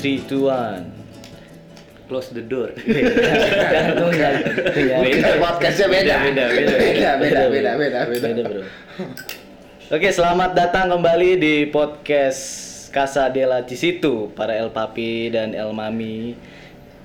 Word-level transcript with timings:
3, 0.00 0.24
2, 0.24 0.48
1 0.48 2.08
Close 2.08 2.32
the 2.34 2.42
door. 2.42 2.74
Jantung 3.72 4.10
ya. 4.10 4.30
Iya. 4.74 4.96
Kita 4.98 5.30
podcastnya 5.38 5.86
beda. 5.86 6.14
Beda, 6.26 6.44
beda, 6.50 6.72
beda, 6.74 7.10
beda, 7.20 7.42
beda, 7.46 7.70
beda, 7.78 8.00
beda. 8.08 8.28
Beda, 8.34 8.42
bro. 8.48 8.62
Oke, 9.92 10.08
selamat 10.10 10.58
datang 10.58 10.90
kembali 10.90 11.38
di 11.38 11.54
podcast 11.68 12.42
Casa 12.90 13.30
de 13.30 13.46
la 13.46 13.62
Cisitu 13.62 14.26
para 14.34 14.58
El 14.58 14.74
Papi 14.74 15.30
dan 15.30 15.54
El 15.54 15.70
Mami 15.70 16.34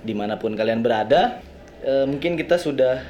di 0.01 0.13
mana 0.17 0.41
pun 0.41 0.57
kalian 0.57 0.81
berada. 0.81 1.37
Eh, 1.85 2.09
mungkin 2.09 2.33
kita 2.33 2.57
sudah 2.57 3.05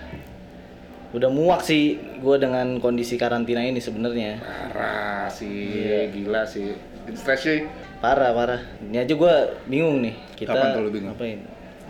udah 1.15 1.29
muak 1.31 1.63
sih 1.63 1.95
gue 2.19 2.35
dengan 2.35 2.83
kondisi 2.83 3.15
karantina 3.15 3.63
ini 3.63 3.79
sebenarnya. 3.79 4.43
Parah 4.43 5.31
sih, 5.31 5.79
Iya. 5.79 6.11
gila 6.11 6.43
sih. 6.43 6.75
Stres 7.13 7.41
sih. 7.45 7.59
Parah, 8.01 8.33
parah. 8.33 8.61
Ini 8.81 9.05
aja 9.05 9.13
gue 9.13 9.33
bingung 9.69 10.01
nih. 10.01 10.17
Kita 10.33 10.57
Kapan 10.57 10.73
tuh 10.73 10.81
lu 10.81 10.89
bingung? 10.89 11.13
Ngapain? 11.13 11.39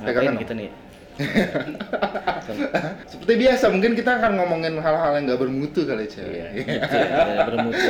Ngapain 0.04 0.36
kita 0.36 0.54
nih? 0.54 0.70
Seperti 3.08 3.34
biasa, 3.40 3.72
mungkin 3.72 3.96
kita 3.96 4.20
akan 4.20 4.36
ngomongin 4.36 4.76
hal-hal 4.84 5.16
yang 5.16 5.32
gak 5.32 5.42
bermutu 5.48 5.88
kali, 5.88 6.12
cewek. 6.12 6.36
Iya, 6.36 6.48
ya, 6.84 7.48
bermutu. 7.48 7.90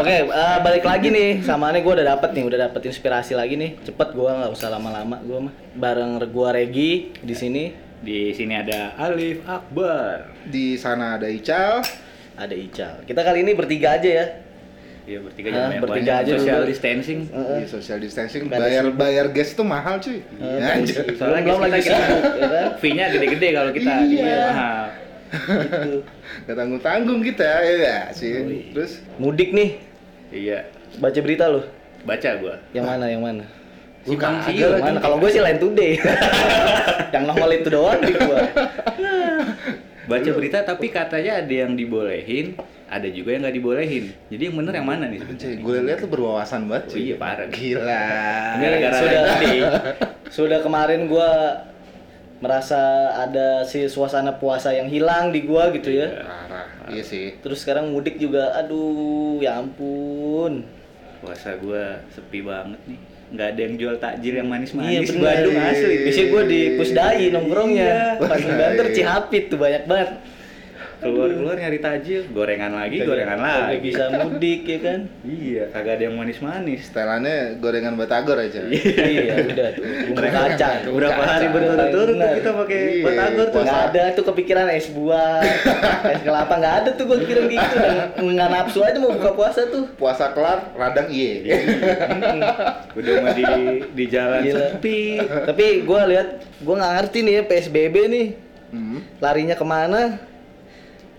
Oke, 0.00 0.16
eh, 0.24 0.58
balik 0.64 0.84
lagi 0.88 1.12
nih. 1.12 1.44
Samaannya 1.44 1.84
gue 1.84 1.92
udah 1.92 2.06
dapet 2.16 2.30
nih, 2.32 2.44
udah 2.48 2.58
dapet 2.68 2.80
inspirasi 2.88 3.36
lagi 3.36 3.60
nih. 3.60 3.76
Cepet 3.84 4.16
gue 4.16 4.30
nggak 4.32 4.52
usah 4.52 4.72
lama-lama 4.72 5.20
gue 5.20 5.38
mah. 5.50 5.54
Bareng 5.76 6.16
gua 6.32 6.56
Regi 6.56 7.12
di 7.20 7.34
sini 7.36 7.64
Di 8.04 8.32
sini 8.36 8.56
ada 8.56 8.96
Alif 8.96 9.44
Akbar. 9.44 10.32
Di 10.48 10.76
sana 10.80 11.20
ada 11.20 11.28
Ical. 11.28 11.84
ada 12.34 12.52
Ical. 12.56 13.04
Kita 13.04 13.20
kali 13.20 13.44
ini 13.44 13.52
bertiga 13.52 13.96
aja 13.96 14.08
ya. 14.08 14.26
Iya 15.04 15.18
bertiga 15.20 15.48
Ah, 15.48 15.54
jangan 15.54 15.80
bertiga 15.84 16.12
aja 16.16 16.32
Social 16.32 16.58
dulu. 16.58 16.70
distancing. 16.72 17.20
Heeh. 17.28 17.58
Di 17.60 17.66
social 17.68 17.98
distancing, 17.98 18.42
bayar 18.48 18.84
bayar 18.90 19.26
gas 19.28 19.52
tuh 19.52 19.60
mahal 19.62 20.00
cuy. 20.00 20.24
Anjir. 20.40 21.04
Soalnya 21.14 21.40
belum 21.44 21.60
lagi 21.60 21.76
kita- 21.78 21.92
kita- 21.92 22.08
sibuk, 22.08 22.32
ya 22.34 22.48
kan? 22.48 22.66
Fee-nya 22.80 23.04
gede-gede 23.12 23.48
kalau 23.52 23.70
kita. 23.70 23.92
Iya. 24.02 24.24
mahal. 24.48 24.84
Gitu. 25.34 25.90
Gak 26.46 26.56
tanggung-tanggung 26.56 27.20
kita, 27.20 27.50
ya 27.62 27.98
sih. 28.10 28.32
Terus 28.72 28.92
Mudik 29.18 29.52
nih. 29.52 29.70
Iya. 30.30 30.58
Baca 30.96 31.18
berita 31.20 31.44
loh. 31.46 31.64
Baca 32.02 32.30
gua. 32.38 32.54
Yang 32.72 32.84
mana? 32.86 33.04
Yang 33.06 33.22
mana? 33.22 33.44
Siur. 34.04 34.20
Yang 34.48 34.84
mana? 34.84 34.98
Kalau 35.00 35.16
gue 35.16 35.30
sih 35.30 35.40
lain 35.40 35.58
today. 35.58 35.92
yang 37.14 37.24
nongol 37.24 37.50
itu 37.50 37.68
doang 37.68 38.00
di 38.00 38.12
gua. 38.14 38.40
Baca 40.04 40.30
berita 40.30 40.58
tapi 40.60 40.86
katanya 40.88 41.40
ada 41.40 41.54
yang 41.54 41.72
dibolehin, 41.72 42.54
ada 42.86 43.08
juga 43.08 43.32
yang 43.32 43.42
nggak 43.42 43.56
dibolehin. 43.56 44.04
Jadi 44.28 44.42
yang 44.44 44.56
bener 44.56 44.72
yang 44.74 44.86
mana 44.86 45.04
nih 45.06 45.18
sebenarnya? 45.18 45.56
gue 45.58 45.76
lihat 45.82 45.98
lu 46.00 46.08
berwawasan 46.08 46.60
banget 46.66 46.84
Oh 46.84 46.92
cuy. 46.92 47.00
iya 47.02 47.16
parah. 47.16 47.46
Gila. 47.48 48.06
Ini 48.52 48.62
Gara-gara 48.62 48.96
sudah 48.96 49.20
tadi. 49.24 49.52
sudah 50.36 50.58
kemarin 50.60 51.00
gua 51.06 51.30
merasa 52.38 52.76
ada 53.16 53.64
si 53.64 53.88
suasana 53.88 54.36
puasa 54.36 54.68
yang 54.68 54.86
hilang 54.86 55.32
di 55.32 55.40
gua 55.42 55.72
gitu 55.72 55.88
ya. 55.88 56.20
Parah. 56.20 56.68
Iya 56.92 57.00
sih. 57.00 57.40
Terus 57.40 57.64
sekarang 57.64 57.88
mudik 57.88 58.20
juga, 58.20 58.52
aduh, 58.54 59.40
ya 59.40 59.56
ampun. 59.56 60.68
Puasa 61.18 61.56
gua 61.56 62.04
sepi 62.12 62.44
banget 62.44 62.76
nih. 62.84 63.00
Nggak 63.34 63.48
ada 63.50 63.60
yang 63.66 63.74
jual 63.74 63.94
takjil 63.98 64.34
yang 64.38 64.46
Iya 64.46 64.54
manis-manis. 64.54 65.10
bener. 65.10 65.22
Bandung 65.26 65.58
asli. 65.58 65.94
Biasanya 66.06 66.26
gua 66.30 66.42
di 66.46 66.60
Pusdai 66.78 67.24
nongkrongnya. 67.34 67.90
Iya. 67.90 68.22
Pas 68.22 68.40
Banter 68.40 68.86
Cihapit 68.94 69.44
tuh 69.50 69.58
banyak 69.58 69.82
banget. 69.90 70.08
Keluar-keluar 71.04 71.54
nyari 71.54 71.78
takjil, 71.78 72.24
gorengan 72.28 72.72
lagi, 72.72 72.96
gorengan 72.98 73.36
Kagak 73.36 73.60
lagi. 73.68 73.78
bisa 73.84 74.04
mudik 74.10 74.60
ya 74.64 74.78
kan. 74.80 75.00
Iya, 75.20 75.64
kagak 75.68 75.92
ada 75.94 76.04
yang 76.04 76.16
manis-manis. 76.16 76.80
Setelannya 76.88 77.36
gorengan 77.58 77.94
batagor 77.94 78.36
aja. 78.36 78.64
iya, 78.66 79.44
udah 79.44 79.68
tuh. 79.70 79.84
Bumbu 80.08 80.24
kacang. 80.24 80.78
Berapa 80.88 81.22
hari 81.22 81.46
berturut-turut 81.48 82.16
kita 82.16 82.50
pakai 82.56 82.80
Iya, 82.80 83.04
batagor 83.04 83.46
tuh. 83.46 83.60
Nggak 83.62 83.80
ada 83.86 84.02
tuh 84.10 84.24
kepikiran 84.24 84.66
es 84.70 84.88
buah, 84.88 85.40
es 86.08 86.20
kelapa 86.20 86.54
nggak 86.54 86.74
ada 86.74 86.90
tuh 86.90 87.04
gue 87.04 87.16
pikiran 87.20 87.44
gitu 87.46 87.76
nggak 88.24 88.48
nafsu 88.50 88.78
aja 88.80 88.96
mau 88.96 89.12
buka 89.12 89.30
puasa 89.30 89.60
tuh. 89.66 89.84
Puasa 89.94 90.32
kelar, 90.32 90.72
radang 90.72 91.08
iye. 91.08 91.44
Udah 92.94 93.14
mah 93.20 93.32
di 93.32 93.44
di 93.92 94.04
jalan 94.08 94.40
sepi. 94.42 95.20
Tapi 95.20 95.66
gue 95.82 96.00
lihat, 96.08 96.28
gue 96.56 96.74
nggak 96.74 96.92
ngerti 96.96 97.18
nih 97.20 97.32
ya 97.34 97.42
PSBB 97.44 97.96
nih 98.06 98.26
Hmm. 98.66 99.06
larinya 99.18 99.54
ke 99.54 99.62
mana? 99.62 100.18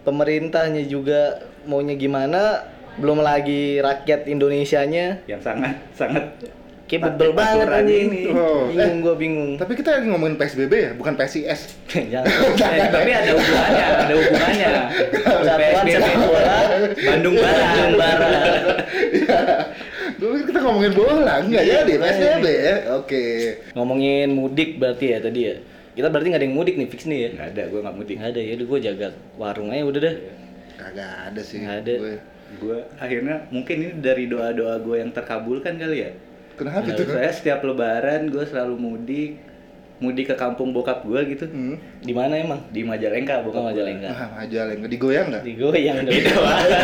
Pemerintahnya 0.06 0.86
juga 0.86 1.42
maunya 1.66 1.98
gimana? 1.98 2.62
Belum 2.96 3.20
lagi 3.20 3.84
rakyat 3.84 4.24
Indonesianya 4.24 5.26
Yang 5.28 5.42
sangat 5.44 5.76
sangat 5.92 6.26
Taat 6.86 7.18
banget 7.18 7.66
anjing. 7.66 8.14
ini. 8.14 8.22
Oh, 8.30 8.70
Bingung 8.70 9.02
gue 9.02 9.16
bingung. 9.18 9.52
Tapi 9.58 9.74
kita 9.74 9.98
lagi 9.98 10.06
ngomongin 10.06 10.38
PSBB 10.38 10.74
ya, 10.78 10.92
bukan 10.94 11.18
PSIS. 11.18 11.74
Jangan. 12.14 12.30
Eh, 12.62 12.88
tapi 12.94 13.10
ada 13.10 13.32
hubungannya, 13.34 13.86
ada 14.06 14.14
hubungannya. 14.14 14.72
PSBB 15.26 15.90
sepak 15.90 16.14
bola 16.22 16.58
Bandung 16.94 17.36
Barat. 17.42 17.66
Bandung 17.74 17.94
Barat. 17.98 18.78
Dulu 20.22 20.34
kita 20.46 20.60
ngomongin 20.62 20.94
bola, 20.94 21.34
enggak 21.42 21.64
Iya, 21.66 21.74
jadi 21.82 21.94
makanya. 21.98 22.22
PSBB 22.38 22.46
ya. 22.54 22.76
Oke. 23.02 23.26
Ngomongin 23.74 24.28
mudik 24.32 24.70
berarti 24.78 25.06
ya 25.10 25.18
tadi 25.20 25.42
ya. 25.42 25.56
Kita 25.96 26.08
berarti 26.12 26.28
nggak 26.28 26.42
ada 26.44 26.48
yang 26.48 26.56
mudik 26.56 26.76
nih 26.76 26.88
fix 26.88 27.02
nih 27.08 27.18
ya. 27.18 27.30
Nggak 27.34 27.50
ada, 27.56 27.64
gue 27.66 27.80
nggak 27.80 27.96
mudik. 27.96 28.16
Nggak 28.20 28.32
ada 28.36 28.42
ya, 28.42 28.52
udah 28.54 28.68
gue 28.68 28.80
jaga 28.84 29.08
warung 29.36 29.70
aja 29.72 29.84
udah 29.84 30.02
deh. 30.04 30.16
Kagak 30.76 31.12
ada 31.32 31.42
sih. 31.42 31.58
Nggak 31.64 31.78
ada. 31.82 31.94
Gue. 31.96 32.16
Gue 32.56 32.78
akhirnya 32.96 33.36
mungkin 33.50 33.76
ini 33.80 33.92
dari 34.00 34.28
doa-doa 34.28 34.76
gue 34.78 34.96
yang 35.00 35.10
terkabulkan 35.10 35.76
kali 35.76 35.98
ya. 36.04 36.12
Kenapa 36.56 36.88
Iya, 36.88 36.96
tuh? 36.96 37.08
Saya 37.10 37.32
setiap 37.32 37.60
lebaran 37.64 38.32
gue 38.32 38.44
selalu 38.44 38.76
mudik, 38.76 39.32
mudik 39.98 40.32
ke 40.32 40.36
kampung 40.36 40.72
bokap 40.72 41.04
gue 41.04 41.20
gitu. 41.32 41.48
Hmm. 41.48 41.76
Di 42.00 42.12
mana 42.12 42.40
emang? 42.40 42.60
Di 42.72 42.84
Majalengka 42.84 43.44
bokap 43.44 43.60
Oh. 43.60 43.68
Majalengka. 43.72 44.08
Ah, 44.08 44.44
aja 44.44 44.72
yang 44.72 44.84
digoyang 44.84 45.28
enggak? 45.32 45.44
Digoyang 45.44 45.98
dong. 46.04 46.16
Banget. 46.16 46.84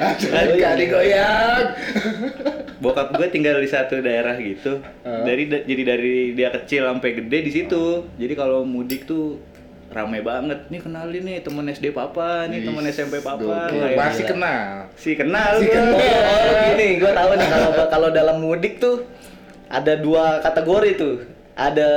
Enggak 0.52 0.74
digoyang. 0.80 1.64
Bokap 2.80 3.12
gue 3.12 3.28
tinggal 3.28 3.56
di 3.56 3.68
satu 3.68 4.00
daerah 4.00 4.34
gitu. 4.34 4.80
Dari 5.04 5.46
da- 5.46 5.62
jadi 5.62 5.82
dari 5.86 6.32
dia 6.32 6.48
kecil 6.50 6.82
sampai 6.82 7.10
gede 7.14 7.38
di 7.42 7.52
situ. 7.52 8.08
Jadi 8.16 8.32
kalau 8.32 8.64
mudik 8.64 9.04
tuh 9.04 9.36
rame 9.90 10.20
banget. 10.20 10.64
Nih 10.66 10.80
kenalin 10.80 11.20
nih 11.20 11.38
temen 11.40 11.66
SD 11.66 11.92
papa, 11.92 12.46
nih 12.46 12.62
temen 12.62 12.80
SMP 12.86 13.20
papa. 13.20 13.68
Kayak 13.68 13.96
Masih 13.96 14.24
gila. 14.24 14.30
kenal. 14.32 14.68
Si 14.94 15.10
kenal 15.12 15.52
Si 15.56 15.66
kenal. 15.66 15.92
Oh, 15.92 16.00
oh, 16.00 16.52
gini, 16.68 16.88
gue 16.96 17.10
tahu 17.10 17.30
nih 17.34 17.48
kalau 17.48 17.70
kalau 17.92 18.08
dalam 18.10 18.36
mudik 18.38 18.78
tuh 18.78 19.04
ada 19.68 19.92
dua 19.94 20.40
kategori 20.40 20.90
tuh. 20.96 21.16
Ada 21.60 21.90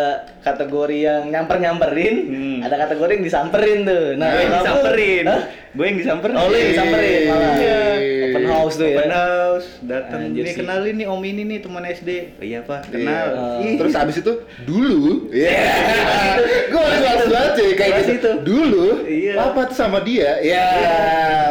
kategori 0.44 0.98
yang 1.00 1.32
nyamper-nyamperin, 1.32 2.16
Hmm. 2.26 2.58
ada 2.60 2.76
kategori 2.78 3.12
yang 3.16 3.24
disamperin 3.24 3.78
tuh. 3.82 4.06
Nah, 4.14 4.28
gue 4.28 4.42
yang 4.42 4.54
disamperin. 4.54 5.24
Hah? 5.24 5.42
Gue 5.72 5.86
yang 5.88 5.98
disamperin. 5.98 6.36
Oh, 6.36 6.46
lu 6.46 6.56
yang 6.56 6.70
disamperin 6.70 7.20
malah. 7.26 7.54
Iya. 7.56 7.80
Open 8.26 8.46
house 8.46 8.76
tuh 8.76 8.86
ya. 8.86 8.98
Open 8.98 9.14
house, 9.14 9.68
datang 9.82 10.22
nih 10.28 10.44
sih. 10.44 10.58
kenalin 10.58 10.96
nih 10.96 11.08
Om 11.08 11.22
ini 11.24 11.42
nih 11.46 11.60
teman 11.60 11.84
SD. 11.86 12.10
Oh, 12.34 12.44
iya 12.44 12.60
Pak, 12.62 12.82
kenal. 12.90 13.28
Iya. 13.32 13.64
Ih, 13.64 13.76
Terus 13.80 13.94
abis 13.96 14.16
itu 14.20 14.34
dulu, 14.62 15.04
iya. 15.32 15.64
Gue 16.68 16.82
harus 16.82 17.00
males 17.00 17.28
banget 17.30 17.52
cuy 17.56 17.72
kayak 17.74 17.92
gitu. 17.96 18.12
itu. 18.14 18.32
Dulu, 18.44 18.86
Iya. 19.06 19.34
papa 19.40 19.62
tuh 19.66 19.78
sama 19.78 20.00
dia, 20.02 20.44
ya. 20.44 20.68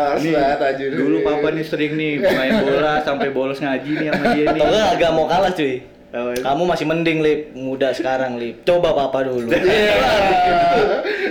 Harus 0.07 0.23
Nih, 0.23 0.33
banget 0.37 0.61
aja. 0.61 0.85
dulu 0.93 1.17
papa 1.23 1.49
nih 1.49 1.65
sering 1.65 1.93
nih 1.95 2.13
main 2.21 2.53
bola 2.61 3.01
sampai 3.01 3.29
bolos 3.31 3.57
ngaji 3.57 3.91
nih 3.95 4.07
sama 4.07 4.25
dia 4.33 4.45
nih. 4.51 4.61
Atau 4.61 4.85
agak 4.93 5.11
mau 5.13 5.25
kalah 5.25 5.51
cuy. 5.51 5.75
Kamu 6.13 6.69
masih 6.69 6.85
mending 6.85 7.19
lip 7.19 7.41
muda 7.53 7.89
sekarang 7.91 8.37
lip. 8.37 8.61
Coba 8.63 8.93
papa 8.93 9.25
dulu. 9.25 9.49
Iya. 9.63 9.97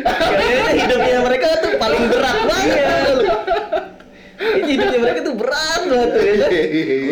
Kayaknya 0.01 0.73
hidupnya 0.81 1.19
mereka 1.21 1.47
tuh 1.61 1.71
paling 1.77 2.03
berat 2.09 2.39
banget. 2.49 3.17
Ini 4.41 4.65
hidupnya 4.67 4.99
mereka 4.99 5.19
tuh 5.21 5.35
berat 5.37 5.81
banget 5.85 6.09
tuh 6.09 6.21
ya. 6.23 6.33
kan? 6.33 6.49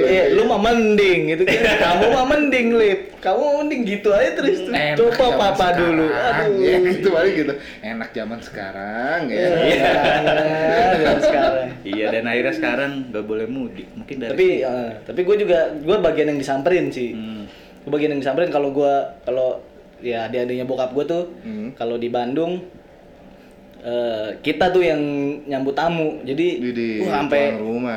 Eh, 0.02 0.26
lu 0.34 0.42
mah 0.44 0.58
mending 0.60 1.20
gitu 1.30 1.44
kan. 1.46 1.62
Kamu 1.78 2.06
mah 2.10 2.26
mending 2.26 2.68
lip. 2.74 3.00
Kamu 3.20 3.42
mending 3.62 3.82
gitu 3.86 4.10
aja 4.10 4.34
terus 4.34 4.58
tuh. 4.60 4.74
Enak 4.74 4.98
Coba 4.98 5.26
papa 5.38 5.54
sekarang. 5.70 5.78
dulu. 5.78 6.06
Aduh. 6.10 6.58
Ya 6.58 6.78
gitu 6.90 7.08
paling 7.14 7.34
gitu. 7.38 7.54
Enak 7.80 8.10
zaman 8.10 8.40
sekarang 8.42 9.20
ya. 9.30 9.38
Iya. 9.62 9.92
zaman 10.98 11.22
sekarang. 11.22 11.68
Iya 11.86 12.06
dan 12.10 12.24
akhirnya 12.26 12.54
sekarang 12.56 12.92
gak 13.08 13.26
boleh 13.28 13.46
mudik. 13.46 13.88
Mungkin 13.94 14.16
dari 14.18 14.32
Tapi 14.34 14.48
eh, 14.60 14.90
tapi 15.06 15.20
gue 15.22 15.36
juga 15.38 15.60
gue 15.72 15.98
bagian 16.00 16.34
yang 16.34 16.40
disamperin 16.40 16.90
sih. 16.90 17.14
Hmm. 17.14 17.46
Gue 17.80 17.92
bagian 17.92 18.12
yang 18.12 18.22
disamperin 18.22 18.50
kalau 18.50 18.70
gue 18.70 18.94
kalau 19.24 19.62
ya 20.00 20.26
adik-adiknya 20.26 20.64
bokap 20.64 20.92
gue 20.92 21.06
tuh 21.06 21.24
Hmm. 21.42 21.72
kalau 21.74 21.96
di 21.96 22.08
Bandung 22.08 22.64
eh, 23.80 24.28
kita 24.38 24.70
tuh 24.70 24.82
yang 24.82 25.00
nyambut 25.46 25.72
tamu 25.72 26.20
jadi 26.22 26.48
uh, 27.00 27.08
sampai 27.10 27.56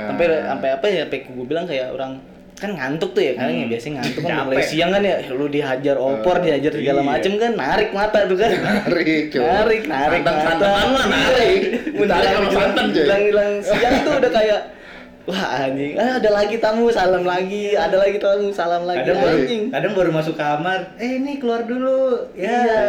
sampai 0.09 0.27
sampai 0.41 0.69
apa 0.73 0.87
ya 0.87 1.03
sampai 1.05 1.19
gue 1.25 1.43
bilang 1.45 1.65
kayak 1.65 1.91
orang 1.91 2.23
kan 2.55 2.71
ngantuk 2.71 3.11
tuh 3.11 3.19
ya 3.21 3.35
kan 3.35 3.51
Hmm. 3.51 3.59
ya 3.59 3.67
biasanya 3.69 3.95
ngantuk 3.99 4.23
kan 4.23 4.35
mulai 4.47 4.63
siang 4.63 4.91
kan 4.91 5.03
ya 5.03 5.17
lu 5.29 5.47
dihajar 5.47 5.97
opor 5.97 6.37
dihajar 6.39 6.71
segala 6.73 7.01
iya. 7.01 7.09
macem 7.09 7.33
kan 7.37 7.53
narik 7.53 7.91
mata 7.91 8.19
tuh 8.25 8.37
kan 8.37 8.51
Narik, 8.55 9.23
cuy. 9.33 9.43
narik 9.43 9.83
narik 9.85 10.21
Santan- 10.23 10.39
mata 10.49 10.71
mah 10.89 11.05
narik. 11.09 11.61
Udah 11.93 12.17
Tarik 12.17 12.31
sama 12.33 12.51
santan, 12.53 12.85
cuy. 12.89 13.03
hilang 13.03 13.23
hilang 13.25 13.53
siang 13.61 13.95
tuh 14.01 14.13
udah 14.17 14.31
kayak 14.33 14.61
Wah 15.23 15.39
anjing, 15.63 15.95
ah, 15.95 16.19
ada 16.19 16.31
lagi 16.31 16.59
tamu, 16.59 16.91
salam 16.91 17.23
lagi, 17.23 17.75
ada 17.75 17.95
lagi 17.95 18.19
tamu, 18.19 18.51
salam 18.51 18.83
lagi 18.83 19.07
kadang 19.07 19.23
baru, 19.23 19.39
anjing. 19.39 19.63
kadang 19.71 19.93
baru 19.95 20.11
masuk 20.11 20.35
kamar 20.35 20.81
eh 20.97 21.11
ini 21.17 21.39
keluar 21.39 21.63
dulu 21.63 22.27
ya 22.35 22.51
Iya. 22.51 22.83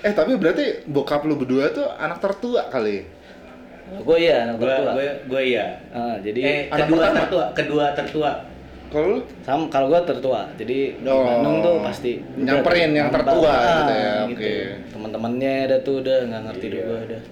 Eh 0.00 0.12
tapi 0.12 0.36
berarti 0.36 0.84
bokap 0.84 1.24
lu 1.24 1.34
berdua 1.34 1.70
tuh 1.70 1.88
anak 1.88 2.18
tertua 2.18 2.68
kali. 2.68 3.08
Gue 3.94 4.16
iya, 4.20 4.44
anak 4.44 4.56
gue 4.58 4.68
tertua. 4.68 4.92
gue 4.92 5.08
gue 5.26 5.42
iya 5.46 5.66
Ah, 5.90 6.16
jadi 6.18 6.40
eh 6.40 6.58
anak 6.66 6.78
kedua 6.82 6.96
pertama? 6.98 7.18
tertua 7.18 7.44
kedua 7.52 7.84
tertua 7.94 8.30
Kalau 8.88 9.16
sama 9.40 9.64
kalau 9.68 9.86
gue 9.88 10.00
tertua. 10.02 10.40
Jadi 10.54 10.78
di 10.94 11.08
Oh. 11.08 11.24
Bandung 11.24 11.56
tuh 11.60 11.74
pasti 11.80 12.20
Nyamperin 12.36 12.92
yang 12.92 13.08
tertua 13.08 13.48
Ah, 13.48 13.64
gitu 13.80 13.92
ya, 13.94 14.12
oke. 14.28 14.54
Teman-temannya 14.92 15.52
ada 15.64 15.76
tuh 15.80 16.04
udah 16.04 16.18
nggak 16.22 16.42
ngerti 16.46 16.66
Iya. 16.66 16.74
juga 16.74 16.94
udah. 17.00 17.22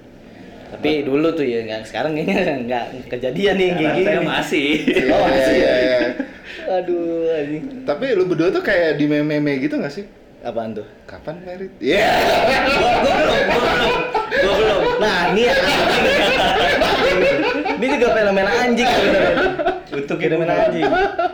Tapi 0.70 1.02
dulu 1.02 1.28
tuh 1.30 1.42
ya, 1.42 1.60
nggak 1.62 1.82
sekarang 1.84 2.14
kayaknya 2.14 2.38
nggak 2.66 2.84
kejadian 3.08 3.54
nih 3.54 3.66
yang 3.66 3.76
kayak 3.76 3.92
gini. 3.92 4.06
saya 4.06 4.20
masih 4.22 4.68
Oh, 5.10 5.24
masih 5.34 5.54
iya, 5.56 5.66
ya? 5.66 5.76
iya. 5.80 5.98
Aduh, 6.70 7.26
anjing. 7.28 7.64
Tapi 7.82 8.04
lu 8.14 8.24
berdua 8.24 8.48
tuh 8.48 8.62
kayak 8.62 8.94
di 8.94 9.04
meme-meme 9.04 9.58
gitu 9.58 9.74
gak 9.76 9.90
sih? 9.90 10.06
Apaan 10.40 10.72
tuh? 10.72 10.86
Kapan 11.04 11.36
merit? 11.42 11.68
Iya. 11.78 12.06
gue 12.70 13.12
belum 13.12 13.42
gue 13.44 13.60
belum 13.60 13.92
gue 14.30 14.54
belum 14.56 14.80
Nah, 14.96 15.18
ini 15.32 15.42
ya 15.44 15.54
ini 17.76 17.86
juga 17.92 18.08
fenomena 18.12 18.50
anjing 18.54 18.86
sebenarnya. 18.86 19.79
Untuk 19.90 20.16
fenomena 20.16 20.66
anjing. 20.66 20.86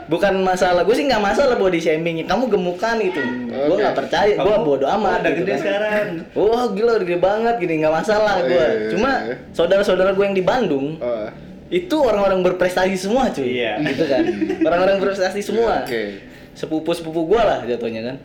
Bukan 0.07 0.41
masalah, 0.41 0.83
gue 0.83 0.93
sih 0.93 1.05
nggak 1.05 1.19
masalah 1.19 1.55
body 1.55 1.77
shaming. 1.77 2.25
Kamu 2.25 2.47
gemukan 2.47 2.97
itu. 2.99 3.21
Gue 3.47 3.69
Oke. 3.69 3.81
nggak 3.81 3.97
percaya, 3.97 4.35
gue 4.35 4.55
bodo 4.61 4.87
amat. 4.87 5.21
udah 5.21 5.31
gitu 5.31 5.41
gede 5.43 5.53
kan. 5.53 5.61
sekarang. 5.61 6.07
Wah 6.33 6.65
gila 6.69 6.91
udah 6.97 7.07
gede 7.07 7.21
banget 7.21 7.55
gini 7.57 7.75
nggak 7.81 7.95
masalah 7.95 8.35
Oh, 8.39 8.45
gue. 8.45 8.55
iya, 8.55 8.67
iya, 8.69 8.89
Cuma 8.91 9.11
iya. 9.23 9.35
saudara-saudara 9.51 10.11
gue 10.13 10.25
yang 10.25 10.35
di 10.35 10.43
Bandung 10.43 10.97
Oh. 10.99 11.29
itu 11.67 11.97
orang-orang 11.99 12.41
berprestasi 12.43 12.95
semua 12.95 13.29
cuy. 13.29 13.59
Iya. 13.59 13.83
Gitu 13.83 14.05
kan. 14.07 14.23
Orang-orang 14.63 14.97
berprestasi 14.99 15.41
semua. 15.41 15.83
Oke. 15.83 16.23
Sepupu-sepupu 16.53 17.27
gue 17.27 17.43
lah 17.43 17.61
jatuhnya 17.63 18.03
kan. 18.05 18.17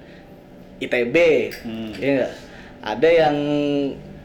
ITB. 0.79 1.15
Hmm. 1.61 1.91
Iya 1.93 2.11
nggak? 2.17 2.31
Ada 2.81 3.09
yang 3.09 3.35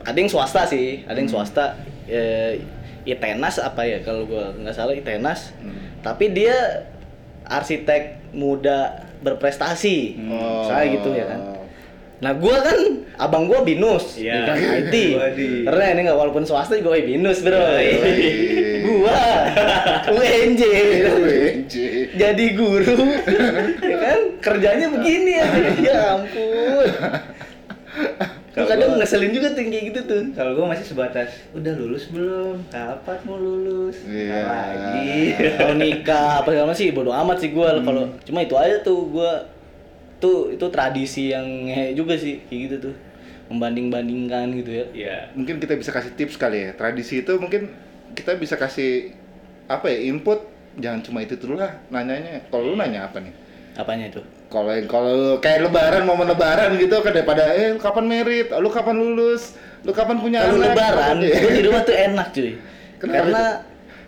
ada 0.01 0.17
yang 0.17 0.31
swasta 0.31 0.63
sih, 0.65 1.03
ada 1.05 1.17
yang 1.17 1.27
swasta. 1.27 1.77
Eh, 2.07 2.63
ITENAS 3.07 3.59
apa 3.59 3.83
ya 3.83 4.03
kalau 4.03 4.27
gue 4.27 4.45
nggak 4.61 4.75
salah 4.75 4.91
ITENAS. 4.91 5.55
Hmm. 5.59 5.86
Tapi 6.07 6.31
dia 6.31 6.87
arsitek 7.43 8.31
muda 8.31 9.03
berprestasi. 9.27 10.23
Oh. 10.31 10.71
Saya 10.71 10.87
gitu 10.95 11.11
ya 11.11 11.27
kan. 11.27 11.41
Nah 12.17 12.33
gua 12.33 12.63
kan 12.63 12.79
abang 13.19 13.45
gua 13.45 13.67
binus, 13.67 14.15
Iya. 14.17 14.55
di 14.55 14.63
IT. 14.87 14.95
Keren 15.67 15.99
ya 15.99 16.03
nggak 16.07 16.17
walaupun 16.17 16.47
swasta 16.47 16.79
juga 16.79 16.97
binus 17.03 17.43
bro. 17.43 17.59
Gua 18.87 19.19
UNJ 20.15 20.63
UNJ. 21.11 21.75
jadi 22.15 22.47
guru, 22.55 23.03
ya 23.91 23.97
kan 23.99 24.21
kerjanya 24.39 24.87
begini 24.95 25.43
ya. 25.43 25.47
ya 25.83 25.99
ampun. 26.15 26.87
Tuh 28.57 28.65
Kalau 28.65 28.69
kadang 28.73 28.89
gua- 28.89 28.99
ngeselin 28.99 29.31
juga 29.31 29.49
tuh 29.53 29.63
kayak 29.63 29.85
gitu 29.87 30.01
tuh. 30.03 30.23
kalau 30.33 30.51
gue 30.51 30.65
masih 30.67 30.85
sebatas 30.87 31.29
udah 31.53 31.73
lulus 31.77 32.09
belum 32.09 32.57
kapan 32.67 33.19
mau 33.23 33.37
lulus 33.37 34.01
Iya. 34.03 34.33
Ntar 34.33 34.45
lagi 34.49 35.13
Kalau 35.53 35.75
nikah 35.77 36.29
apa 36.41 36.49
segala 36.51 36.73
sih 36.73 36.89
bodo 36.89 37.13
amat 37.13 37.37
sih 37.37 37.51
gua 37.51 37.77
kalau 37.79 38.09
cuma 38.23 38.41
itu 38.41 38.57
aja 38.57 38.81
tuh 38.81 38.97
gua 39.07 39.45
tuh 40.17 40.49
itu 40.51 40.65
tradisi 40.67 41.29
yang 41.29 41.45
ngehe 41.45 41.93
juga 41.93 42.17
sih 42.17 42.41
kayak 42.43 42.61
gitu 42.65 42.77
tuh 42.89 42.95
membanding-bandingkan 43.47 44.51
gitu 44.55 44.71
ya. 44.73 44.85
Iya. 44.91 45.17
Mungkin 45.33 45.57
kita 45.57 45.75
bisa 45.75 45.91
kasih 45.91 46.13
tips 46.13 46.35
kali 46.35 46.59
ya. 46.63 46.71
Tradisi 46.73 47.21
itu 47.21 47.33
mungkin 47.37 47.69
kita 48.13 48.35
bisa 48.35 48.57
kasih 48.57 49.13
apa 49.67 49.87
ya 49.87 50.01
input 50.07 50.41
jangan 50.77 51.01
cuma 51.01 51.21
itu 51.21 51.37
dulu 51.37 51.55
lah 51.57 51.77
nanyanya. 51.89 52.41
Kalau 52.47 52.73
lu 52.73 52.75
nanya 52.75 53.05
apa 53.05 53.21
nih? 53.21 53.31
Apanya 53.75 54.09
itu? 54.09 54.25
Kalau 54.57 54.73
kalau 54.89 55.15
kayak 55.37 55.61
lebaran 55.63 56.03
momen 56.03 56.27
lebaran 56.27 56.71
gitu 56.75 56.97
kan 56.99 57.13
daripada 57.13 57.53
eh 57.53 57.69
lu 57.69 57.79
kapan 57.79 58.05
merit, 58.05 58.49
lu 58.51 58.69
kapan 58.69 58.97
lulus, 58.97 59.53
lu 59.83 59.93
kapan 59.93 60.17
punya 60.17 60.41
Kalau 60.41 60.57
anak. 60.57 60.73
lebaran, 60.73 61.15
Iya. 61.21 61.37
gue 61.39 61.53
di 61.53 61.63
rumah 61.63 61.83
tuh 61.83 61.93
enak 61.95 62.27
cuy. 62.31 62.51
Kenapa 62.97 63.17
Karena 63.19 63.43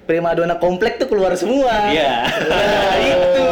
primadona 0.02 0.56
komplek 0.56 0.96
tuh 0.96 1.04
keluar 1.06 1.32
semua. 1.34 1.92
Iya. 1.92 2.24
Nah, 2.24 2.96
itu. 2.98 3.46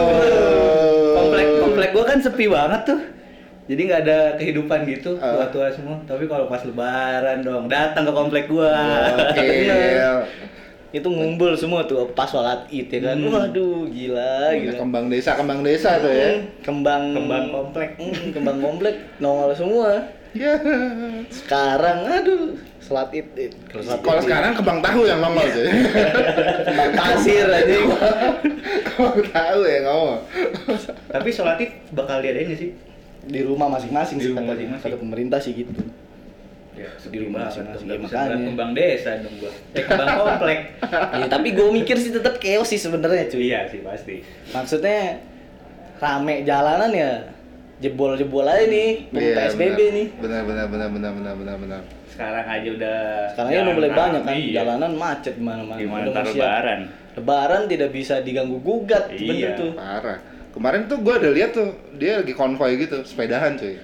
komplek 1.15 1.47
komplek 1.59 1.89
gue 1.91 2.05
kan 2.07 2.19
sepi 2.19 2.47
banget 2.47 2.83
tuh 2.87 3.01
jadi 3.67 3.81
nggak 3.83 4.01
ada 4.01 4.19
kehidupan 4.37 4.87
gitu 4.87 5.19
Ah. 5.19 5.43
tua-tua 5.43 5.69
semua 5.69 5.99
tapi 6.05 6.25
kalau 6.25 6.47
pas 6.47 6.63
lebaran 6.63 7.43
dong 7.43 7.67
datang 7.67 8.07
ke 8.07 8.13
komplek 8.15 8.47
gua 8.47 8.71
Oke. 9.27 9.43
Bener. 9.43 10.23
Itu 10.97 11.13
ngumpul 11.13 11.53
semua 11.53 11.85
tuh 11.85 12.09
pas 12.11 12.25
sholat 12.25 12.65
id 12.69 12.89
ya 12.89 13.01
kan. 13.05 13.21
Hmm. 13.21 13.29
Waduh, 13.29 13.85
gila 13.87 14.49
Gila, 14.49 14.65
gitu. 14.65 14.75
kembang 14.81 15.07
desa, 15.07 15.37
kembang 15.37 15.61
desa 15.61 16.01
tuh 16.01 16.09
ya. 16.09 16.41
Kembang 16.65 17.13
Kembang 17.13 17.45
komplek. 17.53 18.01
Hmm, 18.01 18.33
kembang 18.33 18.59
komplek 18.59 18.95
nongol 19.19 19.53
semua. 19.53 19.93
Ya. 20.33 20.57
Sekarang 21.29 22.05
aduh, 22.05 22.57
sholat 22.79 23.09
id. 23.11 23.53
Kalau 23.99 24.21
sekarang 24.21 24.53
kembang 24.53 24.81
tahu 24.81 25.05
yang 25.05 25.21
nongol 25.21 25.45
tuh. 25.47 25.69
kembang 26.65 26.93
pasir 26.95 27.45
aja. 27.47 27.77
kembang 28.87 29.21
tahu 29.27 29.61
ya 29.63 29.79
ngomong. 29.83 30.21
tapi 31.07 31.29
sholat 31.31 31.57
id 31.59 31.73
bakal 31.93 32.21
diadain 32.21 32.49
nggak 32.49 32.57
sih 32.59 32.71
Di 33.27 33.43
rumah 33.43 33.67
masing-masing 33.69 34.17
Di 34.17 34.23
sih 34.23 34.31
rumah 34.31 34.45
kata, 34.45 34.53
masing-masing. 34.55 34.87
kata 34.87 34.97
pemerintah 34.97 35.39
sih 35.39 35.53
gitu. 35.53 35.73
Ya 36.77 36.91
Di 37.03 37.19
rumah 37.19 37.49
masing-masing, 37.49 37.85
nggak 37.85 37.97
ya, 37.97 38.03
bisa 38.03 38.17
makanya. 38.19 38.47
kembang 38.47 38.71
desa 38.73 39.11
dong 39.19 39.35
gua 39.37 39.53
eh 39.73 39.83
kembang 39.83 40.09
komplek 40.21 40.59
ya, 41.11 41.27
tapi 41.27 41.49
gue 41.51 41.69
mikir 41.73 41.97
sih 41.97 42.11
tetap 42.11 42.35
chaos 42.37 42.69
sih 42.69 42.77
sebenarnya 42.77 43.25
cuy. 43.27 43.41
iya 43.47 43.61
sih 43.65 43.81
pasti 43.81 44.21
Maksudnya 44.49 44.99
rame 45.97 46.35
jalanan 46.43 46.91
ya 46.91 47.11
jebol-jebol 47.77 48.43
aja 48.43 48.65
nih 48.65 49.09
Iya, 49.11 49.35
PSBB 49.37 49.61
benar. 49.71 49.93
nih. 49.93 50.07
Benar 50.17 50.43
benar 50.45 50.67
benar 50.67 50.89
benar 50.91 51.13
benar 51.13 51.35
benar 51.35 51.57
benar. 51.59 51.81
sekarang 52.07 52.47
aja 52.47 52.69
udah 52.71 52.99
Sekarang 53.29 53.51
aja 53.51 53.59
udah 53.59 53.75
mulai 53.75 53.93
banyak 53.93 54.23
kan 54.23 54.35
iya. 54.35 54.53
jalanan 54.55 54.93
macet 54.95 55.35
di 55.35 55.43
mana-mana. 55.43 55.77
gimana 55.77 56.05
Udah 56.07 56.23
lebaran 56.23 56.81
Lebaran 57.13 57.63
tidak 57.65 57.91
bisa 57.91 58.21
diganggu 58.21 58.61
gugat, 58.61 59.09
Iya. 59.09 59.25
bener 59.25 59.51
tuh. 59.55 59.71
Parah. 59.73 60.19
Kemarin 60.53 60.85
tuh 60.85 61.01
gua 61.01 61.17
ada 61.17 61.29
lihat 61.29 61.51
tuh 61.51 61.69
dia 61.95 62.21
lagi 62.21 62.33
konvoy 62.33 62.77
gitu, 62.79 63.01
sepedahan 63.03 63.57
cuy. 63.57 63.77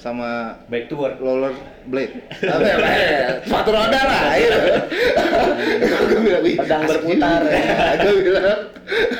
Sama 0.00 0.56
back 0.66 0.88
to 0.88 0.96
work 0.96 1.20
roller 1.20 1.52
blade. 1.84 2.24
Apa 2.42 2.64
ya? 2.64 2.76
ya? 2.80 3.28
Sepatu 3.44 3.68
roda 3.68 4.00
lah. 4.00 4.32
Gitu. 4.32 4.58
Gua 6.08 6.18
bilang, 6.18 6.42
"Wih, 6.42 6.56
Pedang 6.56 6.82
berputar." 6.88 7.40
juga." 7.44 8.00
Gua 8.00 8.12
bilang 8.16 8.60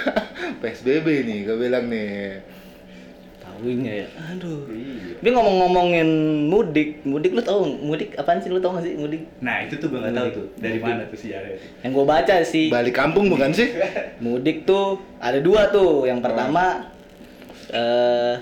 PSBB 0.65 1.07
nih, 1.29 1.39
gua 1.45 1.57
bilang 1.61 1.85
nih. 1.87 2.41
Tahunya 3.39 3.93
ya. 3.93 4.09
Aduh. 4.33 4.65
Iya. 4.73 5.21
Tapi 5.21 5.29
ngomong-ngomongin 5.31 6.09
mudik, 6.49 7.05
mudik 7.05 7.37
lu 7.37 7.45
tahu 7.45 7.61
mudik 7.77 8.17
apaan 8.17 8.41
sih 8.41 8.49
lu 8.49 8.57
tahu 8.57 8.81
gak 8.81 8.89
sih 8.89 8.97
mudik? 8.97 9.21
nah 9.45 9.61
itu 9.61 9.77
tuh 9.77 9.93
gua 9.93 10.01
nggak 10.01 10.17
tahu 10.17 10.29
tuh 10.33 10.47
dari 10.57 10.81
Mudik. 10.81 10.89
mana 10.89 11.03
tuh 11.05 11.19
sejarahnya 11.21 11.57
tuh 11.61 11.69
Yang 11.85 11.93
gue 11.93 12.05
baca 12.09 12.35
sih 12.41 12.67
Balik 12.73 12.95
kampung 12.97 13.29
bukan 13.29 13.53
sih? 13.53 13.69
mudik 14.17 14.65
tuh 14.65 14.97
ada 15.21 15.37
dua 15.45 15.69
tuh. 15.69 16.09
Yang 16.09 16.25
pertama 16.25 16.89
eh 17.69 18.35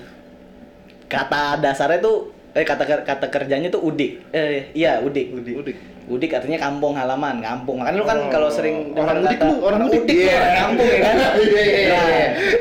kata 1.08 1.58
dasarnya 1.58 1.98
tuh 1.98 2.16
eh 2.52 2.64
kata 2.64 2.84
kata 3.02 3.26
kerjanya 3.28 3.68
tuh 3.68 3.80
udik. 3.82 4.20
Eh 4.30 4.72
iya 4.72 5.00
udik. 5.00 5.32
Udik. 5.34 5.76
Udik 6.08 6.32
artinya 6.32 6.56
kampung 6.58 6.96
halaman, 6.96 7.36
kampung. 7.38 7.80
Makanya 7.80 7.96
lu 7.96 8.04
kan 8.04 8.18
Oh, 8.18 8.30
kalau 8.30 8.48
sering 8.48 8.96
orang 8.96 9.20
mudik 9.20 9.38
lu, 9.38 9.54
orang 9.60 9.80
mudik. 9.82 10.02
tuh 10.02 10.14
Iya. 10.14 10.32
orang 10.32 10.56
kampung 10.56 10.86
ya 10.88 10.98
kan. 10.98 11.14
Iya, 11.20 11.60
iya, 11.60 11.62
iya. 11.76 11.88
Nah, 11.92 12.08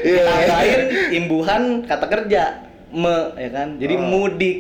Iya. 0.04 0.22
tambahin 0.28 0.82
imbuhan 1.14 1.62
kata 1.84 2.06
kerja 2.08 2.44
me 2.90 3.16
ya 3.36 3.50
kan. 3.50 3.68
Jadi 3.78 3.96
Oh. 3.96 4.04
mudik. 4.04 4.58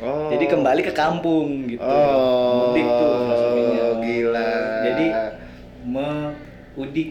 Oh. 0.00 0.32
Jadi 0.32 0.44
kembali 0.46 0.80
ke 0.82 0.92
kampung 0.92 1.68
gitu. 1.68 1.84
Oh. 1.84 2.72
Mudik 2.72 2.86
tuh 2.88 3.10
filosofinya. 3.22 3.84
Gila. 4.00 4.50
Jadi 4.82 5.06
me 5.84 6.08
udik 6.72 7.08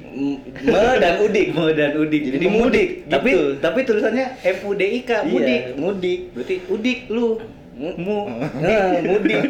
me 0.64 0.82
dan 0.98 1.22
udik. 1.22 1.48
me 1.54 1.70
dan 1.72 1.94
udik 1.94 2.22
Jadi 2.34 2.48
mudik, 2.48 2.88
tapi 3.06 3.30
gitu. 3.30 3.46
tapi 3.62 3.80
tulisannya 3.86 4.26
M 4.42 4.58
U 4.66 4.72
D 4.74 4.82
I 4.82 5.00
K 5.02 5.12
Iya, 5.12 5.24
mudik 5.24 5.62
mudik. 5.78 6.20
berarti 6.34 6.56
udik 6.66 7.00
lu 7.08 7.38
mu 7.78 8.18
Nah, 8.58 9.00
mudik. 9.10 9.42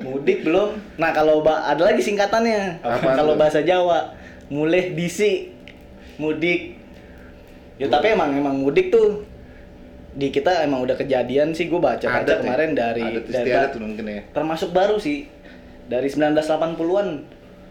mudik 0.00 0.38
belum. 0.42 0.78
Nah, 0.94 1.10
kalau 1.10 1.42
ada 1.42 1.78
lagi 1.80 2.02
singkatannya. 2.02 2.82
Kalau 2.82 3.34
bahasa 3.34 3.62
Jawa, 3.62 4.14
mulai 4.46 4.90
disi 4.92 5.50
mudik. 6.16 6.78
Ya 7.76 7.86
tapi 7.86 8.14
emang 8.14 8.30
emang 8.30 8.54
mudik 8.56 8.90
tuh 8.90 9.26
di 10.14 10.30
kita 10.30 10.62
emang 10.62 10.86
udah 10.86 10.94
kejadian 10.94 11.50
sih 11.50 11.66
gue 11.66 11.74
baca 11.76 11.98
baca 11.98 12.22
Adat 12.22 12.38
ya? 12.38 12.42
kemarin 12.46 12.70
dari 12.70 13.02
Adat 13.02 13.26
dari 13.26 13.50
mungkin 13.82 14.06
ya. 14.06 14.22
termasuk 14.30 14.70
baru 14.70 14.94
sih 14.94 15.26
dari 15.90 16.06
1980-an 16.06 17.08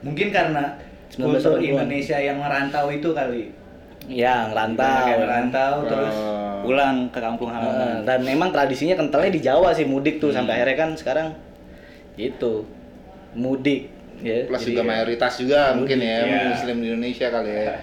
mungkin 0.04 0.28
karena 0.30 0.76
1980-an. 0.76 0.93
Kultur 1.16 1.58
Indonesia 1.60 2.18
yang 2.18 2.38
merantau 2.38 2.90
itu 2.90 3.10
kali 3.10 3.54
ya 4.06 4.50
ngerantau 4.50 4.84
Banyak 4.84 5.08
yang 5.08 5.22
merantau 5.22 5.74
terus 5.86 6.16
Oh. 6.16 6.60
pulang 6.64 7.08
ke 7.08 7.20
kampung 7.20 7.48
Heeh, 7.48 7.60
halaman 7.60 8.04
dan 8.04 8.20
memang 8.22 8.50
tradisinya 8.50 8.96
kentalnya 8.96 9.30
di 9.30 9.40
Jawa 9.40 9.72
sih 9.72 9.84
mudik 9.84 10.18
tuh 10.18 10.32
Hmm. 10.32 10.40
sampai 10.40 10.54
akhirnya 10.58 10.78
kan 10.78 10.90
sekarang 10.94 11.28
itu 12.16 12.64
mudik 13.34 13.92
Iya, 14.16 14.48
plus 14.48 14.62
jadi 14.62 14.70
juga 14.70 14.82
ya. 14.82 14.88
mayoritas 14.88 15.34
juga 15.36 15.60
mungkin 15.74 15.98
ya 16.00 16.18
Iya. 16.22 16.40
muslim 16.50 16.76
di 16.78 16.88
Indonesia 16.90 17.28
kali 17.28 17.52
ya 17.52 17.76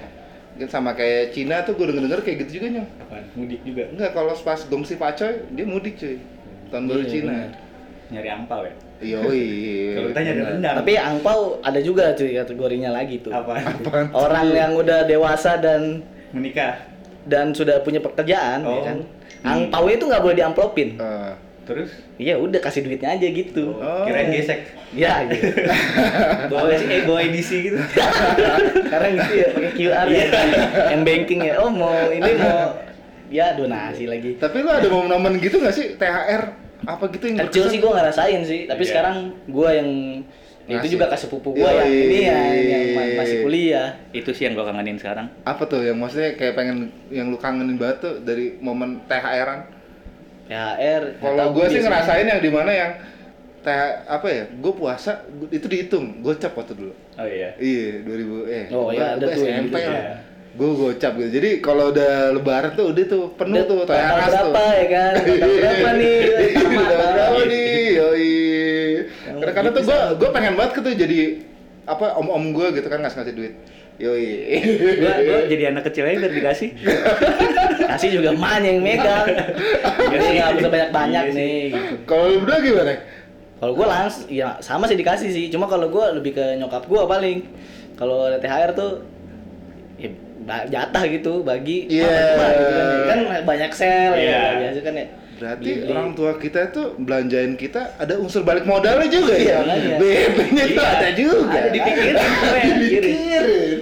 mungkin 0.51 0.69
sama 0.69 0.91
kayak 0.93 1.23
Cina 1.31 1.61
tuh 1.61 1.73
gue 1.75 1.87
denger 1.87 2.05
denger 2.05 2.21
kayak 2.23 2.37
gitu 2.41 2.53
juga 2.57 2.67
nyong? 2.75 2.89
Mudik 3.33 3.61
juga. 3.63 3.85
enggak 3.87 4.11
kalau 4.11 4.33
pas 4.35 4.61
gongsi 4.63 4.95
pacoy 4.97 5.33
dia 5.51 5.65
mudik 5.65 5.95
cuy 5.95 6.17
tahun 6.69 6.85
baru 6.87 7.01
Iya, 7.01 7.11
Cina 7.11 7.29
benar. 7.31 7.51
Nyari 8.11 8.29
angpau 8.29 8.61
ya. 8.65 8.75
Yoi. 9.01 9.45
Kalau 9.91 10.07
kita 10.09 10.21
nyari 10.23 10.41
rendang. 10.47 10.75
Tapi 10.77 10.93
angpau 10.95 11.41
ada 11.61 11.81
juga 11.81 12.13
cuy 12.13 12.37
kategorinya 12.37 12.91
lagi 12.91 13.19
tuh. 13.19 13.33
apa? 13.33 13.57
Apaan? 13.57 14.07
Orang 14.13 14.47
yang 14.51 14.73
udah 14.75 15.05
dewasa 15.05 15.57
dan 15.57 16.05
Menikah. 16.31 16.85
dan 17.23 17.51
sudah 17.51 17.81
punya 17.81 17.99
pekerjaan 17.99 18.61
Oh. 18.63 18.77
ya 18.77 18.81
kan. 18.87 18.99
Angpau 19.41 19.89
itu 19.89 20.05
nggak 20.05 20.21
boleh 20.21 20.37
diamplopin. 20.37 20.97
Eh, 20.97 21.33
Terus? 21.61 21.93
Iya 22.19 22.35
udah 22.37 22.59
kasih 22.59 22.83
duitnya 22.83 23.15
aja 23.15 23.25
gitu. 23.25 23.73
Oh. 23.75 24.03
Kirain 24.05 24.29
gesek. 24.29 24.69
Ya 24.91 25.23
gitu. 25.25 25.49
Bawa 26.51 26.69
eh 26.69 27.03
bawa 27.05 27.21
edisi 27.23 27.71
gitu. 27.71 27.79
Sekarang 28.85 29.17
gitu 29.17 29.33
ya 29.35 29.49
pakai 29.51 29.73
QR 29.73 30.07
ya. 30.07 30.25
M 30.93 31.03
banking 31.03 31.41
ya. 31.41 31.57
Oh 31.57 31.71
mau 31.71 31.95
ini 32.07 32.37
mau 32.37 32.75
ya 33.31 33.55
donasi 33.55 34.05
lagi. 34.05 34.35
tapi 34.37 34.59
lu 34.59 34.69
ada 34.69 34.85
momen-momen 34.85 35.39
gitu 35.39 35.57
nggak 35.57 35.71
sih 35.71 35.95
THR 35.95 36.60
apa 36.83 37.05
gitu 37.09 37.25
yang 37.27 37.37
Kecil 37.43 37.49
berkesan? 37.61 37.71
sih 37.71 37.79
gue 37.79 37.93
ngerasain 37.93 38.41
sih, 38.43 38.61
tapi 38.65 38.83
Iya. 38.83 38.91
sekarang 38.91 39.17
gue 39.47 39.69
yang 39.71 39.91
ya 40.65 40.79
itu 40.79 40.89
juga 40.93 41.07
ke 41.07 41.17
sepupu 41.17 41.51
gue 41.53 41.67
yang 41.67 41.89
ini 41.89 42.19
ya 42.23 42.39
yang 42.55 42.85
ma- 42.95 43.15
masih 43.19 43.43
kuliah. 43.43 43.89
Itu 44.11 44.31
sih 44.31 44.45
yang 44.45 44.55
gua 44.55 44.65
kangenin 44.65 44.97
sekarang. 44.97 45.27
apa 45.43 45.63
tuh 45.65 45.83
yang 45.83 45.97
maksudnya 45.97 46.33
kayak 46.33 46.55
pengen 46.55 46.77
yang 47.09 47.27
lu 47.27 47.37
kangenin 47.37 47.75
banget 47.75 47.99
tuh 48.01 48.15
dari 48.21 48.55
momen 48.57 49.03
THR-an 49.05 49.61
THR. 50.47 51.03
kalau 51.19 51.53
gue 51.53 51.67
sih 51.69 51.81
ngerasain 51.81 52.25
yang 52.25 52.39
di 52.39 52.49
mana 52.49 52.71
yang 52.71 52.93
TH, 53.61 53.81
apa 54.09 54.27
ya 54.27 54.45
gue 54.49 54.73
puasa 54.73 55.21
itu 55.47 55.67
dihitung 55.67 56.21
gocap 56.21 56.55
waktu 56.55 56.73
dulu 56.73 56.95
Oh 57.15 57.29
iya. 57.29 57.53
iya 57.57 58.01
2000 58.01 58.49
eh 58.49 58.65
Oh, 58.71 58.89
gua- 58.89 58.95
iya, 58.95 59.07
ada 59.13 59.21
gua 59.21 59.29
tuh 59.29 59.45
SMP 59.45 59.69
gitu, 59.69 59.77
lah 59.87 60.01
iya. 60.01 60.15
Gue 60.51 60.71
gocap 60.75 61.13
gitu 61.15 61.31
jadi 61.31 61.51
kalau 61.63 61.95
udah 61.95 62.35
lebaran 62.35 62.75
tuh 62.75 62.91
udah 62.91 63.05
tuh 63.07 63.23
penuh 63.39 63.63
Udah 63.63 63.65
tuh 63.71 63.79
THR 63.87 64.19
tuh 64.19 64.51
berapa 64.51 64.63
ya 64.75 64.87
kan? 64.91 65.13
Berapa 65.63 65.89
nih? 65.95 66.19
Berapa 66.75 67.41
nih 67.47 67.69
yoi 67.95 68.31
kadang-kadang 69.41 69.73
tuh 69.73 69.83
gitu 69.83 69.91
gue 69.95 70.01
gue 70.19 70.29
pengen 70.35 70.55
banget 70.59 70.73
tuh 70.83 70.95
jadi 70.95 71.19
apa 71.87 72.07
om-om 72.19 72.45
gue 72.51 72.67
gitu 72.77 72.87
kan 72.91 72.99
ngasih 73.01 73.17
ngasih 73.23 73.35
duit 73.39 73.55
yoi 74.01 74.29
gua 74.99 75.41
jadi 75.47 75.63
anak 75.71 75.93
kecil 75.93 76.09
aja 76.09 76.17
biar 76.25 76.33
dikasih. 76.33 76.73
Kasih 77.91 78.09
juga 78.17 78.33
man 78.33 78.65
yang 78.65 78.81
megang. 78.81 79.29
Jadi 80.09 80.25
nggak 80.41 80.51
bisa 80.57 80.69
banyak 80.73 80.91
banyak 80.95 81.25
Iya 81.29 81.37
nih. 81.37 81.61
Gitu. 81.75 81.95
kalau 82.09 82.25
lu 82.33 82.37
berdua 82.41 82.59
gimana 82.65 82.95
Kalau 83.61 83.73
gue 83.77 83.87
langsung, 83.87 84.25
ya 84.33 84.57
sama 84.65 84.89
sih 84.89 84.97
dikasih 84.97 85.29
sih. 85.29 85.45
Cuma 85.53 85.69
kalau 85.69 85.93
gue 85.93 86.05
lebih 86.17 86.33
ke 86.33 86.57
nyokap 86.57 86.89
gue 86.89 87.01
paling. 87.05 87.39
Kalau 88.01 88.25
ada 88.25 88.41
THR 88.41 88.73
tuh 88.73 89.05
jatah 90.43 91.05
gitu 91.07 91.43
bagi 91.43 91.85
Iya. 91.87 92.09
apa 92.35 92.47
gitu 92.51 92.73
kan. 92.73 92.89
kan 93.07 93.19
banyak 93.45 93.71
sel 93.71 94.13
Iya. 94.13 94.31
ya 94.31 94.43
biasa 94.61 94.81
kan 94.83 94.95
ya 94.97 95.07
Berarti 95.41 95.65
Beli-beli. 95.73 95.89
orang 95.89 96.09
tua 96.13 96.33
kita 96.37 96.69
tuh 96.69 97.01
belanjain 97.01 97.57
kita 97.57 97.97
ada 97.97 98.13
unsur 98.15 98.45
balik 98.45 98.69
modalnya 98.69 99.09
juga 99.09 99.33
Iya, 99.33 99.65
ya. 99.65 99.97
tuh 99.97 100.05
Iya. 100.05 100.85
ada 100.85 101.09
juga. 101.17 101.57
Ada 101.57 101.69
dipikirin, 101.71 102.13
ya? 102.13 102.29
Dipikirin. 102.77 103.17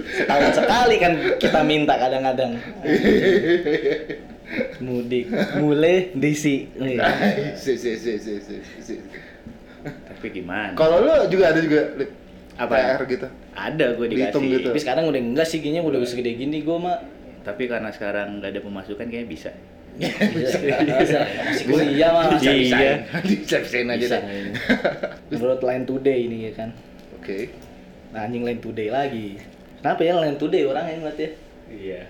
setahun 0.09 0.51
sekali 0.55 0.97
kan 0.97 1.13
kita 1.35 1.61
minta 1.63 1.95
kadang-kadang 1.95 2.55
mudik 4.81 5.27
mulai 5.59 6.15
disi 6.15 6.71
Si, 7.55 7.73
si, 7.75 7.93
si, 7.97 8.13
si, 8.17 8.35
si, 8.39 8.55
si. 8.79 8.95
Tapi 9.83 10.27
gimana? 10.33 10.75
Kalau 10.75 11.03
lu 11.03 11.11
juga 11.29 11.51
ada 11.51 11.61
juga 11.61 11.91
Lip? 11.97 12.11
Apa? 12.59 12.75
THR 12.75 13.03
gitu. 13.09 13.27
Ada 13.53 13.87
gue 13.93 14.07
Dihitung 14.09 14.43
dikasih. 14.43 14.57
gitu. 14.57 14.69
tapi 14.69 14.79
sekarang 14.81 15.05
udah 15.07 15.21
enggak 15.23 15.47
sih 15.47 15.59
kayaknya 15.59 15.81
udah 15.81 15.99
segede 16.03 16.35
gini 16.35 16.61
gue 16.61 16.77
mah 16.77 16.99
Tapi 17.41 17.65
karena 17.65 17.89
sekarang 17.89 18.39
nggak 18.39 18.51
ada 18.51 18.61
pemasukan 18.61 19.05
kayaknya 19.05 19.25
bisa. 19.27 19.51
bisa 19.99 20.59
bisa 20.85 21.19
masih 21.41 21.65
kuliah 21.67 22.11
mah 22.11 22.25
masa 22.29 22.45
Iya. 22.45 22.55
bisa 22.61 22.79
Bisa-bisain 23.21 23.89
aja 23.89 23.99
bisa 23.99 24.17
deh. 24.21 24.53
menurut 25.29 25.59
line 25.61 25.85
today 25.85 26.19
ini 26.21 26.39
ya 26.45 26.53
kan 26.57 26.71
Oke. 27.17 27.51
nah 28.09 28.23
anjing 28.23 28.43
line 28.43 28.59
today 28.59 28.89
lagi 28.89 29.39
kenapa 29.77 30.01
ya 30.01 30.15
line 30.17 30.37
today 30.37 30.63
orang 30.65 30.85
yang 30.87 30.99
ngeliat 31.01 31.19
ya 31.19 31.31
Iya. 31.69 32.01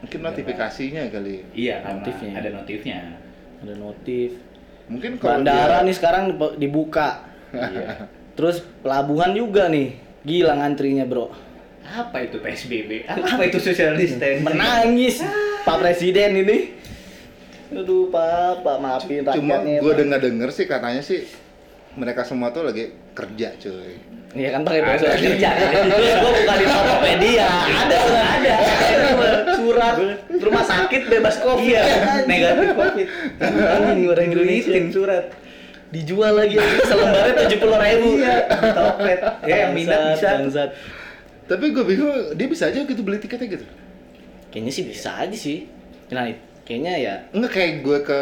Mungkin 0.00 0.20
notifikasinya 0.22 1.02
kali. 1.08 1.44
Iya, 1.52 1.84
Notifnya. 1.84 2.32
ada 2.34 2.48
notifnya. 2.50 2.98
ada 3.58 3.74
notif 3.76 4.30
Mungkin 4.86 5.10
kalau 5.14 5.28
bandara 5.36 5.76
dia- 5.76 5.86
nih 5.86 5.94
sekarang 5.94 6.22
dibu- 6.30 6.54
dibuka 6.54 7.08
iya. 7.52 8.08
Terus 8.40 8.64
pelabuhan 8.80 9.36
juga 9.36 9.68
nih 9.68 9.92
gila 10.22 10.56
ngantrinya 10.56 11.04
bro 11.04 11.28
Apa 11.82 12.22
itu 12.22 12.38
PSBB? 12.38 13.04
Apa 13.04 13.42
itu 13.44 13.58
social 13.58 13.92
distancing? 13.94 14.40
menangis 14.40 15.20
Pak 15.60 15.76
Presiden 15.76 16.38
ini 16.38 16.72
aduh 17.68 18.08
Pak 18.08 18.64
Pak 18.64 18.76
maafin 18.78 19.20
Cuma 19.28 19.60
rakyatnya 19.60 19.78
gue 19.78 19.86
Pak. 19.86 19.98
dengar 19.98 20.18
dengar 20.18 20.48
sih 20.48 20.64
katanya 20.64 21.02
sih 21.02 21.28
mereka 21.92 22.22
semua 22.22 22.48
tuh 22.48 22.62
lagi 22.62 22.94
kerja 23.12 23.50
cuy. 23.58 23.98
Iya 24.30 24.54
kan 24.54 24.62
pakai 24.62 24.78
bahasa 24.80 25.10
Ada. 25.10 25.18
kerja. 25.18 25.48
Terus 25.90 26.12
gua 26.22 26.30
buka 26.32 26.54
di 26.54 26.64
Tokopedia. 26.64 27.48
Ada 27.50 27.98
ada. 28.30 28.54
Surat 29.52 29.94
rumah 30.30 30.62
sakit 30.64 31.02
bebas 31.10 31.42
covid. 31.42 31.66
Iya, 31.66 31.82
negatif 32.24 32.68
COVID. 32.72 33.06
Anjing 33.42 34.06
orang 34.06 34.26
Indonesia. 34.30 34.74
Surat. 34.88 35.24
Dijual 35.90 36.38
lagi 36.38 36.54
selembarnya 36.86 37.34
tujuh 37.42 37.58
puluh 37.58 37.76
ribu. 37.76 38.08
Iya, 38.16 38.36
Topet. 38.70 39.18
Ya, 39.42 39.56
yang 39.66 39.72
minat 39.74 40.14
bisa. 40.14 40.28
Bangsat. 40.38 40.70
Tapi 41.44 41.64
gue 41.70 41.82
bingung 41.82 42.14
dia 42.32 42.46
bisa 42.46 42.70
aja 42.70 42.78
gitu 42.78 43.02
beli 43.02 43.18
tiketnya 43.18 43.50
gitu. 43.50 43.66
Kayaknya 44.48 44.70
sih 44.70 44.84
bisa 44.86 45.10
aja 45.18 45.34
sih. 45.34 45.66
Nah, 46.10 46.30
kayaknya 46.62 46.94
ya 46.94 47.14
Enggak 47.30 47.50
kayak 47.52 47.72
gue 47.82 47.98
ke 48.00 48.20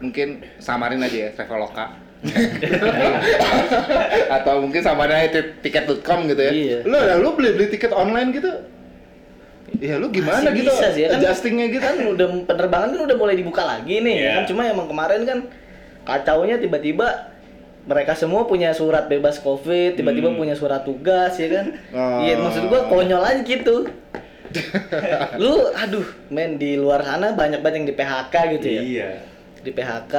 mungkin 0.00 0.28
samarin 0.56 1.00
aja 1.00 1.18
ya 1.18 1.30
Traveloka. 1.32 2.00
Atau 4.32 4.62
mungkin 4.62 4.80
samarin 4.80 5.16
aja 5.18 5.28
ti- 5.32 5.52
tiket.com 5.62 6.24
gitu 6.26 6.42
ya. 6.42 6.52
Iya. 6.52 6.78
Lu 6.84 6.96
lu 7.20 7.28
beli 7.34 7.50
beli 7.52 7.66
tiket 7.68 7.92
online 7.92 8.32
gitu. 8.32 8.50
Iya 9.72 9.96
lu 9.96 10.08
gimana 10.08 10.44
Masih 10.44 10.62
gitu 10.62 10.70
bisa 10.70 10.86
sih, 10.92 11.02
ya 11.02 11.08
kan? 11.08 11.16
adjustingnya 11.18 11.66
gitu 11.68 11.80
kan 11.80 11.96
udah 11.96 12.26
penerbangan 12.44 12.88
kan 12.92 13.02
udah 13.02 13.16
mulai 13.16 13.34
dibuka 13.34 13.64
lagi 13.64 13.98
nih 13.98 14.16
Iya. 14.20 14.32
kan 14.36 14.42
cuma 14.44 14.62
emang 14.68 14.84
kemarin 14.84 15.24
kan 15.24 15.38
kacaunya 16.02 16.56
tiba-tiba 16.56 17.30
mereka 17.82 18.14
semua 18.14 18.44
punya 18.44 18.70
surat 18.70 19.06
bebas 19.06 19.38
covid 19.38 19.94
tiba-tiba 19.94 20.30
Hmm. 20.30 20.38
punya 20.38 20.54
surat 20.54 20.82
tugas 20.82 21.34
ya 21.34 21.48
kan 21.48 21.66
Oh. 21.90 22.22
iya 22.22 22.34
maksud 22.36 22.66
gua 22.66 22.86
konyol 22.86 23.20
aja 23.20 23.40
gitu 23.40 23.90
lu 25.38 25.52
aduh 25.72 26.04
men 26.28 26.54
di 26.56 26.76
luar 26.76 27.00
sana 27.00 27.32
banyak 27.32 27.58
banget 27.58 27.76
yang 27.78 27.86
di 27.88 27.94
PHK 27.94 28.34
gitu 28.52 28.66
ya 28.68 28.82
Iya. 28.82 29.08
di 29.58 29.70
PHK 29.70 30.14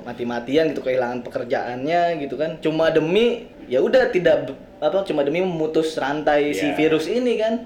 mati-matian 0.00 0.72
gitu 0.72 0.80
kehilangan 0.80 1.20
pekerjaannya 1.20 2.02
gitu 2.18 2.34
kan 2.34 2.56
cuma 2.58 2.88
demi 2.88 3.44
ya 3.66 3.78
udah 3.78 4.08
tidak 4.08 4.50
apa 4.78 5.04
cuma 5.04 5.22
demi 5.22 5.38
memutus 5.38 5.94
rantai 5.94 6.50
si 6.50 6.64
Iya. 6.64 6.74
virus 6.74 7.06
ini 7.06 7.36
kan 7.36 7.62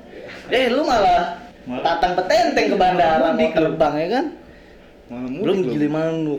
eh 0.49 0.67
lu 0.69 0.83
malah 0.83 1.39
Malah- 1.65 1.85
tatang 1.87 2.13
petenteng 2.17 2.67
ke 2.69 2.77
bandara 2.77 3.31
mau 3.31 3.49
terbang 3.49 3.95
ya 3.97 4.09
kan 4.11 4.25
Malah 5.09 5.31
mudik 5.31 5.45
belum 5.65 6.05
lu. 6.25 6.37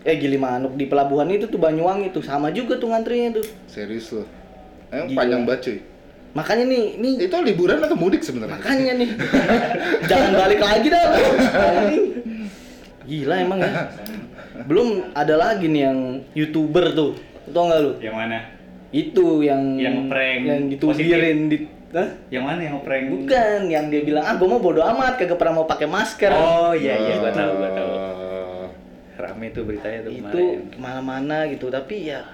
Eh 0.00 0.16
gili 0.16 0.36
manuk 0.36 0.74
di 0.74 0.84
pelabuhan 0.84 1.28
itu 1.28 1.44
tuh 1.44 1.56
Banyuwangi 1.56 2.08
tuh 2.08 2.20
sama 2.20 2.48
juga 2.48 2.74
tuh 2.74 2.88
ngantrinya 2.88 3.36
tuh 3.36 3.44
Serius 3.66 4.08
lu. 4.10 4.24
Emang 4.88 5.06
Gila. 5.06 5.18
panjang 5.18 5.42
banget 5.44 5.60
cuy. 5.62 5.78
makanya 6.30 6.64
nih 6.64 6.84
nih 6.96 7.14
Itu 7.20 7.36
liburan 7.40 7.78
atau 7.80 7.94
mudik 7.94 8.22
sebenarnya? 8.22 8.54
makanya 8.54 8.92
nih 8.96 9.10
jangan 10.10 10.32
balik 10.36 10.60
lagi 10.60 10.86
dah 10.88 11.04
gila 13.02 13.34
emang 13.36 13.58
ya 13.58 13.72
belum 14.62 14.88
ada 15.12 15.34
lagi 15.34 15.66
nih 15.66 15.82
yang 15.82 15.98
youtuber 16.32 16.92
tuh 16.92 17.10
tau 17.48 17.66
nggak 17.66 17.80
lu 17.80 17.92
Yang 17.98 18.14
mana? 18.14 18.38
itu 18.90 19.26
yang 19.40 19.62
Yang 19.74 19.96
prank 20.06 20.40
yang 20.44 20.60
ditubirin 20.68 21.40
di 21.46 21.58
Hah? 21.90 22.06
Yang 22.30 22.44
mana 22.44 22.60
yang 22.62 22.78
prank? 22.80 23.04
bukan 23.10 23.60
yang 23.66 23.90
dia 23.90 24.00
bilang 24.00 24.22
ah 24.22 24.34
gue 24.34 24.46
mau 24.46 24.58
bodo 24.58 24.78
amat 24.80 25.18
kagak 25.18 25.34
pernah 25.34 25.54
mau 25.56 25.66
pakai 25.66 25.86
masker 25.86 26.30
Oh 26.30 26.70
iya 26.72 26.94
iya 26.96 27.14
gua 27.18 27.32
tahu 27.32 27.50
gua 27.56 27.70
tahu. 27.72 27.90
Rame 29.22 29.46
tuh 29.50 29.62
beritanya 29.62 30.00
tuh 30.02 30.12
itu 30.12 30.40
ke 30.66 30.76
mana-mana 30.76 31.44
gitu 31.46 31.68
tapi 31.68 32.08
ya 32.08 32.24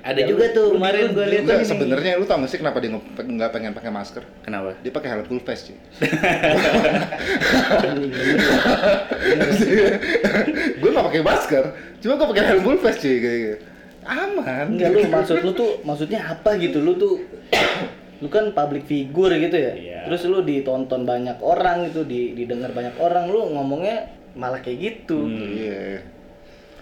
ada 0.00 0.22
Ya, 0.22 0.28
juga 0.28 0.46
tuh 0.50 0.70
kemarin 0.72 1.10
gua 1.10 1.26
lihat 1.26 1.42
Enggak, 1.42 1.58
ini. 1.58 1.66
sebenarnya 1.66 2.12
lu 2.14 2.24
tau 2.24 2.38
gak 2.38 2.46
sih 2.46 2.60
kenapa 2.60 2.78
dia 2.78 2.94
nggak 2.94 3.50
pengen 3.50 3.74
pakai 3.74 3.90
masker? 3.90 4.22
Kenapa? 4.40 4.78
Dia 4.78 4.92
pakai 4.94 5.08
helm 5.10 5.26
full 5.26 5.42
face 5.42 5.66
bener. 5.66 5.82
gue 10.76 10.90
gak 10.90 11.06
pakai 11.06 11.22
masker, 11.22 11.64
cuma 11.98 12.12
gue 12.14 12.26
pakai 12.28 12.44
helm 12.46 12.62
full 12.62 12.78
face 12.78 12.98
cuy 13.00 13.16
kayak 13.18 13.38
gitu. 13.40 13.56
Aman. 14.06 14.64
enggak 14.70 14.88
lu 14.94 15.00
maksud 15.10 15.36
lu 15.42 15.50
tuh 15.50 15.82
maksudnya 15.82 16.22
apa 16.30 16.54
gitu 16.56 16.78
lu 16.78 16.94
tuh 16.94 17.18
lu 18.16 18.28
kan 18.30 18.54
public 18.54 18.86
figure 18.86 19.34
gitu 19.34 19.56
ya 19.58 19.72
Iya. 19.74 19.98
terus 20.06 20.22
lu 20.24 20.38
ditonton 20.40 21.02
banyak 21.02 21.42
orang 21.42 21.90
gitu 21.90 22.06
di 22.06 22.30
didengar 22.32 22.70
banyak 22.70 22.94
orang 22.96 23.26
lu 23.26 23.50
ngomongnya 23.50 24.06
malah 24.36 24.60
kayak 24.60 24.78
gitu 24.78 25.18
Hmm. 25.18 25.56
Iya. 25.56 26.04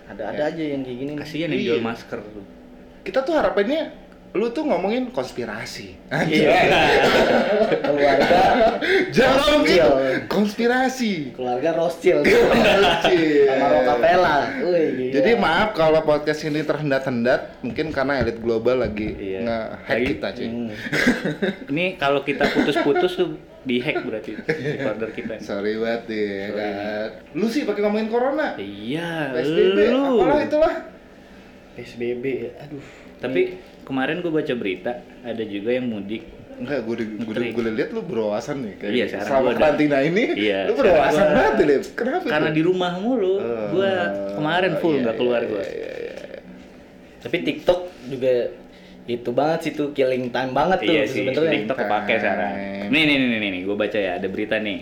ada 0.05 0.23
ada 0.29 0.43
aja 0.53 0.61
yang 0.61 0.83
kayak 0.83 0.99
gini. 1.01 1.13
Kasihan 1.17 1.49
yang 1.49 1.63
Iya. 1.63 1.69
jual 1.73 1.83
masker 1.83 2.19
tuh. 2.21 2.45
Kita 3.01 3.23
tuh 3.23 3.33
harapannya 3.33 4.04
lu 4.35 4.51
tuh 4.51 4.67
ngomongin 4.67 5.15
konspirasi. 5.15 5.95
Iya. 6.11 6.59
keluarga 7.79 8.43
Jangan 9.15 9.63
gitu. 9.63 9.91
Konspirasi. 10.27 11.13
keluarga 11.33 11.71
Rothschild 11.73 12.27
sama 13.47 13.67
Rockefeller. 13.71 14.43
Gila. 14.59 15.13
Jadi 15.15 15.31
maaf 15.39 15.71
kalau 15.73 16.03
podcast 16.03 16.43
ini 16.43 16.61
terhendat-hendat, 16.61 17.63
mungkin 17.63 17.95
karena 17.95 18.19
elit 18.19 18.43
global 18.43 18.83
lagi 18.83 19.15
Iya. 19.15 19.39
nge-hack 19.41 19.95
Lagi- 19.95 20.09
kita, 20.11 20.27
cuy. 20.33 20.47
Hmm. 20.47 20.69
Ini 21.71 21.85
kalau 21.95 22.21
kita 22.21 22.45
putus-putus 22.51 23.15
tuh 23.15 23.31
di 23.63 23.79
hack 23.79 24.03
berarti 24.03 24.35
recorder 24.35 25.11
kita. 25.15 25.39
Sorry 25.39 25.79
banget 25.79 26.03
ya 26.11 26.47
kan. 26.51 27.09
Lu 27.33 27.47
sih 27.47 27.63
pakai 27.63 27.81
ngomongin 27.81 28.11
corona. 28.11 28.59
Iya, 28.59 29.31
PSBB, 29.31 29.79
lu. 29.89 30.03
apalah 30.19 30.43
itulah. 30.43 30.75
PSBB, 31.75 32.25
aduh. 32.57 32.83
Tapi 33.17 33.43
kemarin 33.85 34.19
gue 34.19 34.33
baca 34.33 34.55
berita 34.55 34.93
ada 35.21 35.45
juga 35.45 35.71
yang 35.71 35.87
mudik. 35.87 36.25
Enggak, 36.55 36.87
gue 36.87 36.95
gue 36.95 37.07
Ngetrik. 37.27 37.51
gue 37.51 37.63
lihat 37.69 37.91
lu 37.91 38.01
berwawasan 38.01 38.63
nih 38.63 38.75
kayak 38.77 38.93
Iya, 38.93 39.05
sekarang 39.09 39.27
selama 39.27 39.43
gua 39.43 39.51
ada- 39.51 39.59
karantina 39.61 39.99
ini 40.01 40.23
Iya, 40.35 40.59
lu 40.65 40.73
berwawasan 40.73 41.27
banget 41.29 41.55
Lip. 41.61 41.83
Kenapa 41.93 42.25
Karena 42.25 42.49
itu? 42.49 42.55
di 42.55 42.63
rumah 42.63 42.93
mulu, 42.97 43.35
Oh, 43.35 43.67
gua 43.71 43.91
kemarin 44.33 44.73
full 44.79 44.95
iya, 44.95 45.03
nggak 45.03 45.17
keluar 45.17 45.41
iya, 45.41 45.51
gua. 45.51 45.63
iya, 45.63 45.93
iya. 46.01 46.15
Tapi 47.19 47.37
TikTok 47.43 47.81
juga 48.07 48.33
itu 49.05 49.31
banget 49.31 49.59
sih 49.61 49.73
tuh 49.75 49.91
killing 49.91 50.31
time 50.31 50.53
banget 50.53 50.79
tuh 50.81 50.95
Iya 50.95 51.05
sih, 51.05 51.27
sebenarnya. 51.27 51.53
TikTok 51.59 51.77
kepake 51.77 52.13
sekarang. 52.17 52.53
Nih 52.87 53.03
nih 53.03 53.17
nih 53.19 53.29
nih, 53.35 53.51
nih 53.51 53.63
gue 53.65 53.77
baca 53.77 53.99
ya 53.99 54.13
ada 54.15 54.29
berita 54.31 54.57
nih. 54.57 54.79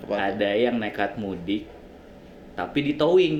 Apa? 0.00 0.14
Ada 0.30 0.50
yang 0.54 0.78
nekat 0.78 1.16
mudik 1.16 1.66
tapi 2.54 2.78
di 2.80 2.94
towing. 2.94 3.36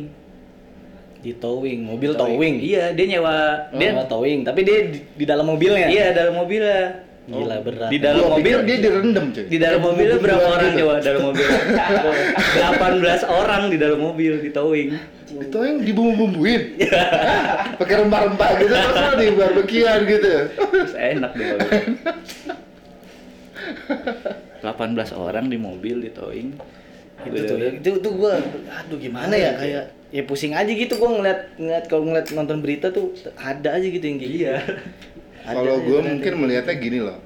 Di 1.19 1.35
towing, 1.35 1.83
mobil 1.83 2.15
towing. 2.15 2.63
Iya, 2.63 2.95
dia 2.95 3.07
nyewa 3.11 3.37
Oh, 3.75 3.79
dia 3.79 3.91
towing, 4.07 4.47
tapi 4.47 4.63
dia 4.63 4.87
di, 4.87 4.99
di 5.03 5.25
dalam 5.27 5.51
mobilnya. 5.51 5.91
iya 5.91 6.15
dalam 6.15 6.39
mobilnya. 6.39 7.05
Gila 7.29 7.61
berat. 7.61 7.91
Di 7.93 7.99
dalam 8.01 8.25
mobil 8.33 8.57
dia 8.65 8.77
direndam 8.81 9.27
cuy. 9.37 9.45
di 9.45 9.59
dalam 9.61 9.81
mobilnya 9.85 10.17
berapa 10.17 10.41
Gua 10.41 10.55
orang 10.57 10.71
gitu. 10.73 10.81
coba 10.81 10.95
dalam 11.05 11.23
mobil? 11.29 11.45
18 11.45 13.21
orang 13.29 13.63
di 13.69 13.77
dalam 13.77 13.99
mobil 14.01 14.33
di 14.41 14.49
towing. 14.49 14.89
Itu 15.29 15.59
yang 15.61 15.85
dibumbu-bumbuin. 15.85 16.81
Pakai 17.83 17.95
rempah-rempah 18.01 18.51
gitu 18.65 18.73
terus 18.73 19.13
di 19.21 19.27
barbekyuan 19.37 20.01
gitu. 20.09 20.33
Terus 20.57 20.93
enak 20.97 21.31
deh 21.37 21.47
kalau 21.53 21.69
gitu. 21.69 21.93
18 24.65 24.65
orang 25.13 25.45
di 25.53 25.59
mobil 25.61 25.97
di 26.01 26.11
towing. 26.11 26.57
itu 27.19 27.51
tuh 27.51 27.59
itu 27.59 27.91
tuh 27.99 28.13
gua 28.15 28.39
aduh 28.71 28.95
gimana 28.95 29.35
ya 29.35 29.59
kayak 29.59 29.91
ya 30.09 30.23
pusing 30.25 30.57
aja 30.57 30.73
gitu 30.73 30.97
gua 30.97 31.21
ngeliat 31.21 31.41
ngeliat 31.61 31.85
kalau 31.85 32.09
ngeliat 32.09 32.33
nonton 32.33 32.65
berita 32.65 32.89
tuh 32.89 33.13
ada 33.37 33.77
aja 33.77 33.87
gitu 33.87 34.05
yang 34.05 34.19
kayak 34.19 34.33
gitu. 34.33 34.45
Iya. 34.45 34.57
Ada 35.49 35.57
Kalau 35.65 35.77
gue 35.81 36.01
mungkin 36.05 36.33
gitu. 36.37 36.41
melihatnya 36.45 36.75
gini 36.77 36.99
loh. 37.01 37.19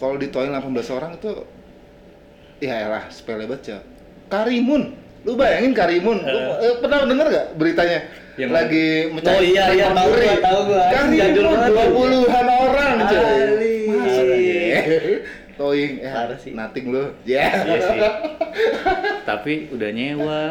Kalau 0.00 0.16
di 0.16 0.32
toilet 0.32 0.52
18 0.64 0.96
orang 0.96 1.10
itu 1.20 1.30
ya 2.64 2.88
elah 2.88 3.04
sepele 3.12 3.44
banget. 3.44 3.84
Karimun. 4.32 4.96
Lu 5.28 5.36
bayangin 5.36 5.76
Karimun. 5.76 6.24
Lu 6.24 6.40
eh, 6.64 6.74
pernah 6.80 7.04
denger 7.04 7.26
gak 7.28 7.46
beritanya? 7.60 8.00
Yang 8.40 8.50
lagi 8.50 8.86
Oh 9.14 9.42
iya, 9.44 9.64
iya, 9.76 9.86
tahu 9.94 10.10
gua, 10.10 10.34
tahu 10.40 10.60
gua. 10.72 10.84
Jadul 11.12 11.44
Karimun 11.44 11.44
banget 11.52 11.70
tuh. 11.70 11.86
20-an 11.92 12.46
orang 12.48 12.96
cuy. 13.12 13.72
Towing, 15.54 15.92
ya, 16.02 16.12
Parah 16.12 16.38
sih. 16.38 16.50
nothing 16.50 16.90
lu. 16.90 17.04
Ya. 17.22 17.46
Iya 17.62 17.78
sih. 17.78 18.00
Tapi 19.30 19.70
udah 19.70 19.88
nyewa. 19.94 20.42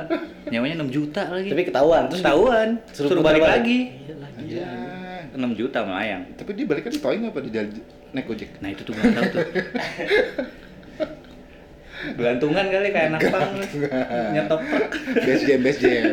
Nyewanya 0.48 0.76
6 0.84 0.96
juta 0.96 1.22
lagi. 1.28 1.50
Tapi 1.52 1.64
ketahuan 1.68 2.04
terus 2.08 2.22
ketahuan. 2.24 2.70
Suruh 2.96 3.10
Suruh, 3.12 3.24
balik 3.24 3.44
balik. 3.44 3.54
lagi. 3.60 3.80
Iya 4.08 4.16
lagi. 4.20 4.44
Ya. 4.48 4.72
6 5.36 5.60
juta 5.60 5.80
melayang. 5.84 6.24
Tapi 6.40 6.50
dia 6.56 6.66
balik 6.70 6.88
di 6.88 7.00
towing 7.04 7.28
apa 7.28 7.40
di 7.44 7.50
naik 8.14 8.30
ojek? 8.30 8.50
Nah 8.62 8.70
itu 8.72 8.82
tuh 8.86 8.94
gak 8.96 9.12
tahu 9.12 9.26
tuh. 9.34 9.46
Gelantungan 12.04 12.66
kali 12.68 12.88
kayak 12.92 13.08
anak 13.16 13.22
pang 13.32 13.52
nyetop. 14.36 14.60
Base 15.24 15.44
jam, 15.48 15.60
base 15.64 15.80
jam. 15.80 16.04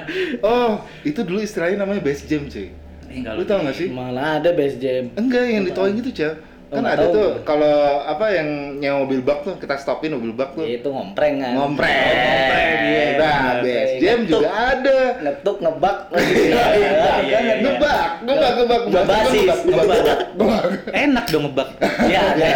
Oh, 0.46 0.80
itu 1.04 1.20
dulu 1.20 1.44
istilahnya 1.44 1.84
namanya 1.84 2.00
base 2.00 2.24
jam, 2.24 2.48
cuy. 2.48 2.72
Eh, 3.12 3.20
enggak 3.20 3.36
Lu 3.36 3.44
tau 3.44 3.60
gak 3.60 3.76
sih? 3.76 3.92
Mana 3.92 4.40
ada 4.40 4.56
base 4.56 4.80
jam. 4.80 5.12
Enggak, 5.12 5.44
yang 5.44 5.68
di 5.68 5.72
towing 5.76 6.00
itu, 6.00 6.10
Cak. 6.16 6.34
Kan 6.72 6.80
nggak 6.80 6.96
ada 6.96 7.06
tahu 7.06 7.14
tuh 7.14 7.28
kalau 7.44 7.76
apa 8.02 8.26
yang 8.34 8.48
nyewa 8.80 8.96
mobil 9.04 9.20
bak 9.20 9.38
tuh, 9.44 9.54
kita 9.60 9.76
stopin 9.78 10.16
mobil 10.16 10.32
bak 10.32 10.56
tuh. 10.56 10.64
Ya, 10.64 10.80
itu 10.80 10.88
ngompreng 10.88 11.34
kan. 11.38 11.52
Ngompreng. 11.60 11.92
Ngompreng, 11.92 12.78
iya. 12.84 13.04
Nah, 13.20 13.52
base 13.60 13.94
jam 14.00 14.18
juga 14.24 14.48
ada. 14.50 14.98
Ngetuk 15.22 15.56
ngebak 15.60 15.98
lagi. 16.10 16.32
Iya, 16.34 16.64
iya, 16.80 16.90
iya, 17.20 17.38
kan 17.38 17.42
iya. 17.44 17.54
ngebak, 17.62 18.08
ngebak, 18.24 18.52
ngebak, 18.58 18.82
ngebak, 18.88 19.04
ngebak, 19.04 19.20
ngebak, 19.28 19.58
ngebak. 19.64 20.18
ngebak. 20.34 20.62
Enak 20.90 21.24
dong 21.30 21.42
ngebak. 21.46 21.68
Iya, 22.08 22.20
ada. 22.32 22.48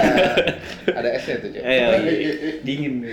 Ada 0.98 1.08
esnya 1.14 1.34
tuh, 1.38 1.48
iya, 1.52 1.62
iya. 1.62 1.86
Dingin. 2.66 2.94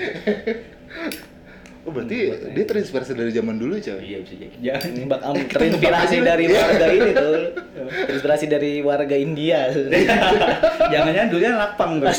Oh, 1.85 1.93
berarti 1.93 2.33
dia 2.57 2.65
terinspirasi 2.65 3.13
dari 3.13 3.29
zaman 3.29 3.61
dulu, 3.61 3.77
Cak. 3.77 4.01
Iya 4.01 4.17
bisa 4.25 4.33
jadi. 4.41 4.55
Jangan. 4.57 4.89
Ngebak 5.05 5.21
am 5.21 5.35
terinspirasi 5.37 6.17
dari 6.25 6.45
warga 6.49 6.85
ini 6.89 7.11
tuh. 7.13 7.37
Terinspirasi 8.09 8.45
dari 8.49 8.71
warga 8.81 9.15
India. 9.15 9.69
Jangan-jangan 10.93 11.29
dulunya 11.29 11.53
lapang 11.53 12.01
tuh. 12.01 12.09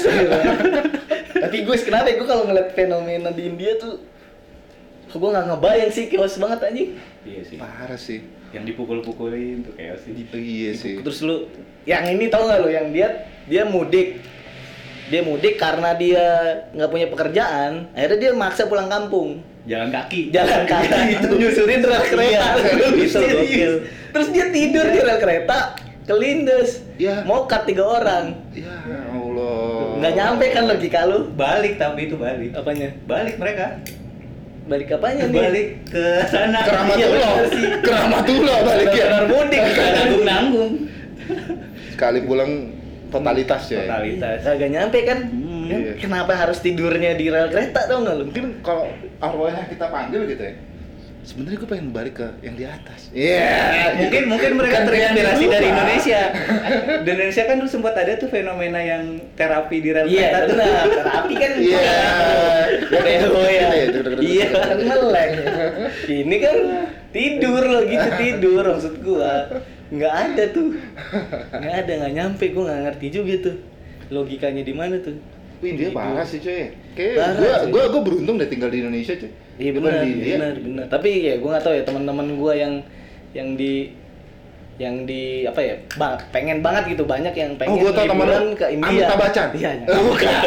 Tapi 1.42 1.57
gue 1.66 1.76
kenapa 1.83 2.07
ya 2.07 2.14
gue 2.14 2.29
kalau 2.31 2.46
ngeliat 2.46 2.79
fenomena 2.79 3.35
di 3.35 3.42
India 3.50 3.74
tuh 3.76 3.98
gue 5.16 5.31
nggak 5.33 5.46
ngebayang 5.48 5.90
sih 5.90 6.05
kios 6.14 6.38
banget 6.38 6.59
anjing. 6.62 6.88
Iya 7.26 7.42
sih. 7.42 7.57
Parah 7.59 7.98
sih. 7.98 8.22
Yang 8.55 8.64
dipukul-pukulin 8.70 9.66
tuh 9.66 9.74
kayak 9.74 9.98
sih. 9.98 10.14
Iya 10.14 10.70
sih. 10.79 10.94
Terus 11.02 11.18
lu 11.26 11.50
yang 11.90 12.07
ini 12.07 12.31
tau 12.31 12.46
nggak 12.46 12.61
lu 12.62 12.70
yang 12.70 12.94
dia 12.94 13.26
dia 13.50 13.66
mudik 13.66 14.22
dia 15.07 15.21
mudik 15.21 15.55
karena 15.55 15.95
dia 15.95 16.25
nggak 16.71 16.88
punya 16.88 17.07
pekerjaan 17.07 17.88
akhirnya 17.92 18.19
dia 18.21 18.33
maksa 18.33 18.66
pulang 18.66 18.87
kampung 18.87 19.38
Jalan 19.64 19.90
kaki. 19.90 20.31
jalan 20.31 20.62
kaki 20.64 21.01
itu 21.12 21.29
nyusurin 21.33 21.81
rel 21.81 21.99
kereta 22.05 22.55
Iya, 22.55 22.71
serius. 23.09 23.14
gokil. 23.35 23.73
terus 24.09 24.29
dia 24.31 24.47
tidur 24.49 24.87
di 24.87 25.01
rel 25.01 25.19
kereta 25.19 25.75
kelindes 26.05 26.87
Iya. 26.95 27.23
mokat 27.23 27.66
tiga 27.66 27.83
orang 27.85 28.35
Ya 28.53 28.71
Allah. 29.09 29.99
nggak 29.99 30.12
nyampe 30.12 30.47
kan 30.49 30.64
logika 30.66 31.01
lu 31.05 31.31
Balik 31.33 31.77
tapi 31.77 32.07
itu 32.07 32.14
balik. 32.14 32.51
apanya 32.53 32.95
Balik 33.05 33.35
mereka. 33.37 33.66
balik 34.66 34.88
apanya 34.92 35.25
nih 35.25 35.38
Balik 35.40 35.69
ke 35.87 36.05
sana. 36.27 36.59
Keramatullah. 36.61 37.35
Iya. 37.49 37.71
Keramatullah 37.81 38.57
balik 38.61 38.87
ya. 38.88 39.05
benar 39.05 39.25
mudik 39.25 39.61
Nanggung-nanggung. 39.62 40.73
Sekali 41.88 42.19
pulang 42.23 42.53
totalitas 43.09 43.62
ya. 43.66 43.85
Totalitas. 43.85 44.38
Kagak 44.42 44.71
nyampe 44.71 44.99
kan? 45.03 45.19
Hmm. 45.25 45.45
Kan 45.66 45.81
Iya. 45.83 45.92
Kenapa 45.99 46.33
harus 46.33 46.59
tidurnya 46.61 47.12
di 47.12 47.27
rel 47.27 47.51
kereta 47.51 47.85
tau 47.85 47.99
nggak 48.01 48.14
lu? 48.16 48.25
Mungkin 48.31 48.45
kalau 48.62 48.87
arwahnya 49.19 49.66
kita 49.66 49.87
panggil 49.87 50.23
gitu 50.27 50.38
ya. 50.40 50.55
Sebenarnya 51.27 51.59
gue 51.59 51.66
pengen 51.66 51.90
balik 51.90 52.23
ke 52.23 52.29
yang 52.38 52.55
di 52.55 52.62
atas. 52.62 53.11
Iya. 53.11 53.99
mungkin 53.99 54.31
mungkin 54.31 54.51
mereka 54.55 54.87
terinspirasi 54.87 55.45
dari. 55.51 55.66
Indonesia. 55.66 56.21
Di 57.03 57.09
Indonesia 57.11 57.42
kan 57.42 57.55
dulu 57.59 57.66
sempat 57.66 57.99
ada 57.99 58.14
tuh 58.14 58.31
fenomena 58.31 58.79
yang 58.79 59.03
terapi 59.35 59.83
di 59.83 59.90
rel 59.90 60.07
Iya, 60.07 60.23
kereta 60.23 60.38
tuh. 60.38 60.49
benar. 60.55 60.85
Terapi 61.03 61.35
kan 61.35 61.51
Iya. 61.59 61.83
Bego 62.95 63.42
ya. 63.42 63.69
Iya. 64.23 64.47
Kan 64.55 64.79
meleng. 64.79 65.33
Ini 66.07 66.37
kan 66.38 66.57
tidur 67.11 67.62
loh 67.64 67.83
gitu 67.83 68.09
tidur 68.14 68.62
maksud 68.64 68.95
gua. 69.03 69.35
Nggak 69.92 70.14
ada 70.14 70.42
tuh. 70.51 70.68
Nggak 71.55 71.75
ada, 71.87 71.92
nggak 72.03 72.12
nyampe 72.14 72.44
gua 72.55 72.62
nggak 72.70 72.83
ngerti 72.90 73.07
juga 73.11 73.35
tuh. 73.51 73.57
Logikanya 74.11 74.62
di 74.62 74.75
mana 74.75 74.99
tuh? 75.03 75.18
Wih, 75.64 75.72
India 75.72 75.88
parah 75.90 76.27
sih 76.27 76.38
cuy. 76.38 76.68
Kayak 76.96 77.40
gue 77.40 77.72
gue 77.72 77.85
gue 77.92 78.03
beruntung 78.05 78.37
deh 78.37 78.49
tinggal 78.49 78.68
di 78.68 78.85
Indonesia 78.85 79.16
cuy. 79.16 79.33
Iya 79.57 79.70
benar, 79.72 80.05
benar, 80.05 80.53
benar. 80.61 80.87
Tapi 80.92 81.11
ya 81.25 81.35
gue 81.40 81.49
nggak 81.49 81.64
tahu 81.64 81.75
ya 81.75 81.83
teman-teman 81.88 82.27
gue 82.37 82.53
yang 82.55 82.75
yang 83.33 83.49
di 83.57 83.92
yang 84.77 85.09
di 85.09 85.49
apa 85.49 85.57
ya 85.57 85.73
bang 85.97 86.21
pengen 86.29 86.61
banget 86.61 86.93
gitu 86.93 87.09
banyak 87.09 87.33
yang 87.33 87.57
pengen 87.57 87.73
Oh, 87.73 87.81
gua 87.81 87.93
tahu 87.97 88.12
teman 88.12 88.29
liburan 88.29 88.53
ke 88.53 88.67
India. 88.77 88.93
Amitabh 88.93 89.19
Bachchan. 89.25 89.49
Iya. 89.57 89.71
Oh, 89.89 90.03
bukan. 90.12 90.43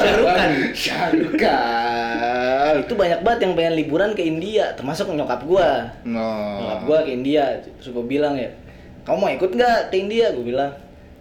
Syarukan. 0.00 0.50
Syarukan. 0.72 2.74
Itu 2.80 2.94
banyak 2.96 3.20
banget 3.20 3.40
yang 3.44 3.52
pengen 3.52 3.74
liburan 3.76 4.10
ke 4.16 4.22
India, 4.24 4.72
termasuk 4.80 5.12
nyokap 5.12 5.44
gua. 5.44 5.92
No. 6.08 6.24
Nyokap 6.64 6.80
gua 6.88 6.98
ke 7.04 7.10
India, 7.12 7.60
terus 7.60 7.92
gua 7.92 8.04
bilang 8.08 8.40
ya, 8.40 8.48
kamu 9.04 9.16
mau 9.20 9.28
ikut 9.28 9.50
nggak 9.52 9.92
ke 9.92 9.96
India? 10.08 10.32
Gua 10.32 10.44
bilang, 10.44 10.72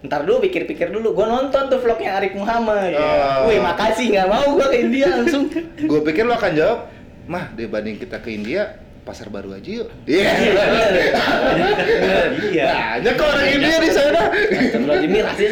ntar 0.08 0.24
dulu 0.24 0.40
pikir-pikir 0.40 0.96
dulu. 0.96 1.12
Gua 1.12 1.28
nonton 1.28 1.68
tuh 1.68 1.84
vlognya 1.84 2.24
Arif 2.24 2.40
Muhammad. 2.40 2.96
Oh. 2.96 3.52
Wih 3.52 3.60
makasih 3.60 4.16
nggak 4.16 4.28
mau 4.32 4.48
gua 4.56 4.72
ke 4.72 4.80
India 4.80 5.12
langsung. 5.12 5.52
Gue 5.76 6.02
pikir 6.08 6.24
lo 6.24 6.40
akan 6.40 6.56
jawab, 6.56 6.88
mah 7.28 7.52
dibanding 7.52 8.00
kita 8.00 8.24
ke 8.24 8.32
India, 8.32 8.80
pasar 9.10 9.34
baru 9.34 9.58
aja 9.58 9.66
yuk. 9.66 9.90
Iya. 10.06 10.30
Iya. 12.54 12.66
Banyak 13.02 13.14
kok 13.18 13.26
orang 13.26 13.48
India 13.50 13.78
di 13.82 13.90
sana. 13.90 14.22
Astagfirullahaladzim, 14.30 15.10
ini 15.10 15.20
rasis? 15.26 15.50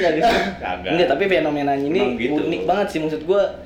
Kagak. 0.61 0.89
Enggak, 0.93 1.07
tapi 1.09 1.23
fenomenanya 1.25 1.81
ini 1.81 2.01
gitu. 2.21 2.37
unik 2.37 2.61
banget 2.69 2.87
sih 2.93 2.99
maksud 3.01 3.25
gua. 3.25 3.65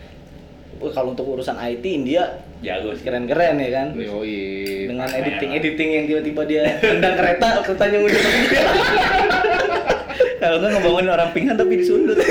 Wah, 0.82 0.90
kalau 0.96 1.14
untuk 1.14 1.28
urusan 1.30 1.60
IT 1.62 1.86
India 1.86 2.42
Jago 2.64 2.96
sih. 2.96 3.04
keren-keren 3.04 3.60
ya 3.60 3.70
kan. 3.70 3.88
Yoi. 3.94 4.88
Dengan 4.90 5.06
Makanya. 5.12 5.28
editing 5.28 5.52
editing 5.60 5.90
yang 5.92 6.06
tiba-tiba 6.08 6.42
dia 6.48 6.64
tendang 6.80 7.14
kereta 7.20 7.48
keretanya 7.68 7.98
muncul 8.02 8.22
Kalau 10.42 10.58
nggak 10.58 10.72
ngebangunin 10.74 11.12
orang 11.14 11.30
pingsan 11.38 11.54
tapi 11.54 11.74
disundut. 11.78 12.18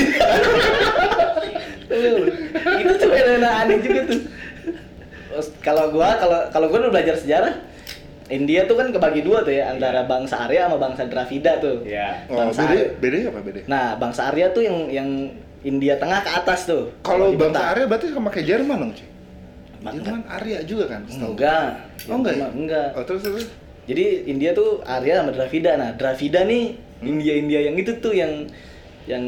itu 2.81 2.93
tuh 2.97 3.09
fenomena 3.11 3.51
aneh 3.61 3.77
juga 3.83 4.01
tuh 4.09 4.21
kalau 5.61 5.91
gua 5.91 6.17
kalau 6.17 6.39
kalau 6.51 6.67
gua 6.69 6.79
udah 6.87 6.93
belajar 6.93 7.17
sejarah 7.17 7.55
India 8.31 8.63
tuh 8.65 8.79
kan 8.79 8.95
kebagi 8.95 9.27
dua 9.27 9.43
tuh 9.43 9.51
ya 9.51 9.75
antara 9.75 10.07
bangsa 10.07 10.47
Arya 10.47 10.71
sama 10.71 10.79
bangsa 10.79 11.03
Dravida 11.11 11.59
tuh. 11.59 11.83
Iya. 11.83 12.31
Oh, 12.31 12.39
Bangsa 12.39 12.63
beda, 12.63 12.71
Arya. 12.71 12.87
beda 13.03 13.17
apa 13.27 13.41
beda? 13.43 13.61
Nah, 13.67 13.87
bangsa 13.99 14.21
Arya 14.31 14.47
tuh 14.55 14.63
yang 14.63 14.79
yang 14.87 15.09
India 15.67 15.99
tengah 15.99 16.23
ke 16.23 16.31
atas 16.31 16.63
tuh. 16.63 16.95
Kalau 17.03 17.35
bangsa. 17.35 17.75
Arya 17.75 17.91
berarti 17.91 18.15
sama 18.15 18.31
kayak 18.31 18.47
Jerman 18.47 18.77
dong. 18.87 18.93
Enggak. 19.83 19.93
Jerman 19.99 20.23
Arya 20.31 20.59
juga 20.63 20.85
kan? 20.95 21.03
setahu 21.11 21.35
gua. 21.35 21.35
Enggak. 21.35 21.67
Oh 22.07 22.17
enggak 22.23 22.35
ya? 22.39 22.47
Enggak. 22.55 22.89
Oh 22.95 23.03
terus 23.03 23.23
terus. 23.27 23.47
Jadi 23.91 24.05
India 24.31 24.51
tuh 24.55 24.79
Arya 24.87 25.27
sama 25.27 25.31
Dravida. 25.35 25.71
Nah, 25.75 25.91
Dravida 25.99 26.41
nih 26.47 26.65
Hmm. 27.01 27.17
India-India 27.17 27.61
yang 27.65 27.77
itu 27.81 27.97
tuh 27.97 28.13
yang 28.13 28.45
yang 29.09 29.25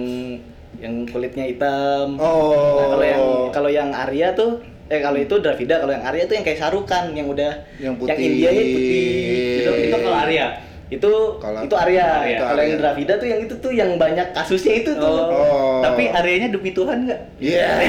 yang 0.77 1.09
kulitnya 1.09 1.49
hitam. 1.49 2.21
Oh. 2.21 2.77
Nah, 2.77 2.87
kalau 2.93 3.03
yang 3.09 3.25
kalau 3.51 3.71
yang 3.73 3.91
Arya 3.91 4.37
tuh 4.37 4.61
eh 4.89 5.01
kalau 5.01 5.17
itu 5.17 5.39
Dravida, 5.39 5.79
kalau 5.79 5.93
yang 5.95 6.03
Arya 6.05 6.27
tuh 6.27 6.35
yang 6.35 6.45
kayak 6.45 6.59
sarukan 6.59 7.15
yang 7.15 7.29
udah 7.29 7.53
Yang 7.79 7.95
putih. 8.03 8.17
Indianya 8.19 8.63
putih. 8.65 9.59
Itu 9.59 9.71
itu 9.89 9.97
kalau 9.97 10.19
Arya. 10.19 10.47
Itu 10.93 11.41
Kalau- 11.41 11.65
itu 11.65 11.73
Arya. 11.73 12.05
Arya. 12.21 12.39
Kalau 12.45 12.61
yang. 12.61 12.77
Dravida 12.77 13.17
tuh 13.17 13.25
yang 13.25 13.41
itu 13.41 13.57
tuh 13.57 13.73
yang 13.73 13.97
banyak 13.97 14.37
kasusnya 14.37 14.85
itu 14.85 14.93
tuh. 14.93 15.33
Oh. 15.33 15.81
Tapi 15.81 16.13
Aryanya 16.13 16.53
demi 16.53 16.77
Tuhan 16.77 17.09
nggak? 17.09 17.21
Iya. 17.41 17.73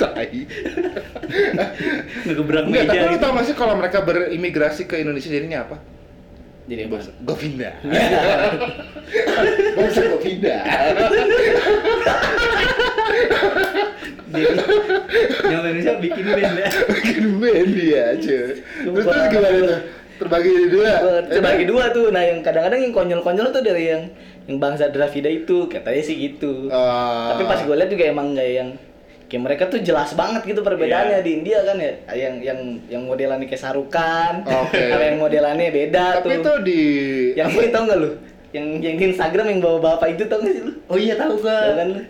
Tai. 0.00 0.32
Ngegebrak 2.24 2.64
Enggak, 2.64 2.88
tapi 2.88 2.96
meja 2.96 3.04
lu 3.04 3.12
gitu. 3.12 3.20
tau 3.20 3.36
gak 3.36 3.44
sih 3.44 3.52
kalau 3.52 3.76
mereka 3.76 4.00
berimigrasi 4.00 4.88
ke 4.88 4.96
Indonesia 5.00 5.28
jadinya 5.28 5.68
apa? 5.68 5.76
Jadi 6.64 6.88
apa? 6.88 6.96
Govinda. 7.20 7.76
Bangsa 9.76 10.00
Govinda. 13.02 14.64
Yang 15.44 15.60
Indonesia 15.60 15.92
bikin 15.98 16.24
band 16.26 16.54
ya. 16.56 16.68
Bikin 16.88 17.24
band 17.36 17.70
dia, 17.72 18.04
cuy. 18.16 18.42
Terus 18.82 19.04
terus 19.04 19.26
gimana 19.28 19.58
tuh? 19.60 19.80
Terbagi 20.12 20.48
jadi 20.48 20.68
dua. 20.70 20.92
Terbagi 21.26 21.64
dua 21.66 21.84
tuh. 21.90 22.06
Nah, 22.08 22.22
yang 22.22 22.38
kadang-kadang 22.40 22.80
yang 22.80 22.92
konyol-konyol 22.92 23.46
tuh 23.50 23.62
dari 23.62 23.84
yang 23.88 24.02
yang 24.44 24.58
bangsa 24.58 24.88
Dravida 24.88 25.28
itu 25.28 25.66
katanya 25.66 26.02
sih 26.02 26.16
gitu. 26.20 26.66
Ah. 26.68 27.34
Tapi 27.34 27.42
pas 27.44 27.60
gue 27.60 27.74
lihat 27.74 27.90
juga 27.90 28.04
emang 28.06 28.32
kayak 28.32 28.54
yang 28.54 28.70
kayak 29.26 29.42
mereka 29.42 29.62
tuh 29.66 29.80
jelas 29.80 30.12
banget 30.12 30.44
gitu 30.44 30.60
perbedaannya 30.60 31.18
Iya. 31.18 31.24
di 31.24 31.30
India 31.32 31.58
kan 31.62 31.76
ya. 31.76 31.92
Yang 32.12 32.34
yang 32.42 32.58
yang 32.88 33.02
modelannya 33.02 33.46
kayak 33.46 33.62
sarukan. 33.62 34.32
Kalau 34.44 35.04
yang 35.08 35.18
modelannya 35.18 35.68
beda 35.68 36.20
Tapi 36.20 36.28
tuh. 36.28 36.38
itu 36.38 36.52
di 36.62 36.80
yang 37.34 37.48
ini 37.50 37.68
tau 37.68 37.82
gak 37.84 37.98
lu? 37.98 38.10
Yang 38.52 38.66
yang 38.80 38.94
di 38.94 39.04
Instagram 39.10 39.46
yang 39.48 39.60
bawa 39.60 39.78
bapak 39.80 40.14
itu 40.14 40.22
tau 40.26 40.38
gak 40.38 40.52
sih 40.52 40.62
lu? 40.62 40.72
Oh 40.86 40.96
iya 40.96 41.14
tahu 41.16 41.38
gua. 41.38 41.58
Tau 41.64 41.76
kan 41.76 41.88
lu? 41.88 42.02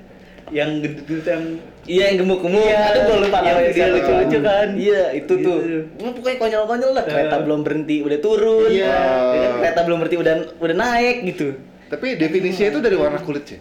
Yang 0.53 0.71
gendut 0.85 1.25
yang 1.25 1.45
Iya 1.83 2.05
yang 2.13 2.17
gemuk-gemuk. 2.23 2.63
Iya, 2.63 2.79
Aduh 2.87 3.01
gue 3.03 3.17
lupa 3.27 3.39
yang 3.43 3.59
dia 3.67 3.87
lucu-lucu 3.91 4.39
kan. 4.39 4.69
Iya 4.79 5.03
itu 5.13 5.33
tuh. 5.35 5.59
Gitu. 5.59 5.79
Wah, 5.99 6.13
pokoknya 6.15 6.37
konyol-konyol 6.39 6.91
lah. 6.95 7.05
Kereta 7.05 7.35
Eh. 7.35 7.41
belum 7.43 7.61
berhenti 7.67 7.97
udah 7.99 8.19
turun. 8.21 8.71
Iya. 8.71 8.87
Ya 8.87 9.39
kan? 9.43 9.53
Kereta 9.59 9.81
belum 9.83 9.99
berhenti 9.99 10.19
udah 10.21 10.35
udah 10.63 10.77
naik 10.79 11.17
gitu. 11.27 11.47
Tapi 11.91 12.07
definisinya 12.15 12.69
itu 12.71 12.81
dari 12.81 12.95
warna 12.95 13.19
kulit 13.19 13.45
sih. 13.45 13.59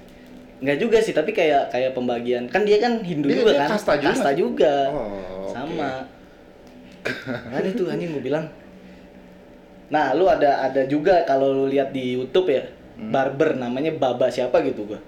Enggak 0.62 0.78
juga 0.78 0.98
sih, 1.02 1.10
tapi 1.12 1.34
kayak 1.34 1.74
kayak 1.74 1.92
pembagian. 1.92 2.46
Kan 2.46 2.62
dia 2.62 2.78
kan 2.78 3.02
Hindu 3.02 3.26
Dia- 3.26 3.42
juga 3.42 3.52
dia 3.52 3.60
kan. 3.60 3.70
kasta 3.74 3.94
juga. 3.98 4.30
juga. 4.36 4.74
Oh. 4.94 5.50
Sama. 5.50 5.92
Kan 7.50 7.64
itu 7.66 7.84
anjing 7.90 8.14
gue 8.14 8.22
bilang. 8.22 8.46
Nah, 9.90 10.14
lu 10.14 10.24
ada 10.24 10.62
ada 10.62 10.86
juga 10.86 11.26
kalau 11.26 11.52
lu 11.52 11.66
lihat 11.66 11.90
di 11.90 12.14
YouTube 12.14 12.48
ya, 12.48 12.64
Hmm. 12.94 13.10
barber 13.10 13.58
namanya 13.58 13.90
Baba 13.92 14.30
siapa 14.30 14.62
gitu 14.62 14.86
gua. 14.86 15.02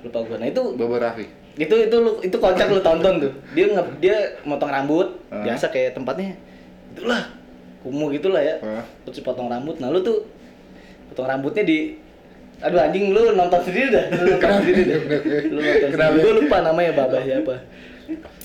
Lupa 0.00 0.18
gua. 0.22 0.36
Nah, 0.36 0.46
itu 0.46 0.62
Baba 0.74 0.96
Raffi. 0.98 1.26
itu 1.52 1.74
itu 1.76 1.96
lu 1.98 2.16
itu 2.18 2.32
kocak 2.32 2.68
lu 2.68 2.80
tonton 2.80 3.20
tuh. 3.20 3.32
Dia 3.52 3.66
nge, 3.68 3.82
dia 3.98 4.16
motong 4.42 4.70
rambut, 4.70 5.18
Ah. 5.28 5.42
biasa 5.42 5.68
kayak 5.68 5.92
tempatnya 5.92 6.32
itulah 6.90 7.22
kumuh 7.80 8.08
gitulah 8.10 8.40
ya. 8.40 8.56
Ah. 8.60 8.84
Terus 9.04 9.20
potong 9.20 9.46
rambut. 9.46 9.76
Nah, 9.76 9.88
lu 9.88 10.00
tuh 10.00 10.24
potong 11.08 11.26
rambutnya 11.26 11.62
di 11.62 11.98
Aduh 12.60 12.76
anjing 12.76 13.08
lu 13.10 13.32
nonton 13.32 13.56
sendiri 13.62 13.88
dah. 13.88 14.04
Lu 14.14 14.36
nonton 14.36 14.50
sendiri 14.60 14.82
dah. 14.84 15.00
Lu 15.48 15.58
nonton 15.58 15.88
Kenapa? 15.90 16.12
sendiri. 16.12 16.20
Gua 16.22 16.32
lupa 16.38 16.56
namanya 16.60 16.92
Baba 16.92 17.18
siapa. 17.18 17.54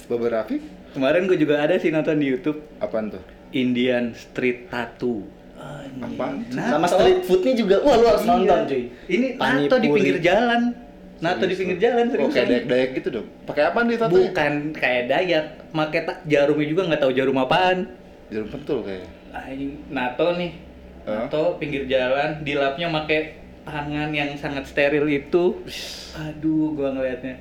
Baba 0.07 0.25
Raffi? 0.29 0.57
Kemarin 0.91 1.27
gue 1.27 1.35
juga 1.35 1.59
ada 1.59 1.75
sih 1.75 1.91
nonton 1.91 2.15
di 2.15 2.25
YouTube 2.25 2.63
Apaan 2.79 3.11
tuh? 3.11 3.19
Indian 3.51 4.15
Street 4.15 4.71
Tattoo. 4.71 5.19
Apaan? 5.99 6.47
Sama 6.47 6.87
street 6.87 7.23
foodnya 7.23 7.53
juga. 7.53 7.83
Wah, 7.83 7.95
lu 7.95 8.07
harus 8.07 8.23
Iya. 8.23 8.31
nonton 8.31 8.59
cuy. 8.65 8.83
Ini 9.05 9.27
nato 9.35 9.75
di 9.77 9.87
pinggir 9.89 10.17
jalan. 10.21 10.61
Nato 11.15 11.43
di 11.43 11.55
pinggir 11.55 11.79
jalan 11.79 12.05
Oh, 12.05 12.11
seriusan. 12.11 12.33
kayak 12.33 12.47
dayak-dayak 12.49 12.89
gitu 12.93 13.07
dong. 13.09 13.27
Pakai 13.45 13.63
apaan 13.65 13.87
di 13.87 13.95
tato? 13.95 14.11
Bukan 14.13 14.53
kayak 14.71 15.03
dayak, 15.07 15.45
ta- 16.03 16.21
jarumnya 16.25 16.67
juga 16.67 16.81
nggak 16.85 17.01
tahu 17.01 17.11
jarum 17.11 17.37
apaan. 17.37 17.77
Jarum 18.27 18.49
pentul 18.49 18.83
kayak. 18.83 19.07
Nato 19.87 20.27
nih. 20.35 20.51
Hah? 21.05 21.25
Nato 21.25 21.55
pinggir 21.55 21.87
jalan, 21.87 22.41
dilapnya 22.41 22.87
make 22.89 23.19
tangan 23.63 24.11
yang 24.11 24.35
sangat 24.35 24.67
steril 24.67 25.07
itu. 25.07 25.63
Aduh, 26.13 26.75
gua 26.75 26.91
ngelihatnya. 26.91 27.35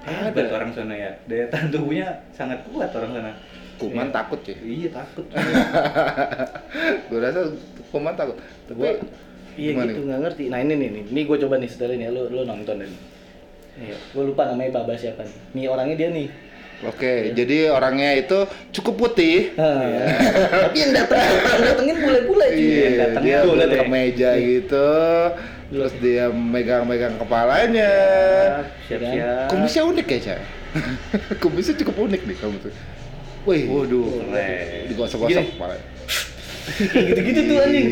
Hebat 0.00 0.48
Ada. 0.48 0.56
orang 0.56 0.70
sana 0.72 0.94
ya. 0.96 1.12
Daya 1.28 1.44
tahan 1.46 1.68
tubuhnya 1.68 2.08
sangat 2.32 2.64
kuat 2.66 2.88
orang 2.90 3.12
sana. 3.12 3.32
Kuman 3.76 4.08
Iya. 4.08 4.12
takut 4.12 4.40
ya. 4.42 4.56
Iya, 4.58 4.88
takut. 4.92 5.26
Gue 7.08 7.18
rasa 7.18 7.40
kuman 7.88 8.14
takut. 8.14 8.36
Tapi 8.64 8.76
Gua 8.76 8.92
iya 9.60 9.70
gimana 9.76 9.92
gitu 9.92 10.00
nggak 10.08 10.20
ngerti. 10.24 10.44
Nah, 10.48 10.58
ini 10.64 10.72
nih 10.72 10.88
nih. 10.88 11.04
Ini 11.12 11.20
gua 11.28 11.36
coba 11.36 11.54
nih 11.60 11.68
setelin 11.68 12.00
ya. 12.00 12.08
Lu 12.08 12.22
lu 12.32 12.42
nonton 12.48 12.76
ini. 12.80 12.98
Iya, 13.80 13.96
gua 14.16 14.24
lupa 14.24 14.42
namanya 14.48 14.80
Baba 14.80 14.96
siapa 14.96 15.22
nih. 15.28 15.36
Nih 15.52 15.64
orangnya 15.68 15.96
dia 16.00 16.08
nih. 16.08 16.28
Oke, 16.80 17.36
jadi 17.36 17.68
orangnya 17.68 18.16
itu 18.16 18.38
cukup 18.72 18.94
putih. 19.04 19.52
Iya. 19.52 20.04
Tapi 20.64 20.76
yang 20.80 20.92
datang 20.96 21.20
yang 21.20 21.64
datengin 21.68 21.96
bule-bule 22.00 22.46
cuy. 22.56 22.64
Iya, 22.64 23.06
dia 23.20 23.38
bule 23.44 23.64
ke 23.68 23.84
meja 23.84 24.30
gitu. 24.40 24.88
Terus 25.70 25.92
dia 26.00 26.32
megang-megang 26.32 27.20
kepalanya. 27.20 27.92
Siap-siap. 28.88 29.46
Kumisnya 29.52 29.82
unik 29.86 30.06
ya, 30.08 30.18
Cak? 30.24 30.40
Kumisnya 31.44 31.76
cukup 31.84 32.10
unik 32.10 32.20
nih 32.26 32.36
kamu 32.40 32.56
tuh. 32.64 32.72
Wih, 33.44 33.68
Waduh, 33.68 34.08
digosok-gosok 34.88 35.44
kepalanya. 35.56 35.84
Gitu-gitu 37.12 37.40
tuh 37.44 37.56
anjing. 37.60 37.88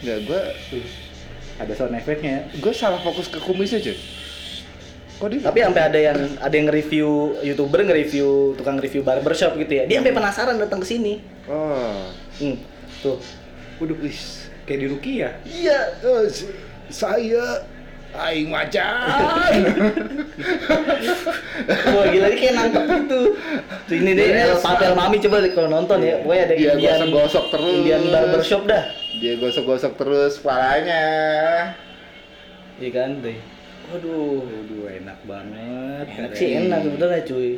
Ih. 0.00 0.02
Nggak, 0.02 0.18
gua 0.24 0.40
Ada 1.58 1.72
sound 1.74 1.92
effect-nya 1.92 2.30
ya. 2.30 2.42
gua 2.56 2.72
salah 2.72 2.96
fokus 2.98 3.26
ke 3.26 3.36
kumisnya, 3.38 3.78
cuy. 3.78 3.96
Kok 5.18 5.28
dia? 5.28 5.40
Tapi 5.42 5.58
sampai 5.60 5.82
ada 5.84 5.98
yang 6.00 6.18
ada 6.34 6.48
yang 6.50 6.66
nge-review 6.66 7.08
YouTuber 7.42 7.84
nge-review 7.84 8.28
tukang 8.56 8.80
review 8.80 9.02
barbershop 9.02 9.52
gitu 9.54 9.72
ya. 9.74 9.84
Dia 9.84 10.00
sampai 10.00 10.16
penasaran 10.16 10.56
datang 10.56 10.80
ke 10.80 10.88
sini. 10.88 11.20
Oh. 11.44 12.08
Hmm. 12.38 12.56
Tuh. 12.98 13.20
Waduh, 13.76 14.00
wis. 14.00 14.48
Kayak 14.64 14.80
di 14.80 14.86
Rukia. 14.88 15.28
Iya. 15.44 15.78
Eh, 16.00 16.24
s- 16.24 16.48
saya 16.88 17.60
aing 18.10 18.48
macan. 18.48 19.60
Wah 21.90 22.04
gila 22.06 22.26
ini 22.26 22.36
kayak 22.36 22.54
nangkep 22.56 22.84
gitu. 22.98 23.20
Tuh 23.84 23.94
ini 23.94 24.10
deh 24.14 24.26
El 24.26 24.56
Papel 24.56 24.92
Mami 24.94 25.16
coba 25.20 25.36
kalau 25.50 25.68
nonton 25.70 25.98
ya. 26.00 26.14
Pokoknya 26.18 26.42
ada 26.42 26.54
Iya, 26.54 26.70
Indian 26.74 26.96
gosok-gosok 26.96 27.44
terus. 27.52 27.74
Indian 27.76 28.02
barbershop 28.08 28.62
dah. 28.64 28.82
Dia 29.20 29.36
gosok-gosok 29.36 29.92
terus 30.00 30.40
kepalanya. 30.40 31.04
Iya 32.80 32.90
kan 32.96 33.20
deh. 33.20 33.36
Waduh. 33.92 34.48
Waduh, 34.48 34.84
enak 34.88 35.18
banget. 35.28 36.04
Enak 36.08 36.32
sih 36.32 36.48
enak 36.56 36.80
sebenarnya 36.88 37.20
cuy. 37.28 37.50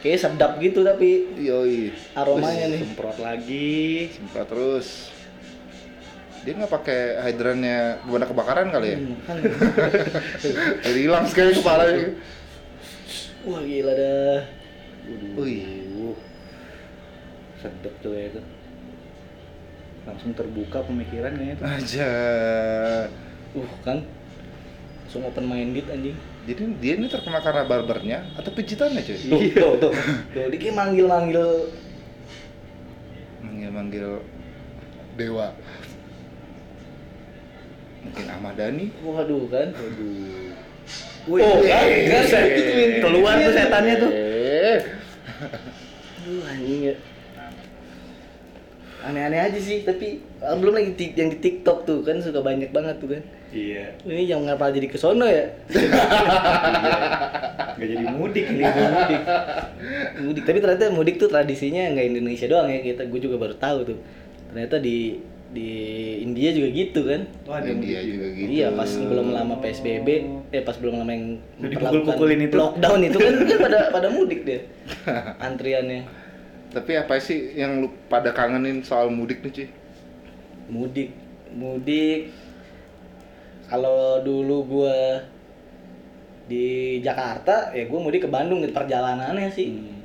Kayak 0.00 0.18
sedap 0.24 0.52
gitu 0.58 0.82
tapi 0.82 1.30
Yoi. 1.36 1.92
aromanya 2.16 2.72
nih. 2.72 2.80
Semprot 2.80 3.18
lagi. 3.20 4.10
Semprot 4.16 4.48
terus. 4.48 4.88
Dia 6.42 6.58
nggak 6.58 6.72
pakai 6.74 7.00
hidrannya 7.30 8.02
pemadam 8.02 8.28
kebakaran 8.34 8.66
kali 8.74 8.88
ya? 8.88 8.98
Hmm, 8.98 9.14
kan. 9.22 9.36
Jadi 10.88 10.98
hilang 11.06 11.28
sekali 11.28 11.54
kepalanya. 11.54 12.08
Wah 13.46 13.60
gila 13.62 13.92
dah. 13.94 14.40
Wih. 15.38 16.16
Sedep 17.62 17.94
tuh 18.02 18.10
ya 18.16 18.26
itu. 18.32 18.42
Langsung 20.02 20.34
terbuka 20.34 20.82
pemikirannya 20.82 21.54
itu. 21.54 21.62
Aja. 21.62 22.10
Uh 23.54 23.70
kan. 23.86 24.02
Langsung 25.06 25.22
open 25.28 25.46
minded 25.46 25.86
anjing. 25.92 26.16
Jadi 26.42 26.62
dia 26.82 26.92
ini 26.98 27.06
terkenal 27.06 27.38
karena 27.38 27.62
barbernya 27.62 28.18
atau 28.34 28.50
pijitannya 28.50 28.98
cuy? 28.98 29.14
Tuh, 29.14 29.40
tuh, 29.54 29.72
tuh. 29.78 29.92
Tuh, 30.34 30.46
dia 30.50 30.58
kayak 30.58 30.74
manggil-manggil 30.74 31.48
Manggil-manggil 33.42 34.08
dewa. 35.14 35.54
Mungkin 38.02 38.26
Ahmad 38.26 38.54
Dhani. 38.58 38.90
Waduh 39.06 39.46
kan. 39.46 39.68
Waduh. 39.70 40.50
Oh, 41.30 41.62
kan? 41.62 41.86
Kan? 41.86 42.24
Set. 42.26 42.44
Itu 42.58 42.72
yang- 42.74 42.98
Keluar 43.06 43.34
tuh 43.38 43.52
setannya 43.54 43.94
tuh. 44.02 44.10
Eh. 44.10 44.78
Aduh 46.18 46.42
anjing 46.50 46.80
ya. 46.90 46.94
Aneh-aneh 49.02 49.40
aja 49.42 49.58
sih 49.58 49.82
tapi 49.82 50.06
ah, 50.38 50.54
belum 50.54 50.72
lagi 50.72 50.90
tik- 50.94 51.14
yang 51.14 51.28
di 51.28 51.38
TikTok 51.38 51.82
tuh 51.82 52.00
kan 52.00 52.18
suka 52.18 52.38
banyak 52.38 52.70
banget 52.70 52.96
tuh 52.96 53.10
kan 53.10 53.22
Iya. 53.52 53.84
ini 54.02 54.24
yang 54.24 54.42
ngapa 54.42 54.70
jadi 54.70 54.86
ke 54.86 54.96
sono 54.96 55.24
ya 55.24 55.44
Gak 57.72 57.84
jadi 57.84 58.04
mudik 58.08 58.44
ini. 58.46 58.62
Ini 58.62 58.82
mudik 58.88 59.22
mudik 60.22 60.42
tapi 60.44 60.58
ternyata 60.58 60.88
mudik 60.88 61.16
tuh 61.16 61.28
tradisinya 61.28 61.82
nggak 61.90 62.06
Indonesia 62.06 62.46
doang 62.46 62.68
ya 62.68 62.80
kita 62.80 63.04
gue 63.04 63.20
juga 63.20 63.36
baru 63.38 63.54
tahu 63.54 63.78
tuh 63.84 63.98
ternyata 64.48 64.78
di 64.78 65.20
di 65.52 65.68
India 66.22 66.48
juga 66.48 66.68
gitu 66.70 67.00
kan 67.04 67.28
Oh, 67.44 67.52
ada 67.52 67.68
India 67.68 68.00
mudik 68.00 68.08
juga 68.08 68.26
gitu. 68.30 68.48
Iya 68.50 68.66
pas 68.72 68.88
belum 68.88 69.26
lama 69.28 69.54
PSBB, 69.58 70.08
eh 70.48 70.62
pas 70.62 70.76
belum 70.78 70.94
lama 70.96 71.10
yang 71.10 71.24
memperlakukan 71.58 71.68
dipukul-pukulin 71.92 72.40
itu. 72.42 72.54
lockdown 72.56 73.00
itu 73.02 73.18
kan, 73.18 73.34
kan 73.42 73.58
pada 73.60 73.78
pada 73.90 74.08
mudik 74.08 74.40
dia 74.42 74.64
antriannya 75.44 76.00
Tapi 76.72 76.92
apa 76.96 77.20
sih 77.20 77.52
yang 77.52 77.84
lu 77.84 77.88
pada 78.08 78.32
kangenin 78.32 78.80
soal 78.80 79.12
mudik 79.12 79.44
nih, 79.44 79.52
Ci? 79.52 79.64
mudik 80.72 81.12
mudik 81.52 82.32
kalau 83.68 84.24
dulu 84.24 84.64
gua 84.64 85.20
di 86.48 86.96
Jakarta 87.04 87.76
ya 87.76 87.84
gua 87.84 88.00
mudik 88.00 88.24
ke 88.24 88.30
Bandung 88.30 88.64
di 88.64 88.72
perjalanannya 88.72 89.52
sih 89.52 89.68
Hmm. 89.68 90.00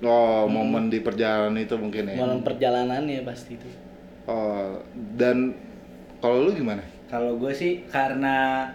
Oh, 0.00 0.48
momen 0.48 0.88
di 0.88 1.04
perjalanan 1.04 1.60
itu 1.60 1.76
mungkin 1.76 2.08
ya. 2.08 2.16
malam 2.16 2.40
perjalanannya 2.40 3.20
pasti 3.20 3.52
itu 3.56 3.68
Oh, 4.24 4.80
dan 5.16 5.52
kalau 6.20 6.48
lu 6.48 6.56
gimana? 6.56 6.80
Kalau 7.08 7.36
gue 7.36 7.50
sih 7.50 7.84
karena 7.88 8.68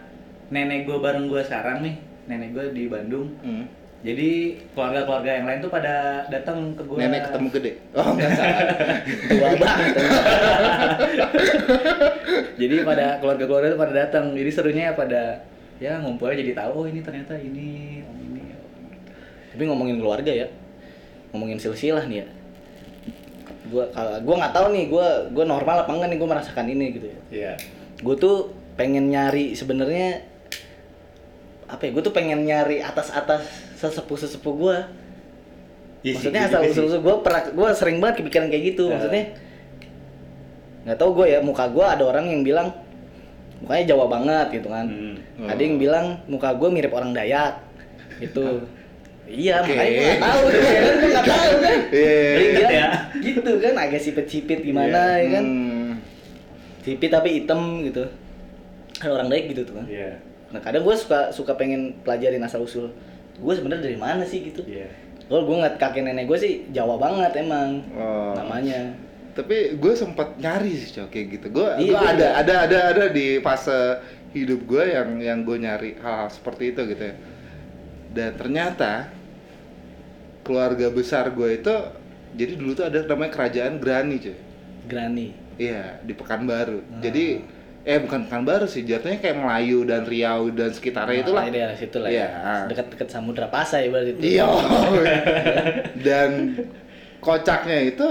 nenek 0.51 0.85
gue 0.85 0.97
bareng 0.99 1.31
gue 1.31 1.39
sekarang 1.39 1.79
nih, 1.81 1.95
nenek 2.27 2.51
gue 2.51 2.65
di 2.75 2.83
Bandung. 2.91 3.31
Hmm. 3.39 3.65
Jadi 4.05 4.29
keluarga-keluarga 4.77 5.31
yang 5.33 5.45
lain 5.49 5.59
tuh 5.65 5.71
pada 5.73 5.95
datang 6.29 6.77
ke 6.77 6.85
gue. 6.85 6.97
Nenek 7.01 7.21
ketemu 7.25 7.47
gede. 7.57 7.71
Oh, 7.97 8.05
enggak 8.13 8.31
salah. 8.37 8.61
tua 9.25 9.49
banget 9.57 9.93
Jadi 12.61 12.75
pada 12.85 13.05
keluarga-keluarga 13.17 13.67
itu 13.73 13.79
pada 13.81 13.93
datang. 14.05 14.25
Jadi 14.37 14.49
serunya 14.53 14.93
pada 14.93 15.41
ya 15.75 15.99
ngumpulnya 15.99 16.39
jadi 16.39 16.51
tahu 16.55 16.71
oh 16.71 16.85
ini 16.87 17.03
ternyata 17.03 17.35
ini 17.35 17.99
om 18.07 18.15
ini. 18.15 18.55
tapi 19.51 19.67
ngomongin 19.67 19.99
keluarga 19.99 20.31
ya 20.31 20.47
ngomongin 21.35 21.59
silsilah 21.59 22.07
nih 22.07 22.23
ya 22.23 22.27
gua 23.67 23.83
kalau 23.91 24.15
gua 24.23 24.35
nggak 24.39 24.53
tahu 24.55 24.71
nih 24.71 24.87
gua 24.87 25.27
gua 25.35 25.43
normal 25.43 25.83
apa 25.83 25.91
enggak 25.91 26.15
nih 26.15 26.19
gua 26.23 26.29
merasakan 26.31 26.71
ini 26.71 26.85
gitu 26.95 27.07
ya 27.11 27.19
Iya. 27.27 27.53
gue 27.99 28.15
tuh 28.15 28.55
pengen 28.79 29.11
nyari 29.11 29.51
sebenarnya 29.51 30.23
apa 31.67 31.81
ya 31.81 31.91
gue 31.91 32.03
tuh 32.07 32.13
pengen 32.15 32.47
nyari 32.47 32.79
atas 32.79 33.11
atas 33.11 33.43
sesepuh 33.75 34.17
sesepuh 34.17 34.53
gue 34.55 34.77
Iya 36.01 36.13
sih, 36.13 36.29
maksudnya 36.29 36.41
gitu 36.41 36.49
asal 36.49 36.61
sih. 36.61 36.71
usul 36.71 36.83
usul 36.87 37.01
gue 37.01 37.15
pernah 37.19 37.41
gue 37.47 37.69
sering 37.73 37.97
banget 37.97 38.15
kepikiran 38.19 38.47
kayak 38.47 38.63
gitu 38.67 38.83
Nah. 38.85 38.91
maksudnya 38.95 39.23
nggak 40.83 40.97
tahu 40.97 41.09
gue 41.13 41.25
ya 41.27 41.39
muka 41.39 41.65
gue 41.67 41.81
ada 41.83 42.03
orang 42.03 42.25
yang 42.25 42.41
bilang 42.41 42.69
mukanya 43.57 43.83
Jawa 43.87 44.05
banget 44.07 44.47
gitu 44.53 44.67
kan 44.69 44.85
Hmm. 44.85 45.17
ada 45.45 45.57
yang 45.57 45.75
bilang 45.75 46.05
muka 46.25 46.53
gue 46.53 46.69
mirip 46.69 46.91
orang 46.91 47.11
Dayak 47.11 47.57
gitu 48.19 48.61
iya 49.25 49.59
Oke. 49.59 49.73
makanya 49.73 49.89
gue 49.89 50.05
nggak 50.05 50.21
tahu 50.21 50.41
tuh 50.53 50.61
ya 50.61 50.79
kan 50.79 50.95
gue 50.95 51.09
nggak 51.09 51.27
tahu 51.27 51.53
kan 51.57 51.79
Iya. 51.91 52.21
Bilang 52.53 52.71
Ya. 52.71 52.87
gitu 53.19 53.51
kan 53.57 53.73
agak 53.75 53.99
sipit-sipit 53.99 54.59
gimana 54.61 55.01
ya 55.17 55.27
kan 55.33 55.43
Hmm. 55.43 55.91
sipit 56.79 57.09
tapi 57.09 57.29
hitam 57.35 57.59
gitu 57.81 58.05
ada 58.95 59.11
orang 59.11 59.27
Dayak 59.27 59.45
gitu 59.51 59.61
tuh 59.65 59.75
kan 59.75 59.85
Iya. 59.85 60.21
Nah 60.45 60.61
kadang 60.61 60.85
gue 60.85 60.95
suka 60.95 61.33
suka 61.33 61.51
pengen 61.51 61.97
pelajarin 61.99 62.39
asal 62.39 62.61
usul 62.61 62.93
gue 63.35 63.53
sebenarnya 63.53 63.83
dari 63.91 63.99
mana 63.99 64.23
sih 64.23 64.45
gitu. 64.47 64.63
Iya. 64.63 64.87
Kalau 65.25 65.41
gue 65.43 65.55
ngeliat 65.57 65.77
kakek 65.81 66.05
nenek 66.05 66.25
gue 66.29 66.37
sih 66.37 66.53
Jawa 66.69 66.95
banget 67.01 67.33
emang 67.41 67.81
Oh. 67.97 68.33
namanya. 68.37 68.93
Tapi 69.35 69.75
gue 69.75 69.93
sempat 69.93 70.39
nyari 70.39 70.71
sih 70.71 70.95
cok 70.95 71.07
kayak 71.11 71.27
gitu. 71.39 71.47
Gue 71.51 71.67
Iya, 71.81 71.91
gua 71.91 71.99
gua 71.99 72.09
ada 72.15 72.27
ada 72.39 72.55
ada 72.69 72.79
ada 72.93 73.05
di 73.09 73.41
fase 73.41 73.99
hidup 74.31 74.63
gue 74.63 74.83
yang 74.85 75.09
yang 75.19 75.39
gue 75.43 75.57
nyari 75.59 75.99
hal-hal 75.99 76.29
seperti 76.29 76.71
itu 76.71 76.81
gitu 76.87 77.03
ya. 77.03 77.15
Dan 78.15 78.31
ternyata 78.39 79.11
keluarga 80.45 80.87
besar 80.93 81.33
gue 81.33 81.57
itu 81.57 81.75
jadi 82.35 82.53
dulu 82.55 82.71
tuh 82.75 82.85
ada 82.87 83.03
namanya 83.03 83.31
kerajaan 83.33 83.79
Grani 83.79 84.15
cuy. 84.21 84.37
Grani. 84.85 85.27
Iya 85.55 85.99
di 86.03 86.13
Pekanbaru. 86.13 86.79
Ah. 86.79 87.01
Jadi 87.01 87.41
eh 87.85 88.01
bukan 88.01 88.25
Pekanbaru 88.25 88.65
sih, 88.65 88.81
jatuhnya 88.81 89.21
kayak 89.21 89.37
Melayu 89.37 89.85
dan 89.85 90.09
Riau 90.09 90.49
dan 90.49 90.73
sekitarnya 90.73 91.21
itulah. 91.21 91.45
Nah, 91.45 91.53
daerah 91.53 91.75
situ 91.77 91.97
lah 92.01 92.09
Iya. 92.09 92.25
ya. 92.25 92.55
Dekat-dekat 92.65 93.07
Samudra 93.13 93.45
Pasai 93.53 93.93
berarti 93.93 94.17
itu. 94.17 94.41
Iya. 94.41 94.49
Dan 96.01 96.29
kocaknya 97.21 97.77
itu 97.85 98.07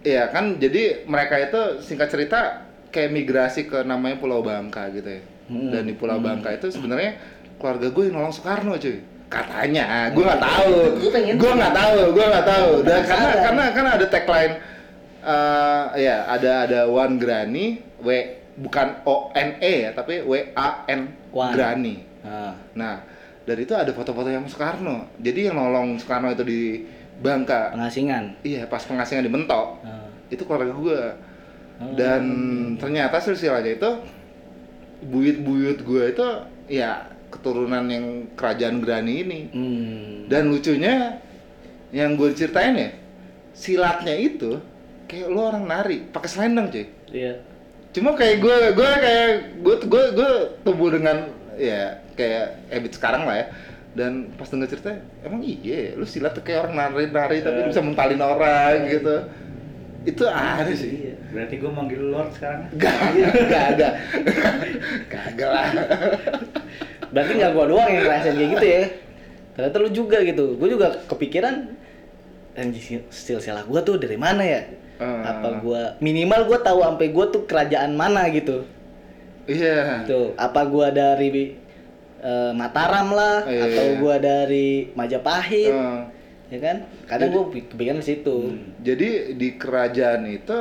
ya 0.00 0.32
kan 0.32 0.56
jadi 0.56 1.04
mereka 1.04 1.36
itu 1.36 1.84
singkat 1.84 2.08
cerita 2.08 2.64
kayak 2.88 3.12
migrasi 3.12 3.68
ke 3.68 3.84
namanya 3.84 4.16
Pulau 4.16 4.40
Bangka 4.40 4.88
gitu 4.96 5.20
ya. 5.20 5.22
Hmm. 5.52 5.68
Dan 5.68 5.92
di 5.92 5.94
Pulau 5.94 6.16
Bangka 6.16 6.56
itu 6.56 6.72
sebenarnya 6.72 7.20
keluarga 7.60 7.92
gue 7.92 8.02
yang 8.08 8.16
nolong 8.16 8.32
Soekarno 8.32 8.80
cuy. 8.80 9.04
Katanya, 9.26 10.06
gue 10.14 10.22
nggak 10.22 10.38
tahu. 10.38 11.02
Gue 11.02 11.50
nggak 11.52 11.74
tahu, 11.74 11.98
gue 12.14 12.24
nggak 12.30 12.46
tahu. 12.46 12.70
Dan 12.86 13.00
karena 13.04 13.30
karena 13.44 13.62
kan 13.76 13.86
ada 13.98 14.06
tagline 14.08 14.54
eh 15.26 15.84
ya 16.06 16.16
ada 16.30 16.70
ada 16.70 16.80
One 16.86 17.18
Grani 17.18 17.82
W 17.98 18.08
bukan 18.56 19.04
O 19.04 19.30
N 19.36 19.60
E 19.60 19.88
ya 19.88 19.90
tapi 19.92 20.24
W 20.24 20.32
A 20.56 20.84
N 20.88 21.12
Wan. 21.32 21.52
Grani. 21.52 22.00
Nah, 22.24 22.52
Nah, 22.74 22.96
dari 23.46 23.62
itu 23.62 23.74
ada 23.76 23.92
foto-foto 23.94 24.26
yang 24.26 24.44
Soekarno. 24.48 25.06
Jadi 25.22 25.46
yang 25.46 25.56
nolong 25.56 26.00
Soekarno 26.00 26.34
itu 26.34 26.42
di 26.42 26.62
Bangka. 27.16 27.72
pengasingan. 27.72 28.44
Iya, 28.44 28.68
pas 28.68 28.84
pengasingan 28.84 29.24
di 29.24 29.32
Mentok. 29.32 29.80
Nah, 29.80 30.08
Itu 30.28 30.42
keluarga 30.44 30.74
gua. 30.74 31.02
Oh. 31.78 31.92
Dan 31.94 32.24
ternyata 32.80 33.20
silsilahnya 33.20 33.76
itu 33.76 33.90
buyut-buyut 35.06 35.84
gua 35.84 36.08
itu 36.08 36.26
ya 36.66 37.06
keturunan 37.30 37.84
yang 37.86 38.06
kerajaan 38.34 38.80
Grani 38.80 39.14
ini. 39.22 39.40
hmm. 39.52 40.32
Dan 40.32 40.50
lucunya 40.50 41.20
yang 41.94 42.18
gue 42.18 42.34
ceritain 42.34 42.74
ya, 42.74 42.90
silatnya 43.54 44.14
itu 44.18 44.58
kayak 45.06 45.30
lo 45.30 45.54
orang 45.54 45.64
nari 45.70 46.02
pakai 46.10 46.28
selendang, 46.28 46.66
cuy. 46.72 46.86
Iya. 47.14 47.38
Cuma 47.96 48.12
kayak 48.12 48.44
gue, 48.44 48.56
gue 48.76 48.90
kayak 49.00 49.28
gue, 49.64 49.76
gue, 49.88 50.04
gue 50.12 50.30
tumbuh 50.68 50.92
dengan 50.92 51.32
ya 51.56 52.04
kayak 52.12 52.68
habit 52.68 52.92
sekarang 52.92 53.24
lah 53.24 53.36
ya. 53.40 53.46
Dan 53.96 54.36
pas 54.36 54.44
denger 54.44 54.68
cerita, 54.68 54.92
emang 55.24 55.40
iya, 55.40 55.96
ya, 55.96 55.96
lu 55.96 56.04
silat 56.04 56.36
tuh 56.36 56.44
kayak 56.44 56.68
orang 56.68 56.76
nari-nari 56.76 57.40
tapi 57.40 57.72
bisa 57.72 57.80
mentalin 57.80 58.20
orang 58.20 58.84
gitu. 58.92 59.24
Itu 60.04 60.28
aneh 60.28 60.76
sih. 60.76 60.92
Iya. 61.08 61.14
Berarti 61.32 61.54
gue 61.56 61.70
manggil 61.72 62.00
Lord 62.12 62.30
sekarang. 62.36 62.68
Gak, 62.76 62.96
gak, 63.48 63.68
gak, 63.80 63.92
kagak 65.08 65.50
lah. 65.50 65.66
Berarti 67.08 67.32
nggak 67.40 67.52
gua 67.56 67.64
doang 67.64 67.88
yang 67.88 68.04
ngerasain 68.04 68.36
kayak 68.36 68.50
gitu 68.60 68.66
ya. 68.68 68.82
Ternyata 69.56 69.76
lu 69.80 69.88
juga 69.88 70.18
gitu. 70.20 70.44
Gue 70.60 70.68
juga 70.68 71.00
kepikiran 71.08 71.72
anjing 72.56 73.04
silsilah 73.08 73.62
gua 73.64 73.80
tuh 73.80 74.00
dari 74.00 74.16
mana 74.16 74.42
ya? 74.42 74.64
Hmm. 74.96 75.22
Apa 75.22 75.60
gua 75.60 75.94
minimal 76.00 76.48
gua 76.48 76.58
tahu 76.58 76.80
sampai 76.80 77.12
gua 77.12 77.28
tuh 77.28 77.44
kerajaan 77.44 77.92
mana 77.94 78.24
gitu. 78.32 78.64
Iya. 79.46 80.02
Tuh, 80.08 80.34
apa 80.34 80.66
gua 80.66 80.90
dari 80.90 81.54
eh, 82.16 82.52
Mataram 82.56 83.12
lah 83.12 83.44
Iya. 83.46 83.62
atau 83.70 83.86
gua 84.00 84.16
dari 84.18 84.90
Majapahit, 84.96 85.70
Hmm. 85.70 86.08
ya 86.48 86.58
kan? 86.58 86.76
Kadang 87.06 87.28
gua 87.30 87.42
kepikiran 87.52 88.00
di 88.00 88.06
situ. 88.08 88.36
Jadi 88.82 89.36
di 89.36 89.48
kerajaan 89.54 90.24
itu 90.26 90.58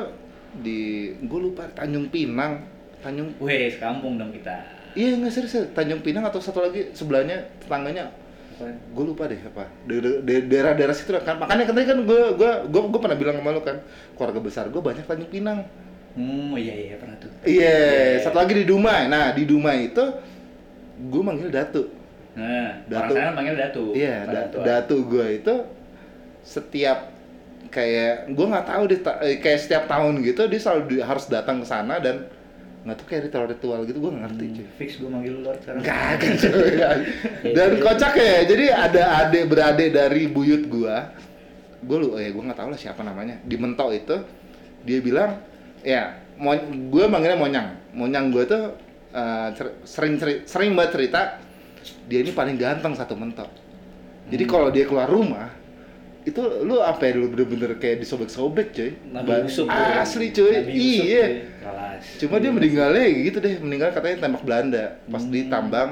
di 0.56 1.12
gue 1.20 1.40
lupa 1.42 1.68
Tanjung 1.74 2.08
Pinang, 2.08 2.64
Tanjung 3.04 3.34
Weh, 3.40 3.72
sekampung 3.72 4.16
dong 4.16 4.32
kita. 4.32 4.56
Iya 4.96 5.20
nggak 5.20 5.32
serius, 5.32 5.52
serius. 5.52 5.72
Tanjung 5.76 6.00
Pinang 6.00 6.24
atau 6.24 6.40
satu 6.40 6.64
lagi 6.64 6.92
sebelahnya 6.96 7.44
tetangganya 7.60 8.08
gue 8.58 9.04
lupa 9.06 9.28
deh 9.28 9.36
apa 9.38 9.68
daerah-daerah 10.42 10.92
situ 10.92 11.12
kan 11.18 11.36
makanya 11.36 11.66
kan 11.66 11.74
tadi 11.74 11.86
kan 11.86 12.00
gue 12.02 12.22
gue 12.34 12.52
gue 12.66 12.82
gue 12.86 13.00
pernah 13.00 13.16
bilang 13.16 13.36
sama 13.36 13.52
lu 13.52 13.62
kan 13.62 13.78
keluarga 14.16 14.40
besar 14.40 14.66
gue 14.68 14.80
banyak 14.80 15.04
Tanjung 15.04 15.28
Pinang 15.30 15.60
Hmm, 16.16 16.56
iya 16.56 16.72
iya 16.72 16.96
pernah 16.96 17.20
tuh. 17.20 17.28
iya 17.44 17.76
satu 18.18 18.38
lagi 18.38 18.56
di 18.56 18.64
Dumai 18.64 19.06
nah 19.06 19.30
di 19.30 19.44
Dumai 19.44 19.92
itu 19.92 20.04
gue 21.04 21.22
manggil 21.22 21.50
Datu 21.50 21.92
Nah, 22.34 22.84
Datu. 22.86 23.12
orang 23.12 23.20
sana 23.22 23.32
panggil 23.34 23.56
Datu. 23.56 23.84
iya 23.92 24.24
Pak 24.24 24.28
da- 24.28 24.40
Datu. 24.42 24.58
Datu 24.62 24.96
gue 25.06 25.28
itu 25.34 25.54
setiap 26.42 27.12
kayak 27.68 28.30
gue 28.30 28.46
nggak 28.46 28.64
tahu 28.66 28.84
deh 28.86 29.00
ta- 29.02 29.20
eh, 29.20 29.38
kayak 29.38 29.60
setiap 29.60 29.84
tahun 29.86 30.20
gitu 30.22 30.46
dia 30.46 30.56
selalu 30.58 30.82
di- 30.90 31.02
harus 31.02 31.26
datang 31.26 31.60
ke 31.60 31.68
sana 31.68 31.98
dan 31.98 32.28
nggak 32.86 33.02
tahu 33.02 33.06
kayak 33.10 33.22
ritual-ritual 33.28 33.82
gitu 33.90 33.98
gue 33.98 34.12
nggak 34.14 34.24
ngerti 34.30 34.46
cuy 34.54 34.68
Fix 34.78 34.90
gue 35.02 35.10
manggil 35.10 35.34
lu 35.34 35.42
Lord 35.42 35.58
sekarang. 35.66 35.82
Kagak 35.82 36.34
cuy. 36.38 36.74
Dan 37.58 37.70
kocak 37.82 38.14
ya, 38.14 38.38
jadi 38.46 38.66
ada 38.78 39.04
adik 39.26 39.50
beradik 39.50 39.90
dari 39.90 40.30
buyut 40.30 40.70
gua. 40.70 41.10
Gua 41.82 41.98
lu, 41.98 42.10
ya 42.22 42.30
gua 42.30 42.54
nggak 42.54 42.60
tahu 42.62 42.70
lah 42.70 42.78
siapa 42.78 43.02
namanya. 43.02 43.42
Di 43.42 43.58
mentok 43.58 43.90
itu 43.90 44.16
dia 44.86 45.02
bilang, 45.02 45.42
ya, 45.82 46.22
gua 46.94 47.06
manggilnya 47.10 47.42
Monyang. 47.42 47.68
Monyang 47.98 48.30
gua 48.30 48.46
tuh 48.46 48.64
eh, 49.18 49.50
cer- 49.58 49.82
sering 49.82 50.22
ceri- 50.22 50.46
sering 50.46 50.78
banget 50.78 51.02
cerita 51.02 51.22
dia 52.06 52.22
ini 52.22 52.30
paling 52.38 52.54
ganteng 52.62 52.94
satu 52.94 53.18
mentok. 53.18 53.50
Jadi 54.30 54.46
kalau 54.46 54.70
dia 54.70 54.86
keluar 54.86 55.10
rumah, 55.10 55.50
itu 56.26 56.42
lu 56.66 56.82
apa 56.82 57.06
ya 57.06 57.22
lu 57.22 57.30
bener-bener 57.30 57.78
kayak 57.78 58.02
disobek-sobek 58.02 58.74
cuy 58.74 58.92
Nabi 59.14 59.46
Yusuf, 59.46 59.70
asli 59.70 60.34
Nabi 60.34 60.74
Yusuf, 60.74 61.06
iya. 61.06 61.26
cuma 62.18 62.42
dia 62.42 62.50
meninggalnya 62.50 63.06
gitu 63.30 63.38
deh. 63.38 63.62
Meninggal 63.62 63.94
katanya 63.94 64.26
tembak 64.26 64.42
Belanda. 64.42 64.98
Pas 65.06 65.22
Hmm. 65.22 65.30
ditambang 65.30 65.90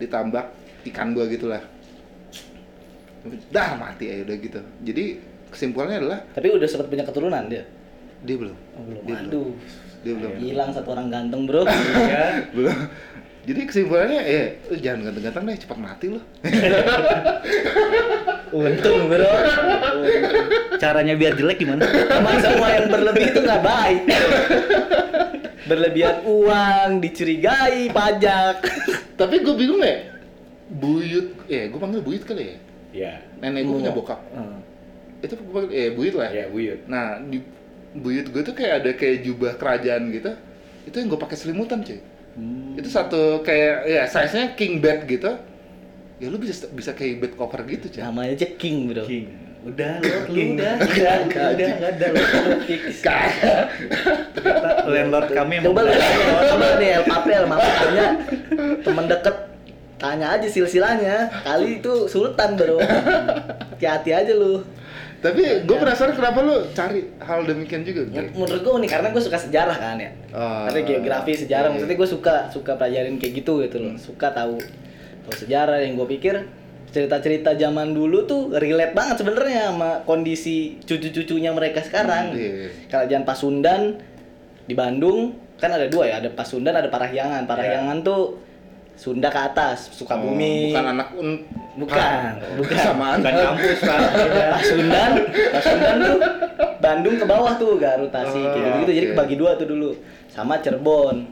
ditambak 0.00 0.46
ikan 0.88 1.12
gua 1.12 1.28
gitulah. 1.28 1.60
Dah 3.52 3.76
mati 3.76 4.08
aja 4.08 4.24
udah 4.24 4.36
gitu. 4.40 4.60
Jadi 4.88 5.04
kesimpulannya 5.52 5.96
adalah 6.00 6.18
Tapi 6.32 6.48
udah 6.48 6.68
sempat 6.68 6.88
punya 6.88 7.04
keturunan 7.04 7.44
dia. 7.52 7.64
dia 8.18 8.34
belum. 8.34 8.56
Oh, 8.74 8.82
belum. 8.88 9.02
Dia 9.04 9.14
belum. 9.14 9.30
Aduh. 9.30 9.48
dia 10.00 10.14
belum. 10.16 10.32
Hilang 10.40 10.70
satu 10.72 10.88
orang 10.96 11.06
ganteng, 11.12 11.44
Bro. 11.44 11.62
ya 12.14 12.40
belum 12.56 12.78
jadi 13.48 13.64
kesimpulannya 13.64 14.20
ya 14.28 14.44
lu 14.68 14.76
jangan 14.76 15.08
ganteng-ganteng 15.08 15.44
deh 15.48 15.56
cepat 15.56 15.78
mati 15.80 16.06
lu. 16.12 16.20
Untung, 18.48 19.08
Bro. 19.08 19.32
caranya 20.76 21.16
biar 21.16 21.32
jelek 21.32 21.64
gimana? 21.64 21.88
Emang 21.88 22.36
semua 22.44 22.68
yang 22.76 22.92
berlebih 22.92 23.32
itu 23.32 23.40
nggak 23.40 23.64
baik. 23.64 24.02
Berlebihan 25.64 26.28
uang, 26.28 27.00
dicurigai 27.00 27.88
pajak. 27.88 28.68
tapi 29.16 29.40
gue 29.42 29.54
bingung 29.56 29.82
ya 29.82 30.14
buyut 30.68 31.48
ya 31.50 31.66
gue 31.72 31.80
panggil 31.80 32.04
buyut 32.04 32.28
kali 32.28 32.44
ya. 32.44 32.56
Ya. 32.92 33.12
Nenek 33.40 33.64
gue 33.64 33.80
punya 33.80 33.92
bokap. 33.96 34.20
Hmm. 34.28 34.60
itu 35.24 35.32
gue 35.40 35.54
panggil 35.56 35.72
eh 35.72 35.88
buyut 35.96 36.14
lah. 36.20 36.28
Ya 36.28 36.44
buyut. 36.52 36.84
Nah 36.84 37.16
di 37.24 37.40
buyut 37.96 38.28
gue 38.28 38.44
tuh 38.44 38.52
kayak 38.52 38.84
ada 38.84 38.90
kayak 38.92 39.24
jubah 39.24 39.56
kerajaan 39.56 40.12
gitu. 40.12 40.36
Itu 40.84 41.00
yang 41.00 41.08
gue 41.08 41.16
pakai 41.16 41.40
selimutan 41.40 41.80
cuy 41.80 42.17
Hmm. 42.38 42.78
itu 42.78 42.86
satu 42.86 43.42
kayak 43.42 43.90
ya 43.90 44.02
size 44.06 44.34
nya 44.38 44.46
king 44.54 44.78
bed 44.78 45.10
gitu. 45.10 45.34
Ya 46.18 46.26
lu 46.30 46.38
bisa 46.38 46.66
bisa 46.70 46.94
kayak 46.94 47.18
bed 47.18 47.32
cover 47.34 47.62
gitu 47.66 47.90
cuy 47.90 48.02
Namanya 48.02 48.34
aja 48.34 48.46
King, 48.58 48.90
Bro. 48.90 49.06
king. 49.06 49.26
Udah 49.66 49.98
lo 49.98 50.18
Lu 50.30 50.54
udah, 50.54 50.74
udah 50.78 51.14
udah, 51.26 51.46
udah 51.54 51.68
nggak 51.78 51.90
ada 51.98 52.06
lo 52.10 52.22
Fix. 52.66 53.02
Ternyata 53.02 54.70
landlord 54.86 55.28
kami 55.34 55.52
emang 55.58 55.66
Coba 55.74 55.80
lu 55.86 55.92
coba 56.46 56.66
nih 56.78 56.88
El 56.98 57.04
Papel, 57.06 57.42
Mama 57.46 57.66
tanya. 57.66 58.06
Temen 58.82 59.04
deket 59.06 59.36
tanya 59.98 60.26
aja 60.38 60.46
silsilanya 60.46 61.26
kali 61.42 61.82
itu 61.82 62.06
sultan 62.06 62.54
bro. 62.54 62.78
Hati-hati 63.74 64.10
aja 64.14 64.32
lu 64.34 64.62
tapi 65.18 65.66
gue 65.66 65.76
penasaran 65.82 66.14
kenapa 66.14 66.38
lu 66.46 66.56
cari 66.70 67.10
hal 67.18 67.42
demikian 67.42 67.82
juga 67.82 68.06
Ya, 68.14 68.22
menurut 68.30 68.62
gue 68.62 68.74
unik 68.82 68.90
karena 68.90 69.08
gue 69.10 69.22
suka 69.22 69.38
sejarah 69.38 69.74
kan 69.74 69.96
ya. 69.98 70.10
Oh, 70.30 70.70
karena 70.70 70.80
geografi 70.86 71.32
sejarah 71.34 71.68
iya. 71.68 71.74
maksudnya 71.74 71.96
gue 71.98 72.08
suka 72.08 72.34
suka 72.54 72.72
pelajarin 72.78 73.18
kayak 73.18 73.32
gitu 73.42 73.52
gitu 73.66 73.76
loh. 73.82 73.94
Suka 73.98 74.30
tahu 74.30 74.62
tahu 75.26 75.34
sejarah. 75.34 75.82
Yang 75.82 75.92
gue 75.98 76.08
pikir 76.18 76.34
cerita-cerita 76.94 77.58
zaman 77.58 77.92
dulu 77.92 78.24
tuh 78.24 78.54
relate 78.54 78.94
banget 78.94 79.20
sebenarnya 79.20 79.74
sama 79.74 79.90
kondisi 80.06 80.78
cucu-cucunya 80.86 81.50
mereka 81.50 81.82
sekarang. 81.82 82.38
Iya. 82.38 82.70
kerajaan 82.86 83.26
Pasundan 83.26 83.98
di 84.70 84.78
Bandung 84.78 85.34
kan 85.58 85.74
ada 85.74 85.90
dua 85.90 86.06
ya 86.06 86.22
ada 86.22 86.30
Pasundan 86.30 86.78
ada 86.78 86.86
Parahyangan. 86.86 87.42
Parahyangan 87.50 88.06
tuh 88.06 88.38
Sunda 88.98 89.30
ke 89.30 89.40
atas 89.40 89.88
Oh, 89.88 90.02
Sukabumi 90.02 90.74
bukan 90.74 90.84
anak 90.90 91.08
un 91.14 91.28
Bukan, 91.78 92.58
bukan. 92.58 92.74
samaan 92.76 93.22
bukan 93.22 93.34
kampus 93.38 93.78
pak 93.80 93.98
Pasundan, 94.58 95.10
Pasundan 95.54 95.96
tuh 96.02 96.18
Bandung 96.78 97.14
ke 97.14 97.22
bawah 97.22 97.54
tuh 97.54 97.78
Garut 97.78 98.10
Tasik 98.10 98.34
Oh, 98.36 98.50
kayak 98.52 98.82
gitu. 98.82 98.90
Jadi 98.92 99.06
oke. 99.06 99.12
kebagi 99.14 99.34
dua 99.36 99.54
tuh 99.54 99.66
dulu. 99.68 99.90
Sama 100.26 100.58
Cirebon. 100.58 101.22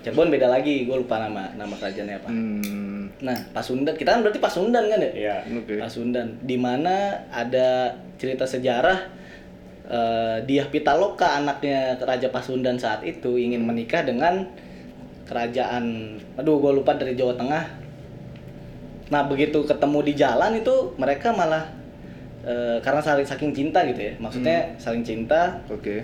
Cirebon 0.00 0.30
beda 0.30 0.46
lagi, 0.46 0.86
gue 0.86 0.96
lupa 0.96 1.18
nama 1.18 1.50
nama 1.52 1.74
kerajaannya 1.74 2.16
apa. 2.16 2.28
hmm, 2.28 3.02
Nah, 3.18 3.38
Pasundan, 3.50 3.92
kita 3.92 4.12
kan 4.12 4.22
berarti 4.22 4.38
Pasundan 4.38 4.86
kan 4.86 4.98
ya? 5.00 5.10
Iya. 5.10 5.36
oke 5.52 5.74
Pasundan, 5.76 6.38
di 6.40 6.54
mana 6.54 6.94
ada 7.28 7.90
cerita 8.14 8.46
sejarah 8.46 9.10
eh 9.84 10.36
Diah 10.42 10.66
Pitaloka 10.66 11.34
anaknya 11.36 11.94
Raja 11.96 12.28
Pasundan 12.28 12.74
saat 12.76 13.02
itu 13.02 13.34
ingin 13.34 13.62
menikah 13.62 14.02
dengan 14.02 14.46
kerajaan, 15.26 15.84
aduh 16.34 16.56
gue 16.56 16.72
lupa 16.72 16.94
dari 16.94 17.12
Jawa 17.12 17.34
Tengah. 17.34 17.64
Nah 19.06 19.22
begitu 19.24 19.62
ketemu 19.62 19.98
di 20.02 20.12
jalan 20.14 20.56
itu 20.56 20.74
mereka 20.96 21.30
malah 21.30 21.66
eh, 22.42 22.78
karena 22.78 22.98
saling 23.00 23.22
saking 23.22 23.50
cinta 23.50 23.82
gitu 23.84 24.00
ya, 24.00 24.12
maksudnya 24.16 24.74
saling 24.76 25.02
cinta, 25.02 25.58
oke 25.66 26.02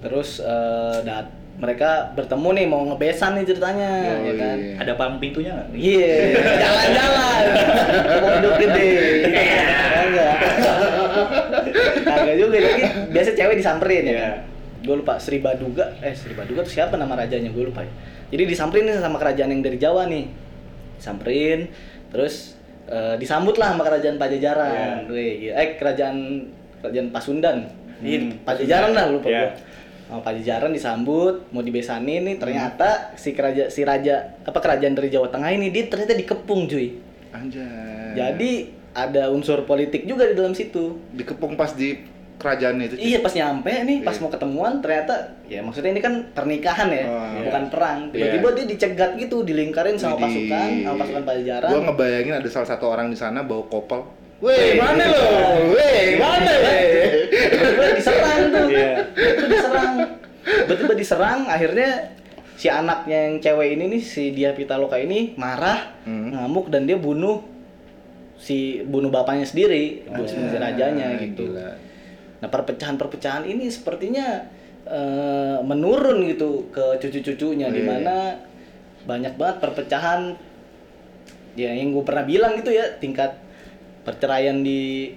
terus 0.00 0.36
eh, 0.38 0.98
dat 1.00 1.24
mereka 1.54 2.10
bertemu 2.12 2.48
nih 2.52 2.66
mau 2.66 2.82
ngebesan 2.84 3.38
nih 3.38 3.46
ceritanya, 3.46 3.90
Oh, 4.10 4.26
ya 4.26 4.34
kan? 4.34 4.56
iya. 4.58 4.74
ada 4.76 4.92
palang 4.94 5.16
pintunya 5.16 5.54
nggak 5.54 5.68
Iya, 5.70 6.14
jalan-jalan. 6.66 7.44
Mau 8.18 8.30
hidup 8.34 8.54
gede. 8.58 8.90
Enggak. 9.94 10.34
Kagak 12.02 12.36
juga, 12.36 12.56
tapi 12.58 12.82
biasa 13.08 13.30
cewek 13.32 13.56
disamperin 13.56 14.02
ya 14.02 14.10
Iya. 14.10 14.18
kan. 14.20 14.34
Gue 14.84 14.94
lupa 14.94 15.16
Sri 15.16 15.40
Baduga, 15.40 15.96
eh 15.98 16.12
Sri 16.12 16.36
Baduga 16.36 16.60
tuh 16.60 16.70
siapa 16.70 16.94
nama 16.94 17.16
rajanya 17.16 17.48
gue 17.48 17.64
lupa 17.64 17.80
ya. 17.80 17.92
Jadi 18.28 18.42
disamperin 18.44 18.84
nih 18.84 19.00
sama 19.00 19.16
kerajaan 19.16 19.48
yang 19.48 19.62
dari 19.62 19.78
Jawa 19.78 20.04
nih. 20.04 20.28
Disamperin, 20.94 21.72
terus 22.08 22.54
eh, 22.86 23.16
disambut 23.16 23.56
lah 23.56 23.72
sama 23.72 23.82
kerajaan 23.82 24.16
Pajajaran. 24.16 25.08
Iya. 25.08 25.08
Gila. 25.08 25.52
Eh 25.56 25.68
kerajaan 25.74 26.16
kerajaan 26.78 27.08
Pasundan. 27.10 27.56
Hmm, 27.96 28.44
Pajajaran 28.44 28.92
lah 28.92 29.04
lupa 29.08 29.26
Iya. 29.26 29.40
gua. 29.40 29.50
Sama 30.04 30.20
Pajajaran 30.20 30.70
disambut, 30.70 31.48
mau 31.48 31.64
dibesanin 31.64 32.22
nih 32.22 32.36
ternyata 32.36 33.16
si 33.16 33.32
keraja 33.32 33.72
si 33.72 33.80
raja 33.82 34.36
apa 34.44 34.60
kerajaan 34.60 34.92
dari 34.92 35.08
Jawa 35.08 35.32
Tengah 35.32 35.48
ini 35.50 35.72
dia 35.72 35.88
ternyata 35.88 36.12
dikepung 36.12 36.68
cuy. 36.68 37.00
anjay 37.32 38.12
Jadi 38.12 38.52
ada 38.92 39.26
unsur 39.26 39.64
politik 39.64 40.04
juga 40.04 40.28
di 40.28 40.36
dalam 40.36 40.52
situ. 40.52 41.00
dikepung 41.10 41.56
pas 41.56 41.72
di 41.72 41.98
kerajaan 42.34 42.76
itu. 42.78 42.94
Iya 42.94 43.18
pas 43.20 43.32
nyampe 43.32 43.72
nih, 43.84 43.98
pas 44.00 44.12
Iya. 44.12 44.20
mau 44.20 44.30
ketemuan 44.30 44.72
ternyata 44.78 45.14
ya 45.44 45.60
maksudnya 45.60 45.90
ini 45.92 46.00
kan 46.00 46.14
pernikahan 46.30 46.88
ya, 46.88 47.04
Oh, 47.04 47.40
bukan 47.44 47.64
perang. 47.68 47.98
Tiba-tiba 48.10 48.48
dia 48.52 48.64
dicegat 48.66 49.10
gitu, 49.16 49.42
dilingkarin 49.42 49.94
sama 49.94 50.18
pasukan, 50.18 50.68
sama 50.82 50.96
pasukan 50.98 51.22
Pajajaran. 51.22 51.70
Gua 51.70 51.80
ngebayangin 51.88 52.34
ada 52.36 52.48
salah 52.48 52.68
satu 52.68 52.84
orang 52.86 53.08
di 53.08 53.16
sana 53.16 53.40
bawa 53.40 53.64
kopel. 53.66 54.02
Weh, 54.38 54.76
mana 54.76 55.04
lo? 55.08 55.24
Weh, 55.72 56.18
mana? 56.18 56.52
Tiba-tiba 57.24 57.84
diserang 57.94 58.40
tuh. 58.50 58.66
Iya. 58.68 58.92
Itu 59.14 59.44
diserang. 59.46 59.94
Tiba-tiba 60.44 60.92
diserang, 60.94 61.40
akhirnya 61.46 61.90
si 62.54 62.68
anaknya 62.68 63.18
yang 63.24 63.34
cewek 63.40 63.68
ini 63.72 63.84
nih 63.88 64.02
si 64.02 64.30
Dia 64.30 64.52
Pitaloka 64.52 64.94
ini 64.94 65.32
marah, 65.34 65.96
Hmm. 66.04 66.30
ngamuk 66.30 66.68
dan 66.68 66.84
dia 66.84 66.94
bunuh 66.94 67.40
si 68.36 68.82
bunuh 68.84 69.08
bapaknya 69.08 69.42
sendiri, 69.42 70.04
bunuh 70.04 70.28
si 70.28 70.36
rajanya 70.52 71.16
Ah, 71.16 71.18
gitu. 71.18 71.48
gila. 71.48 71.70
Nah 72.44 72.52
perpecahan-perpecahan 72.52 73.48
ini 73.48 73.72
sepertinya 73.72 74.44
eh, 74.84 75.56
menurun 75.64 76.28
gitu 76.28 76.68
ke 76.68 77.00
cucu-cucunya 77.00 77.72
di 77.72 77.80
Iya. 77.80 77.88
mana 77.88 78.16
banyak 79.08 79.32
banget 79.40 79.56
perpecahan 79.64 80.36
ya 81.56 81.72
yang 81.72 81.96
gue 81.96 82.04
pernah 82.04 82.20
bilang 82.20 82.52
gitu 82.52 82.68
ya 82.68 82.84
tingkat 83.00 83.32
perceraian 84.04 84.60
di 84.60 85.08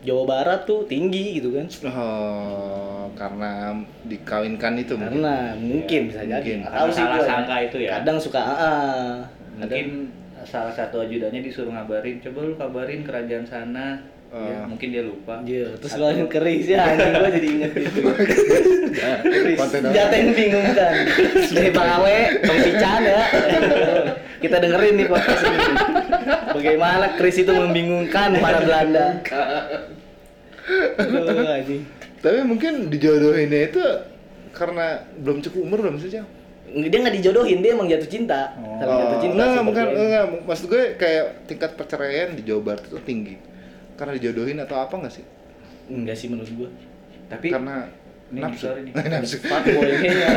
Jawa 0.00 0.24
Barat 0.24 0.64
tuh 0.64 0.88
tinggi 0.88 1.36
gitu 1.36 1.52
kan 1.52 1.68
Oh, 1.92 3.12
karena 3.12 3.76
dikawinkan 4.04 4.72
itu 4.80 4.96
mungkin. 4.96 5.20
karena 5.20 5.52
mungkin 5.52 6.00
bisa 6.08 6.20
jadi 6.24 6.64
sih 6.64 7.04
salah 7.04 7.20
sangka 7.20 7.56
itu 7.60 7.76
ya. 7.84 8.00
kadang 8.00 8.16
suka 8.16 8.40
ah, 8.40 8.56
ah. 8.56 9.12
mungkin 9.60 10.08
salah 10.44 10.72
satu 10.72 11.04
ajudannya 11.04 11.44
disuruh 11.44 11.72
ngabarin 11.72 12.24
coba 12.24 12.40
lu 12.40 12.56
kabarin 12.56 13.04
kerajaan 13.04 13.44
sana 13.44 14.00
Oh. 14.34 14.42
ya, 14.42 14.66
mungkin 14.66 14.88
dia 14.90 15.06
lupa 15.06 15.38
Iya, 15.46 15.78
terus 15.78 15.94
gue 15.94 16.10
yang 16.10 16.26
keris 16.26 16.66
ya 16.66 16.82
anjing 16.82 17.12
gue 17.14 17.30
jadi 17.38 17.48
inget 17.54 17.72
itu. 17.86 18.00
Keris, 19.30 19.58
senjata 19.70 20.14
yang 20.14 20.34
bingung 20.34 20.66
kan. 20.74 20.94
Nih 21.54 21.70
Bang 21.70 21.90
Awe, 22.02 22.18
Bang 22.42 22.58
Pican 22.66 23.02
ya. 23.06 23.22
Kita 24.42 24.56
dengerin 24.58 24.94
nih 24.98 25.06
podcast 25.06 25.42
ini. 25.46 25.74
Bagaimana 26.50 27.06
Kris 27.14 27.36
itu 27.46 27.52
membingungkan 27.54 28.34
para 28.42 28.58
Belanda. 28.58 29.22
Aduh, 30.98 31.54
anjing. 31.54 31.82
Tapi 32.18 32.38
mungkin 32.42 32.90
dijodohinnya 32.90 33.70
itu 33.70 33.82
karena 34.50 35.06
belum 35.22 35.46
cukup 35.46 35.60
umur 35.62 35.78
belum 35.86 36.02
sih, 36.02 36.10
Cang? 36.10 36.26
Dia 36.74 36.98
nggak 37.06 37.22
dijodohin, 37.22 37.62
dia 37.62 37.70
emang 37.78 37.86
jatuh 37.86 38.10
cinta. 38.10 38.50
Oh. 38.58 38.82
Jatuh 38.82 39.18
cinta. 39.22 39.34
enggak, 39.38 39.48
sih 39.54 39.62
bukan, 39.62 39.86
enggak, 39.94 40.24
maksud 40.42 40.66
gue 40.66 40.82
kayak 40.98 41.24
tingkat 41.46 41.70
perceraian 41.78 42.34
di 42.34 42.42
Jawa 42.42 42.74
Barat 42.74 42.90
itu 42.90 42.98
tinggi. 43.06 43.53
Karena 43.94 44.12
dijodohin 44.12 44.58
atau 44.58 44.76
apa 44.76 44.94
enggak 44.96 45.14
sih? 45.14 45.24
Enggak 45.86 46.16
sih 46.16 46.26
menurut 46.26 46.50
gua. 46.52 46.70
tapi 47.24 47.48
Karena 47.48 47.88
Ini 48.26 48.40
nafsu. 48.40 48.66
nafsu. 49.14 49.36
Fuckboy 49.40 49.90
kayaknya. 49.96 50.28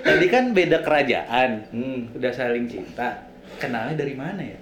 tadi 0.00 0.26
kan 0.26 0.44
beda 0.50 0.80
kerajaan 0.80 1.50
Hmm. 1.68 2.08
udah 2.10 2.30
saling 2.30 2.64
cinta 2.64 3.26
kenalnya 3.56 3.94
dari 3.96 4.14
mana 4.14 4.40
ya 4.40 4.58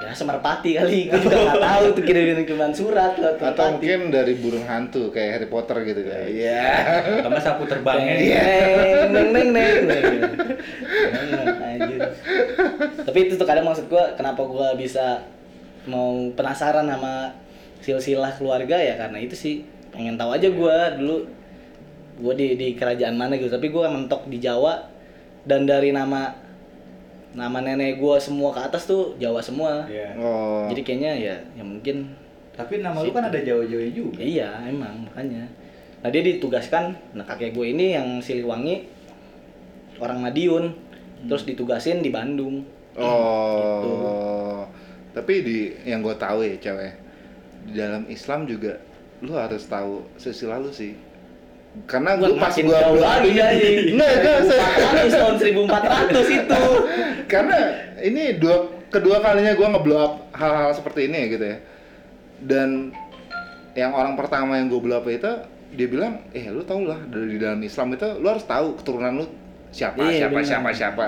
Ya 0.00 0.08
Semerpati 0.10 0.72
kali, 0.74 1.08
juga 1.12 1.36
nggak 1.36 1.60
tahu 1.60 1.84
tuh 1.92 2.02
kirim-kiriman 2.02 2.72
surat 2.72 3.12
lewat 3.14 3.36
Atau 3.42 3.76
mungkin 3.76 4.08
dari 4.08 4.32
burung 4.34 4.64
hantu 4.64 5.10
kayak 5.10 5.30
Harry 5.36 5.48
Potter 5.48 5.76
gitu 5.84 6.00
kan. 6.02 6.24
Iya. 6.24 6.64
sama 7.20 7.36
sapu 7.36 7.62
terbangnya 7.66 8.14
Iya. 8.16 8.42
Neng 9.12 9.28
neng 9.28 9.48
neng 9.52 9.76
neng. 9.84 10.10
Tapi 13.02 13.18
itu 13.20 13.34
tuh 13.34 13.44
kadang 13.44 13.66
maksud 13.66 13.86
gua 13.86 14.14
kenapa 14.14 14.40
gua 14.40 14.72
bisa 14.72 15.20
mau 15.90 16.30
penasaran 16.38 16.86
sama 16.86 17.34
silsilah 17.82 18.38
keluarga 18.38 18.78
ya 18.78 18.94
karena 18.94 19.18
itu 19.18 19.34
sih 19.34 19.54
pengen 19.90 20.14
tahu 20.14 20.30
aja 20.38 20.46
gua 20.54 20.94
dulu. 20.94 21.26
Gua 22.22 22.36
di 22.38 22.54
di 22.54 22.78
kerajaan 22.78 23.18
mana 23.18 23.34
gitu 23.34 23.50
tapi 23.50 23.74
gua 23.74 23.90
mentok 23.90 24.30
di 24.30 24.38
Jawa. 24.38 24.86
Dan 25.42 25.66
dari 25.66 25.90
nama 25.90 26.30
nama 27.34 27.58
nenek 27.62 27.98
gua 27.98 28.20
semua 28.22 28.54
ke 28.54 28.60
atas 28.62 28.86
tuh 28.86 29.18
Jawa 29.18 29.42
semua. 29.42 29.86
Iya. 29.90 30.14
Oh. 30.18 30.70
jadi 30.70 30.80
kayaknya 30.86 31.12
ya 31.18 31.36
ya 31.58 31.64
mungkin 31.66 32.14
Tapi 32.50 32.84
nama 32.84 33.00
lu 33.00 33.08
kan 33.08 33.24
ada 33.24 33.40
Jawa-Jawa 33.40 33.88
juga. 33.88 34.20
iya 34.20 34.52
emang 34.68 35.08
makanya. 35.08 35.48
Nah 36.04 36.08
dia 36.12 36.20
ditugaskan 36.20 36.92
nah 37.16 37.24
kakek 37.24 37.56
gue 37.56 37.72
ini 37.72 37.96
yang 37.96 38.20
Siliwangi 38.20 38.84
orang 39.96 40.20
Madiun. 40.20 40.72
Terus 41.24 41.48
ditugasin 41.48 42.00
di 42.04 42.12
Bandung. 42.12 42.64
Oh. 43.00 44.39
Tapi 45.10 45.34
di 45.40 45.58
yang 45.82 46.00
gue 46.00 46.14
tahu 46.14 46.42
ya 46.42 46.54
cewek 46.56 46.92
di 47.66 47.72
dalam 47.74 48.06
Islam 48.06 48.44
juga 48.44 48.78
lu 49.20 49.32
harus 49.32 49.62
tahu 49.64 50.06
silsilah 50.16 50.58
lu 50.58 50.70
sih. 50.70 50.94
Karena 51.86 52.16
gue 52.16 52.34
pas 52.34 52.50
gue. 52.50 52.66
Enggak, 53.90 54.10
enggak, 54.16 54.38
saya- 54.48 55.06
400 55.06 55.12
tahun 55.12 55.34
1400 55.38 56.38
itu. 56.40 56.62
karena 57.32 57.58
ini 58.02 58.34
dua 58.36 58.56
kedua 58.90 59.22
kalinya 59.22 59.54
gue 59.54 59.68
ngeblow 59.68 59.98
up 60.00 60.14
hal-hal 60.34 60.74
seperti 60.74 61.06
ini 61.06 61.30
gitu 61.30 61.46
ya 61.46 61.58
dan 62.42 62.90
yang 63.74 63.94
orang 63.94 64.18
pertama 64.18 64.58
yang 64.58 64.66
gue 64.66 64.82
blow 64.82 64.98
up 64.98 65.06
itu 65.06 65.30
dia 65.70 65.86
bilang 65.86 66.26
eh 66.34 66.50
lu 66.50 66.66
tau 66.66 66.82
lah 66.82 66.98
dari 67.06 67.36
di 67.36 67.38
dalam 67.38 67.62
Islam 67.62 67.94
itu 67.94 68.18
lu 68.18 68.26
harus 68.26 68.42
tahu 68.42 68.74
keturunan 68.74 69.22
lu 69.22 69.26
siapa 69.70 70.02
Iya, 70.02 70.26
siapa 70.26 70.38
siapa 70.42 70.68
siapa 70.74 71.04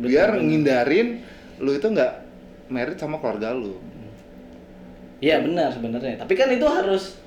Betul, 0.00 0.08
biar 0.08 0.40
ngindarin 0.40 1.08
lu 1.60 1.76
itu 1.76 1.84
nggak 1.84 2.12
merit 2.70 2.98
sama 3.00 3.18
keluarga 3.18 3.54
lu 3.54 3.78
Iya 5.22 5.38
benar 5.38 5.70
sebenarnya. 5.70 6.18
Tapi 6.18 6.34
kan 6.34 6.50
itu 6.50 6.66
harus 6.66 7.22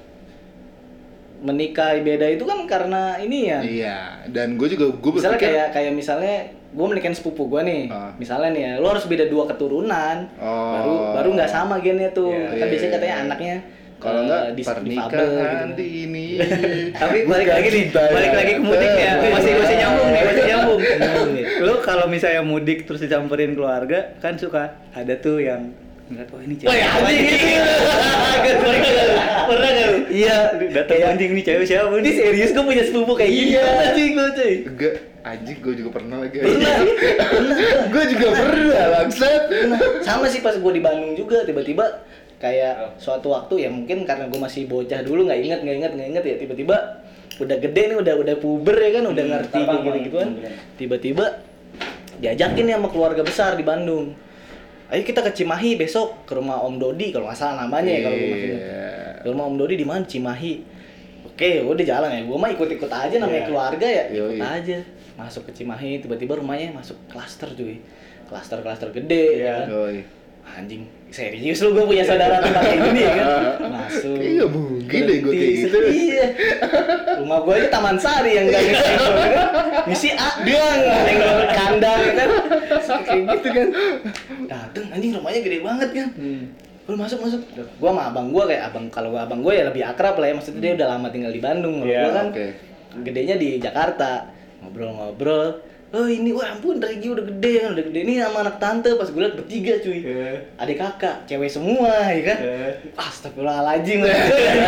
menikahi 1.36 2.04
beda 2.04 2.28
itu 2.28 2.44
kan 2.44 2.64
karena 2.68 3.20
ini 3.20 3.52
ya. 3.52 3.60
iya 3.62 3.98
dan 4.32 4.56
gue 4.56 4.66
juga 4.72 4.88
gue 4.98 5.12
Misalnya 5.20 5.38
berpikir 5.38 5.52
kayak 5.52 5.68
kayak 5.76 5.92
misalnya 5.94 6.36
gue 6.76 6.86
menikahin 6.92 7.16
sepupu 7.16 7.48
gue 7.48 7.62
nih. 7.64 7.84
Ah. 7.88 8.12
Misalnya 8.20 8.50
nih 8.52 8.64
ya, 8.68 8.72
lu 8.84 8.88
harus 8.92 9.08
beda 9.08 9.32
dua 9.32 9.48
keturunan. 9.48 10.28
Oh. 10.36 10.76
Baru 10.76 10.94
baru 11.16 11.30
nggak 11.40 11.52
sama 11.52 11.80
gennya 11.80 12.12
tuh. 12.12 12.36
Iya, 12.36 12.52
kan 12.52 12.68
iya, 12.68 12.72
biasanya 12.72 12.92
iya. 12.92 12.98
katanya 13.00 13.16
anaknya 13.24 13.56
kalau 13.98 14.20
eh, 14.20 14.26
nggak 14.26 14.44
dis- 14.54 14.68
pernikahan 14.68 15.68
gitu. 15.72 15.82
ini 15.82 16.28
Tapi 17.02 17.18
balik 17.24 17.48
lagi 17.50 17.68
nih, 17.70 17.84
balik 17.90 18.34
lagi 18.34 18.52
ke 18.54 18.62
mudik 18.62 18.92
ya. 18.94 19.12
ada. 19.14 19.28
Masih 19.32 19.52
masih 19.56 19.76
nyambung 19.78 20.10
nih, 20.10 20.22
masih 20.24 20.44
nyambung. 20.46 20.80
Nyambung, 20.82 21.32
ya. 21.34 21.48
Lu 21.60 21.74
kalau 21.80 22.06
misalnya 22.06 22.42
mudik 22.42 22.80
terus 22.84 23.00
dicampurin 23.00 23.52
keluarga, 23.52 24.14
kan 24.18 24.36
suka 24.36 24.64
ada 24.92 25.14
tuh 25.16 25.40
yang 25.40 25.72
ngeliat 26.06 26.30
wah 26.30 26.38
ini 26.40 26.54
cewek. 26.54 26.68
Wah, 26.68 26.76
ya, 26.76 26.88
anjing 26.94 27.60
pernah 28.62 28.78
nggak 28.78 29.88
lu? 29.88 29.98
Nggak? 29.98 30.12
Iya. 30.12 30.38
Datang 30.72 31.02
anjing 31.08 31.32
nih 31.32 31.44
cewek 31.44 31.66
siapa 31.66 31.90
Ini 31.92 32.02
nih? 32.02 32.14
serius 32.14 32.50
gue 32.52 32.64
punya 32.64 32.84
sepupu 32.84 33.14
kayak 33.16 33.32
gitu. 33.32 33.50
Iya. 33.52 33.66
Anjing 33.84 34.10
gue 34.12 34.28
cuy. 34.32 34.54
enggak 34.66 34.94
anjing 35.26 35.58
gue 35.58 35.74
juga 35.76 35.90
pernah 35.92 36.18
lagi 36.20 36.38
Pernah. 36.46 36.76
Pernah. 37.18 37.58
gue 37.88 38.04
juga 38.08 38.28
pernah 38.32 38.86
bangsat 38.94 39.42
Nah, 39.66 39.80
sama 40.00 40.26
sih 40.28 40.40
pas 40.40 40.54
gue 40.54 40.72
di 40.72 40.80
Bandung 40.80 41.14
juga 41.16 41.42
tiba-tiba 41.42 41.86
kayak 42.46 42.76
suatu 42.96 43.34
waktu 43.34 43.66
ya 43.66 43.70
mungkin 43.74 44.06
karena 44.06 44.30
gue 44.30 44.38
masih 44.38 44.70
bocah 44.70 45.02
dulu 45.02 45.26
nggak 45.26 45.40
inget 45.42 45.60
nggak 45.66 45.76
inget 45.76 45.92
nggak 45.98 46.08
inget 46.14 46.24
ya 46.24 46.36
tiba-tiba 46.38 46.78
udah 47.36 47.58
gede 47.58 47.82
nih 47.90 47.98
udah 47.98 48.14
udah 48.22 48.36
puber 48.38 48.78
ya 48.78 48.90
kan 48.96 49.04
udah 49.10 49.24
ngerti 49.26 49.60
kayak 49.60 49.82
gitu 49.82 49.98
gituan 50.06 50.30
tiba-tiba 50.78 51.26
diajakin 52.16 52.66
ya 52.66 52.78
sama 52.78 52.88
keluarga 52.88 53.22
besar 53.22 53.54
di 53.54 53.66
Bandung 53.66 54.16
ayo 54.88 55.02
kita 55.02 55.20
ke 55.20 55.34
Cimahi 55.34 55.76
besok 55.76 56.24
ke 56.24 56.32
rumah 56.32 56.62
Om 56.62 56.78
Dodi 56.78 57.10
kalau 57.10 57.26
nggak 57.26 57.36
salah 57.36 57.66
namanya 57.66 57.90
ya 57.90 58.02
kalau 58.06 58.16
gue 58.16 58.30
masih 58.30 58.50
Iya. 58.54 58.90
ke 59.20 59.28
rumah 59.28 59.46
Om 59.50 59.56
Dodi 59.58 59.76
di 59.76 59.84
mana 59.84 60.06
Cimahi 60.06 60.54
oke 61.26 61.50
udah 61.66 61.84
jalan 61.84 62.10
ya 62.14 62.22
gue 62.24 62.38
mah 62.38 62.50
ikut-ikut 62.54 62.88
aja 62.88 63.16
namanya 63.18 63.42
Iya. 63.42 63.48
keluarga 63.50 63.88
ya 63.90 64.04
ikut 64.08 64.20
Yoi. 64.32 64.40
aja 64.40 64.78
masuk 65.16 65.42
ke 65.50 65.58
Cimahi 65.58 66.00
tiba-tiba 66.00 66.38
rumahnya 66.38 66.72
masuk 66.72 66.96
klaster 67.10 67.50
cuy 67.52 67.82
klaster 68.30 68.62
klaster 68.62 68.94
gede 68.94 69.26
Iya. 69.36 69.44
ya 69.44 69.54
kan 69.58 69.68
Yoi. 69.74 69.98
anjing 70.46 70.84
serius 71.16 71.64
lu 71.64 71.72
gue 71.72 71.86
punya 71.86 72.04
saudara 72.04 72.38
tempat 72.38 72.60
kayak 72.62 72.80
gini 72.84 73.02
ya 73.02 73.14
kan? 73.16 73.28
Masuk. 73.76 74.20
Nggak 74.20 74.50
mungkin 74.52 75.00
deh 75.02 75.18
gua 75.20 75.32
kayak 75.34 75.54
gitu. 75.56 75.78
iya. 75.88 76.26
Rumah 77.16 77.40
gue 77.40 77.54
aja 77.56 77.68
taman 77.72 77.96
sari 77.96 78.32
yang 78.36 78.46
gak 78.46 78.62
ngisi 78.62 78.84
ya 78.84 78.98
kan? 78.98 79.12
Misi 79.86 80.10
A 80.12 80.30
dia 80.44 80.64
nggak 80.76 81.00
ke 81.08 81.16
kandang 81.54 82.00
ya 82.02 82.14
kan? 82.14 82.30
Kayak 83.02 83.24
gitu 83.32 83.48
kan? 83.50 83.68
Dateng 84.46 84.86
anjing 84.92 85.12
rumahnya 85.16 85.40
gede 85.42 85.60
banget 85.62 85.90
kan? 85.94 86.08
Lu 86.86 86.96
masuk 86.96 87.18
masuk. 87.18 87.40
Gua 87.80 87.90
sama 87.90 88.04
abang 88.06 88.28
gua 88.30 88.44
kayak 88.46 88.64
abang 88.70 88.86
kalau 88.92 89.10
gua 89.10 89.24
abang 89.24 89.40
gua 89.40 89.54
ya 89.56 89.64
lebih 89.66 89.82
akrab 89.82 90.20
lah 90.20 90.28
ya. 90.28 90.34
Maksudnya 90.36 90.60
dia 90.62 90.72
udah 90.76 90.88
lama 90.92 91.08
tinggal 91.10 91.32
di 91.32 91.40
Bandung. 91.40 91.80
Kalau 91.80 91.88
Iya, 91.88 92.02
gua 92.04 92.14
kan. 92.14 92.28
gedenya 93.02 93.36
di 93.36 93.50
Jakarta. 93.58 94.12
Ngobrol-ngobrol. 94.60 95.64
Oh 95.96 96.12
ini 96.12 96.36
wah 96.36 96.52
ampun 96.52 96.84
Regi 96.84 97.08
udah 97.08 97.24
gede 97.24 97.54
kan 97.64 97.70
udah 97.72 97.84
gede 97.88 98.00
ini 98.04 98.14
sama 98.20 98.44
anak 98.44 98.60
tante 98.60 98.92
pas 99.00 99.08
gue 99.08 99.22
liat 99.24 99.36
bertiga 99.40 99.74
cuy. 99.80 100.00
Iya. 100.04 100.32
Adik 100.60 100.78
kakak, 100.84 101.24
cewek 101.24 101.48
semua 101.48 102.12
ya 102.12 102.22
kan. 102.36 102.38
Iya. 102.44 102.68
Astagfirullahaladzim. 103.00 104.00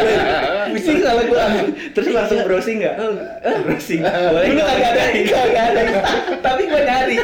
Pusing 0.72 1.00
kalau 1.04 1.24
gua. 1.28 1.44
Terus 1.92 2.08
langsung 2.16 2.40
browsing 2.48 2.80
nggak? 2.80 2.96
Oh, 2.96 3.12
eh? 3.44 3.56
Browsing. 3.60 4.00
Boleh 4.08 4.32
Boleh 4.32 4.48
nggak 4.56 4.70
ada, 4.72 5.62
ada. 5.68 5.84
Tapi 6.40 6.62
gua 6.72 6.82
nyari. 6.88 7.18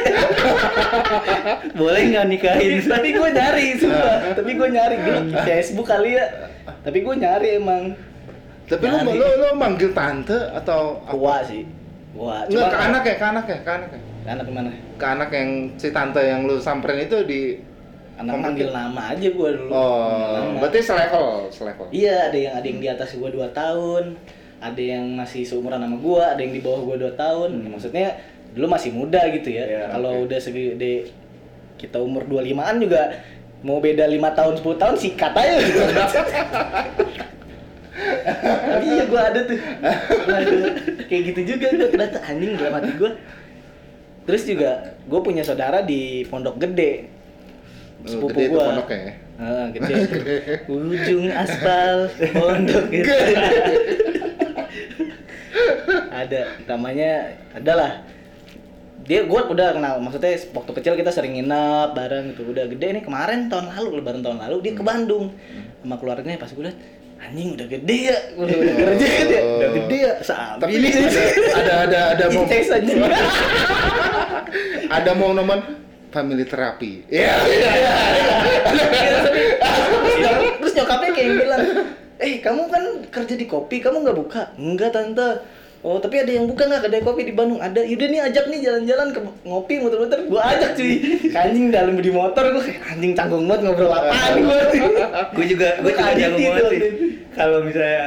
Boleh 1.80 2.02
nggak 2.12 2.26
nikahin? 2.28 2.84
tapi 2.84 3.08
gue 3.10 3.28
nyari 3.32 3.66
sumpah 3.80 4.16
tapi 4.36 4.50
gue 4.54 4.68
nyari 4.68 4.94
dulu 5.00 5.20
di 5.28 5.34
Facebook 5.44 5.86
kali 5.88 6.16
ya 6.16 6.26
tapi 6.84 6.98
gue 7.00 7.14
nyari 7.16 7.48
emang 7.60 7.82
Tapi 8.64 8.80
lu, 8.88 8.96
Nyari. 8.96 9.20
lu, 9.20 9.26
lu 9.44 9.48
manggil 9.60 9.92
tante 9.92 10.38
atau 10.56 11.04
apa? 11.04 11.12
tua 11.12 11.36
sih 11.44 11.68
tua 12.14 12.46
Enggak, 12.46 12.70
ke 12.70 12.78
anak 12.78 13.02
ya, 13.02 13.14
ke 13.18 13.26
anak 13.26 13.44
ya, 13.50 13.58
ke 13.58 13.70
anak 13.70 13.90
ya. 13.90 14.00
anak 14.30 14.44
gimana? 14.46 14.70
Ke 14.96 15.06
anak 15.06 15.28
yang 15.34 15.50
si 15.76 15.88
tante 15.90 16.22
yang 16.22 16.46
lu 16.46 16.56
samperin 16.62 17.04
itu 17.10 17.18
di 17.26 17.58
anak 18.14 18.34
manggil 18.38 18.70
nama 18.70 19.10
aja 19.10 19.28
gue 19.28 19.50
dulu. 19.58 19.70
Oh, 19.74 20.54
berarti 20.62 20.78
selevel, 20.78 21.50
selevel. 21.50 21.86
iya 21.90 22.30
ada 22.30 22.38
yang 22.38 22.52
ada 22.54 22.66
yang 22.66 22.78
di 22.78 22.88
atas 22.88 23.10
gue 23.18 23.26
2 23.26 23.42
tahun 23.50 24.14
ada 24.62 24.80
yang 24.80 25.04
masih 25.18 25.42
seumuran 25.42 25.82
sama 25.82 25.98
gue 25.98 26.22
ada 26.22 26.40
yang 26.40 26.54
di 26.54 26.62
bawah 26.62 26.80
gue 26.94 27.10
2 27.10 27.18
tahun. 27.18 27.50
Maksudnya 27.74 28.14
dulu 28.54 28.66
masih 28.70 28.94
muda 28.94 29.20
gitu 29.34 29.50
ya. 29.50 29.66
Iya, 29.66 29.82
kalau 29.90 30.24
udah 30.24 30.38
segede 30.38 31.10
kita 31.74 31.98
umur 31.98 32.22
25an 32.30 32.78
juga 32.78 33.02
mau 33.64 33.80
beda 33.82 34.06
lima 34.06 34.30
tahun 34.30 34.60
10 34.60 34.76
tahun 34.76 34.94
sikat 35.00 35.32
aja 35.34 35.56
tapi 37.94 38.86
iya 38.90 39.04
gue 39.06 39.20
ada 39.20 39.40
tuh. 39.46 39.58
Gua 39.58 40.36
ada. 40.42 40.52
kayak 41.06 41.22
gitu 41.30 41.40
juga 41.54 41.66
gue 41.70 41.88
ternyata 41.94 42.18
anjing 42.26 42.58
dalam 42.58 42.74
hati 42.82 42.92
gue 42.98 43.10
terus 44.24 44.42
juga 44.48 44.96
gue 45.04 45.20
punya 45.20 45.42
saudara 45.44 45.84
di 45.84 46.24
Pondok 46.26 46.58
Gede. 46.58 47.12
Oh, 48.04 48.08
sepupu 48.10 48.36
gede 48.36 48.52
gue 48.52 48.60
pondoknya 48.60 48.98
ya? 49.00 49.14
Ah, 49.40 49.66
gede. 49.72 49.94
Ujung 50.72 51.24
aspal 51.32 52.08
Pondok 52.32 52.84
Gede. 52.90 53.18
Ada 56.10 56.42
namanya 56.66 57.12
adalah. 57.54 57.92
Dia 59.04 59.28
gue 59.28 59.36
udah 59.36 59.76
kenal 59.76 60.00
maksudnya 60.00 60.32
waktu 60.56 60.72
kecil 60.80 60.96
kita 60.96 61.12
sering 61.12 61.36
nginep 61.36 61.92
bareng 61.92 62.32
gitu. 62.32 62.48
Udah 62.48 62.64
gede 62.64 62.96
nih 62.96 63.04
kemarin 63.04 63.52
tahun 63.52 63.68
lalu 63.76 64.00
lebaran 64.00 64.24
tahun 64.24 64.40
lalu 64.40 64.64
dia 64.64 64.72
ke 64.72 64.80
Bandung 64.80 65.36
sama 65.84 66.00
keluarganya. 66.00 66.40
Pas 66.40 66.48
gue 66.48 66.64
liat 66.64 66.78
anjing 67.24 67.48
udah 67.56 67.66
gede 67.68 67.98
ya. 68.12 68.18
Udah, 68.36 68.54
udah 68.54 68.74
kerja 68.74 69.06
kan 69.06 69.26
ya? 69.28 69.42
Udah 69.42 69.70
gede 69.72 69.96
ya 69.96 70.12
sabi. 70.20 70.60
Tapi 70.60 70.72
ini 70.76 70.88
ada 71.60 71.74
ada 71.88 72.00
ada 72.12 72.24
mau 72.30 72.44
ada 74.90 75.10
mau 75.16 75.30
nomen 75.32 75.60
family 76.12 76.44
terapi. 76.46 76.92
Iya. 77.10 77.34
terus 80.60 80.72
nyokapnya 80.78 81.10
kayak 81.10 81.30
bilang 81.42 81.64
eh 82.22 82.38
kamu 82.38 82.62
kan 82.70 82.84
kerja 83.10 83.34
di 83.34 83.46
kopi 83.50 83.82
kamu 83.82 84.06
nggak 84.06 84.18
buka? 84.18 84.42
Enggak 84.60 84.94
tante 84.94 85.42
oh 85.84 86.00
tapi 86.00 86.16
ada 86.18 86.32
yang 86.32 86.48
buka 86.48 86.64
nggak? 86.64 86.82
Kedai 86.82 87.00
kopi 87.00 87.22
di 87.22 87.32
Bandung 87.32 87.60
ada. 87.60 87.78
Yaudah 87.78 88.08
nih 88.08 88.20
ajak 88.24 88.44
nih 88.48 88.60
jalan-jalan 88.60 89.08
ke 89.12 89.20
ngopi 89.44 89.74
muter-muter. 89.78 90.18
Gua 90.26 90.42
ajak 90.48 90.74
cuy. 90.74 90.94
Anjing 91.38 91.68
dalam 91.68 91.94
di 91.94 92.08
motor 92.08 92.44
kayak 92.50 92.80
anjing 92.88 93.12
canggung 93.12 93.44
banget 93.44 93.60
ngobrol 93.64 93.92
apaan 93.92 94.32
gua 94.40 94.56
gue 95.36 95.46
juga 95.46 95.68
gue 95.78 95.92
juga 95.92 96.10
gitu 96.10 96.34
banget 96.34 96.50
waktu 96.50 96.64
sih. 96.66 96.78
itu. 96.80 96.88
Kalau 97.30 97.58
misalnya 97.60 98.06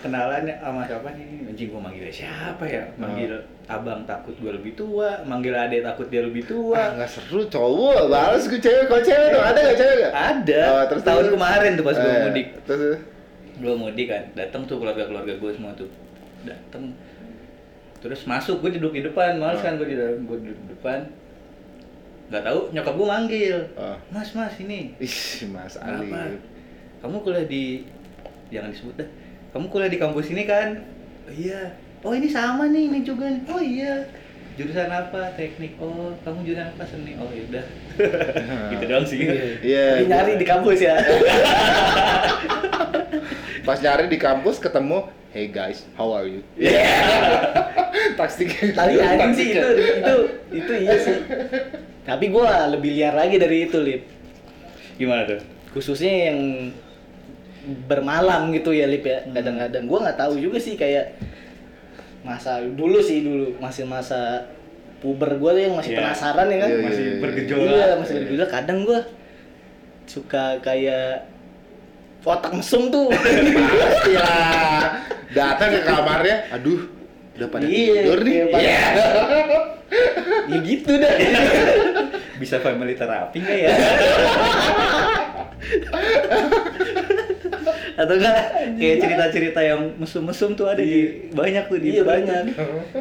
kenalan 0.00 0.42
sama 0.52 0.80
siapa 0.82 1.08
nih? 1.14 1.26
Anjing 1.46 1.66
gue 1.70 1.80
manggil 1.80 2.02
siapa 2.10 2.64
ya? 2.66 2.82
Manggil 2.96 3.32
abang 3.62 4.02
takut 4.02 4.34
gue 4.34 4.52
lebih 4.52 4.74
tua 4.74 5.22
manggil 5.22 5.54
adek 5.54 5.80
takut 5.80 6.06
dia 6.08 6.20
lebih 6.20 6.42
tua. 6.42 6.92
Nggak 6.92 7.08
seru 7.08 7.46
cowok. 7.46 8.10
Balas 8.10 8.44
gue 8.44 8.58
cewek, 8.58 8.84
kok 8.84 9.00
cewek 9.00 9.28
tuh 9.30 9.40
ada 9.40 9.58
nggak 9.60 9.78
cewek 9.78 9.96
nggak? 9.96 10.12
ada. 10.12 10.62
Oh, 10.68 10.84
terus 10.90 11.02
tahun 11.02 11.22
terus. 11.22 11.32
kemarin 11.32 11.70
tuh 11.72 11.84
pas 11.84 11.94
gue 11.94 12.10
Eh, 12.10 12.20
mudik. 12.26 12.46
Terus? 12.66 12.98
Gue 13.54 13.74
mudik 13.74 14.06
kan. 14.08 14.22
Datang 14.34 14.62
tuh 14.66 14.76
keluarga 14.76 15.04
keluarga 15.06 15.32
gue 15.32 15.50
semua 15.54 15.70
tuh. 15.72 15.86
Datang 16.42 16.90
terus 18.02 18.26
masuk 18.26 18.58
gue 18.58 18.76
duduk 18.76 18.92
di 18.92 19.02
depan 19.02 19.38
males 19.38 19.56
Oh. 19.56 19.62
kan 19.62 19.74
gue 19.74 19.86
di 19.86 19.94
dalam 19.94 20.26
gue 20.26 20.36
duduk 20.36 20.58
di 20.58 20.68
depan 20.70 20.98
nggak 22.28 22.42
tahu 22.42 22.58
nyokap 22.70 22.94
gue 22.94 23.08
manggil 23.08 23.56
Oh. 23.74 23.96
mas 24.10 24.28
mas 24.32 24.54
ini 24.58 24.92
ih 24.98 25.16
Mas 25.48 25.74
Kenapa? 25.74 26.26
Ali. 26.26 26.38
kamu 26.98 27.16
kuliah 27.20 27.46
di 27.46 27.86
jangan 28.48 28.68
disebut 28.68 28.94
dah 28.96 29.08
kamu 29.50 29.66
kuliah 29.68 29.88
di 29.88 29.98
kampus 29.98 30.26
ini 30.28 30.42
kan 30.42 30.82
oh, 31.24 31.32
iya 31.32 31.78
oh 32.00 32.10
ini 32.10 32.26
sama 32.26 32.66
nih 32.66 32.88
ini 32.88 32.98
juga 33.00 33.26
nih 33.26 33.42
oh 33.46 33.58
iya 33.58 33.94
jurusan 34.52 34.84
apa 34.86 35.32
teknik 35.32 35.78
oh 35.78 36.12
kamu 36.20 36.44
jurusan 36.44 36.68
apa 36.68 36.84
seni 36.84 37.14
oh 37.16 37.28
ya 37.28 37.42
udah 37.46 37.64
gitu 38.70 38.84
doang 38.84 39.06
sih 39.06 39.18
Iya. 39.62 39.86
Tapi 39.96 40.08
nyari 40.08 40.32
di 40.36 40.44
kampus 40.44 40.78
ya. 40.78 40.96
Pas 43.62 43.78
nyari 43.78 44.10
di 44.10 44.18
kampus 44.18 44.58
ketemu, 44.58 44.98
hey 45.30 45.46
guys, 45.46 45.86
how 45.94 46.10
are 46.10 46.26
you? 46.26 46.42
Iya. 46.58 46.82
Taksi. 48.18 48.42
Tapi 48.72 48.94
anjing 48.98 49.32
sih 49.32 49.46
itu 49.54 49.68
itu 49.98 50.14
itu 50.52 50.72
iya 50.78 50.94
sih. 50.98 51.16
Tapi 52.02 52.24
gua 52.28 52.66
lebih 52.66 52.92
liar 52.92 53.14
lagi 53.14 53.38
dari 53.38 53.70
itu, 53.70 53.78
Lip. 53.78 54.02
gimana 54.98 55.24
tuh 55.24 55.40
Khususnya 55.72 56.30
yang 56.30 56.68
bermalam 57.86 58.50
gitu 58.52 58.74
ya, 58.74 58.90
Lip 58.90 59.02
ya. 59.02 59.22
Kadang-kadang 59.30 59.84
gua 59.86 59.98
nggak 60.06 60.18
tahu 60.18 60.34
juga 60.36 60.58
sih 60.58 60.74
kayak 60.74 61.14
masa 62.22 62.62
dulu 62.62 63.02
sih 63.02 63.22
dulu 63.26 63.58
masih 63.58 63.82
masa 63.82 64.46
puber 65.02 65.34
gua 65.38 65.54
tuh 65.54 65.62
yang 65.66 65.74
masih 65.74 65.94
Iya. 65.94 65.98
penasaran 66.02 66.46
ya 66.46 66.58
kan. 66.58 66.68
Iya, 66.68 66.76
iya, 66.78 66.86
masih 66.86 67.04
iya. 67.04 67.16
bergejolak 67.18 67.66
Iya, 67.70 67.94
masih 67.98 68.14
bergejolak. 68.18 68.50
Kadang 68.50 68.78
gua 68.82 69.00
suka 70.06 70.44
kayak 70.60 71.26
otak 72.22 72.52
mesum 72.54 72.90
tuh. 72.90 73.10
Pastilah. 73.10 74.82
Datang 75.38 75.72
ke 75.72 75.80
kamarnya, 75.82 76.36
aduh, 76.52 76.84
udah 77.42 77.50
pada 77.50 77.66
Iya, 77.66 77.94
tidur 77.98 78.18
nih. 78.22 78.32
iya, 78.32 78.44
Iya. 78.54 78.80
ya 80.52 80.58
gitu 80.62 80.92
dah. 80.94 81.14
bisa 82.40 82.56
family 82.58 82.94
terapi 82.94 83.38
nggak 83.38 83.58
ya? 83.60 83.70
Atau 87.92 88.16
enggak 88.16 88.36
kayak 88.74 88.96
cerita-cerita 88.98 89.60
yang 89.60 89.94
mesum-mesum 89.94 90.56
tuh 90.56 90.66
ada 90.66 90.80
di 90.80 91.28
banyak 91.30 91.68
tuh 91.68 91.78
di 91.78 91.88
Iya 91.92 92.02
banyak. 92.02 92.42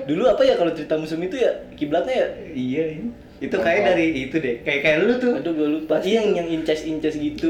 Dulu 0.03 0.23
apa 0.27 0.41
ya 0.43 0.53
kalau 0.55 0.71
cerita 0.71 0.93
musim 0.95 1.21
itu 1.21 1.37
ya? 1.37 1.51
Kiblatnya 1.73 2.15
ya? 2.17 2.27
Iya 2.51 2.83
ini. 2.97 3.09
itu 3.41 3.57
kayak 3.57 3.81
dari 3.89 4.05
itu 4.21 4.37
deh. 4.37 4.61
Kayak 4.61 4.79
kayak 4.85 4.97
lu 5.01 5.13
tuh. 5.17 5.33
Aduh 5.33 5.57
gue 5.57 5.69
lupa 5.73 5.97
Iya 5.97 6.21
yang 6.21 6.37
yang 6.37 6.61
inces-inces 6.61 7.17
gitu 7.17 7.49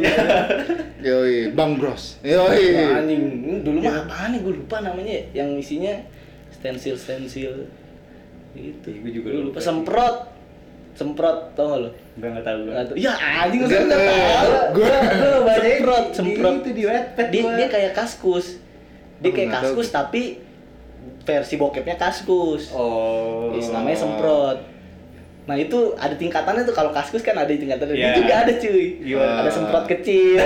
Yoi, 1.03 1.51
Bang 1.51 1.75
Bros. 1.75 2.15
Yoi. 2.23 2.79
Anjing, 2.95 3.23
dulu 3.59 3.83
mah 3.83 4.07
apaan 4.07 4.31
nih? 4.31 4.39
Gue 4.39 4.55
lupa 4.55 4.79
namanya. 4.79 5.19
Yang 5.35 5.49
isinya 5.59 5.91
stensil-stensil 6.61 7.53
Gitu 8.51 8.85
Iya, 8.85 8.99
gua 8.99 9.11
juga 9.11 9.27
Gua 9.31 9.43
lupa. 9.47 9.57
Semprot 9.59 10.17
Semprot, 10.91 11.37
tau 11.51 11.65
gak 11.67 11.79
lo? 11.79 11.89
nggak 12.13 12.29
nggak 12.29 12.45
tahu 12.45 12.57
gua 12.61 12.71
Nggak 12.73 12.85
tahu. 12.85 12.95
Ya 12.97 13.11
anjing 13.15 13.61
Nggak, 13.61 13.81
nggak 13.81 14.01
tahu 14.01 14.19
gua- 14.71 15.03
gua 15.11 15.37
baca 15.41 15.59
Semprot, 15.61 16.05
semprot 16.11 16.55
itu 16.57 16.69
di 16.71 16.83
Wattpad 16.83 17.27
dia, 17.27 17.43
dia 17.55 17.67
kayak 17.67 17.91
kaskus 17.93 18.45
Dia 19.17 19.31
kayak 19.31 19.49
kaskus 19.51 19.87
tapi 19.89 20.23
versi 21.21 21.55
bokepnya 21.55 21.95
kaskus 21.95 22.69
oh 22.71 23.53
Is, 23.53 23.69
namanya 23.69 23.93
semprot. 23.95 24.57
Nah 25.49 25.57
itu 25.57 25.97
ada 25.97 26.13
tingkatannya 26.13 26.63
tuh 26.69 26.75
kalau 26.77 26.93
kaskus 26.93 27.25
kan 27.25 27.33
ada 27.33 27.49
tingkatannya. 27.49 27.97
Iya. 27.97 28.13
Dia 28.13 28.19
juga 28.21 28.35
ada 28.45 28.53
cuy. 28.61 28.85
Gimana? 29.01 29.33
Ada 29.41 29.49
semprot 29.49 29.85
kecil, 29.89 30.37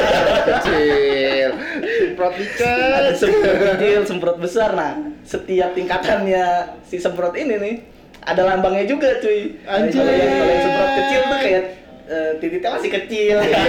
Kecil. 0.52 1.50
Semprot 1.80 2.34
ada 2.36 2.40
dicet. 2.44 3.12
semprot 3.16 3.56
kecil, 3.56 4.00
semprot 4.04 4.36
besar. 4.36 4.70
Nah 4.76 4.92
setiap 5.24 5.72
tingkatannya 5.72 6.44
si 6.84 7.00
semprot 7.00 7.32
ini 7.40 7.56
nih 7.56 7.74
ada 8.20 8.44
lambangnya 8.44 8.84
juga 8.84 9.16
cuy. 9.24 9.56
Anjay. 9.64 9.96
Kalau 9.96 10.12
yang, 10.12 10.32
kalau 10.36 10.52
yang 10.52 10.62
semprot 10.62 10.90
kecil 10.92 11.20
tuh 11.24 11.38
kayak 11.40 11.64
eh, 12.04 12.30
titiknya 12.36 12.70
masih 12.76 12.90
kecil. 13.00 13.36
Iya, 13.40 13.48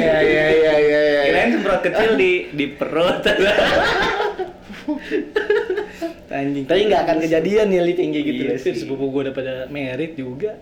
iya, 0.00 0.16
iya, 0.24 0.46
iya, 0.48 0.72
iya, 0.80 1.00
iya. 1.04 1.22
kirain 1.28 1.50
semprot 1.52 1.80
kecil 1.84 2.10
di 2.16 2.32
di 2.56 2.66
perut 2.80 3.20
Anjing. 6.28 6.64
Tapi 6.64 6.80
nggak 6.86 7.02
akan 7.02 7.16
kejadian 7.20 7.66
ya 7.68 7.82
Lip 7.82 7.96
yang 7.96 8.12
kayak 8.12 8.26
gitu. 8.26 8.42
Iya 8.44 8.56
sih. 8.56 8.72
sepupu 8.76 9.08
gue 9.08 9.20
udah 9.24 9.34
pada 9.34 9.52
merit 9.66 10.12
juga. 10.12 10.60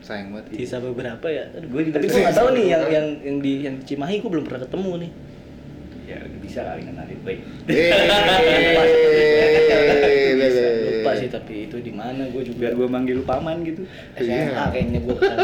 Sayang 0.00 0.32
banget. 0.32 0.58
Sisa 0.58 0.78
beberapa 0.78 1.26
ya. 1.26 1.46
Juga 1.54 1.94
Tapi 1.94 2.06
gue 2.06 2.20
nggak 2.20 2.34
tahu 2.34 2.48
nih 2.52 2.66
yang 2.68 2.82
yang 2.88 3.06
yang 3.20 3.36
di 3.38 3.52
yang 3.62 3.74
di 3.76 3.84
Cimahi 3.84 4.18
gue 4.18 4.28
belum 4.28 4.44
pernah 4.44 4.62
ketemu 4.62 4.92
nih. 4.98 5.12
ya 6.02 6.18
bisa 6.42 6.60
kali 6.60 6.82
kenalin 6.82 7.14
baik 7.22 7.40
lupa 10.92 11.12
sih 11.14 11.30
tapi 11.30 11.54
itu 11.64 11.78
di 11.78 11.88
mana 11.88 12.26
gue 12.28 12.42
juga 12.42 12.58
biar 12.58 12.72
gua 12.74 12.88
manggil 12.90 13.16
lu 13.16 13.24
paman 13.24 13.62
gitu 13.62 13.86
SMA 14.18 14.50
Iya. 14.50 14.66
kayaknya 14.68 14.98
gue 15.00 15.16
kan 15.16 15.36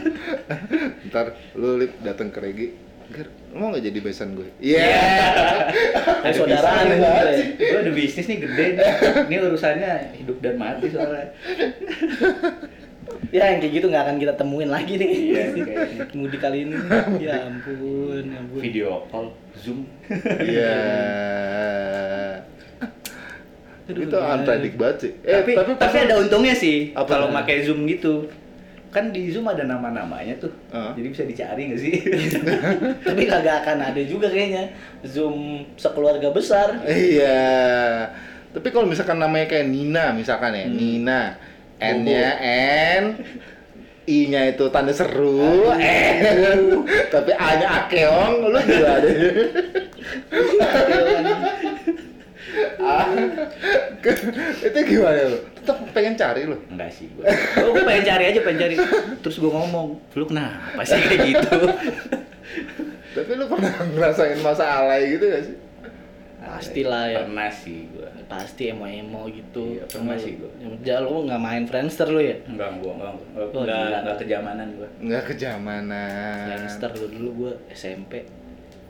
Ntar 1.10 1.26
lu 1.54 1.74
lip 1.76 1.96
datang 2.00 2.30
ke 2.30 2.38
Regi. 2.38 2.68
Ger, 3.10 3.26
mau 3.50 3.68
gak 3.68 3.82
jadi 3.82 3.98
besan 3.98 4.28
gue? 4.32 4.46
Iya. 4.56 4.86
kayak 6.22 6.34
saudaraan 6.34 6.84
Ada 6.84 6.94
gitu 6.94 7.02
bisnis. 7.02 7.38
ya. 7.58 7.66
gua 7.66 7.78
ada 7.80 7.92
bisnis 7.92 8.26
nih 8.26 8.38
gede 8.40 8.66
nih 8.70 8.86
ini 9.26 9.36
urusannya 9.42 9.92
hidup 10.14 10.36
dan 10.38 10.54
mati 10.56 10.86
soalnya 10.88 11.26
ya 13.30 13.44
yang 13.48 13.58
kayak 13.58 13.72
gitu 13.72 13.86
nggak 13.86 14.04
akan 14.04 14.16
kita 14.16 14.32
temuin 14.34 14.68
lagi 14.68 14.94
nih 14.94 15.10
Iya, 15.10 15.42
kayaknya. 15.56 16.02
mudik 16.18 16.40
kali 16.40 16.58
ini 16.62 16.74
ya 17.18 17.36
ampun 17.42 18.22
ya 18.24 18.38
ampun 18.38 18.60
video 18.60 18.88
call 19.08 19.26
zoom 19.54 19.86
Iya. 20.40 20.78
Aduh, 23.86 24.06
Itu 24.06 24.16
unpredict 24.16 24.76
banget 24.76 24.96
sih. 25.00 25.12
tapi 25.20 25.50
tapi, 25.52 25.72
pas- 25.74 25.90
ada 25.96 26.14
untungnya 26.16 26.54
sih 26.54 26.94
kalau 26.94 27.26
pakai 27.32 27.66
zoom 27.66 27.86
gitu 27.86 28.30
kan 28.90 29.08
di 29.08 29.30
zoom 29.30 29.46
ada 29.46 29.62
nama-namanya 29.62 30.34
tuh. 30.38 30.50
Heeh. 30.70 30.90
jadi 30.98 31.08
bisa 31.08 31.22
dicari 31.22 31.60
nggak 31.70 31.80
sih? 31.80 31.94
Tapi 33.06 33.22
kagak 33.24 33.62
akan 33.62 33.78
ada 33.86 34.02
juga 34.02 34.26
kayaknya. 34.26 34.74
Zoom 35.06 35.64
sekeluarga 35.74 36.28
besar. 36.30 36.82
Iya. 36.82 37.38
Tapi 38.50 38.66
kalau 38.68 38.90
misalkan 38.90 39.16
namanya 39.16 39.46
kayak 39.46 39.70
Nina 39.70 40.10
misalkan 40.10 40.52
Hmm. 40.52 40.58
ya, 40.58 40.66
Nina. 40.66 41.22
N-nya 41.80 42.28
N, 43.00 43.04
I-nya 44.04 44.52
itu 44.52 44.68
tanda 44.68 44.92
seru, 44.92 45.64
N, 45.72 46.84
tapi 47.14 47.32
A-nya 47.32 47.86
Akeong, 47.86 48.52
lu 48.52 48.58
juga 48.60 49.00
ada. 49.00 49.08
Ah, 52.76 53.06
itu 54.66 54.78
gimana 54.82 55.20
lu? 55.26 55.38
Tetap 55.54 55.76
pengen 55.92 56.14
cari 56.14 56.42
lu? 56.44 56.56
enggak 56.66 56.90
sih 56.90 57.06
gua 57.12 57.28
gua, 57.28 57.70
gua 57.70 57.82
pengen 57.84 58.04
cari 58.04 58.24
aja 58.26 58.40
pengen 58.40 58.58
cari 58.60 58.74
terus 59.18 59.36
gua 59.36 59.52
ngomong 59.56 59.86
lu 60.10 60.24
kenapa 60.24 60.80
sih 60.82 60.98
kayak 60.98 61.20
gitu 61.28 61.58
Tapi 63.10 63.30
lu 63.32 63.44
pernah 63.44 63.74
ngerasain 63.84 64.38
masa 64.38 64.64
alay 64.76 65.12
gitu 65.12 65.26
gak 65.26 65.44
sih? 65.44 65.56
pastilah 66.40 67.04
ya 67.06 67.18
pernah 67.22 67.46
sih 67.48 67.84
gua 67.90 68.08
pasti 68.26 68.62
emo 68.66 68.82
emo 68.82 69.28
gitu 69.28 69.76
Iya, 69.76 69.84
pernah 69.86 70.16
sih 70.16 70.34
gua. 70.34 70.50
jangan 70.80 71.02
lu 71.04 71.18
nggak 71.28 71.36
main 71.38 71.64
Friendster 71.64 72.08
lu 72.08 72.18
ya 72.18 72.36
enggak 72.42 72.80
gua 72.80 72.92
enggak 72.96 73.12
enggak, 73.12 73.46
Oh, 73.46 73.62
enggak, 73.62 74.00
enggak 74.00 74.16
kejamanan 74.18 74.68
gua 74.72 74.88
Nggak 74.98 75.22
kejamanan. 75.28 76.44
Friendster 76.48 76.90
lu 76.96 77.06
dulu 77.10 77.28
gua 77.36 77.52
SMP 77.70 78.24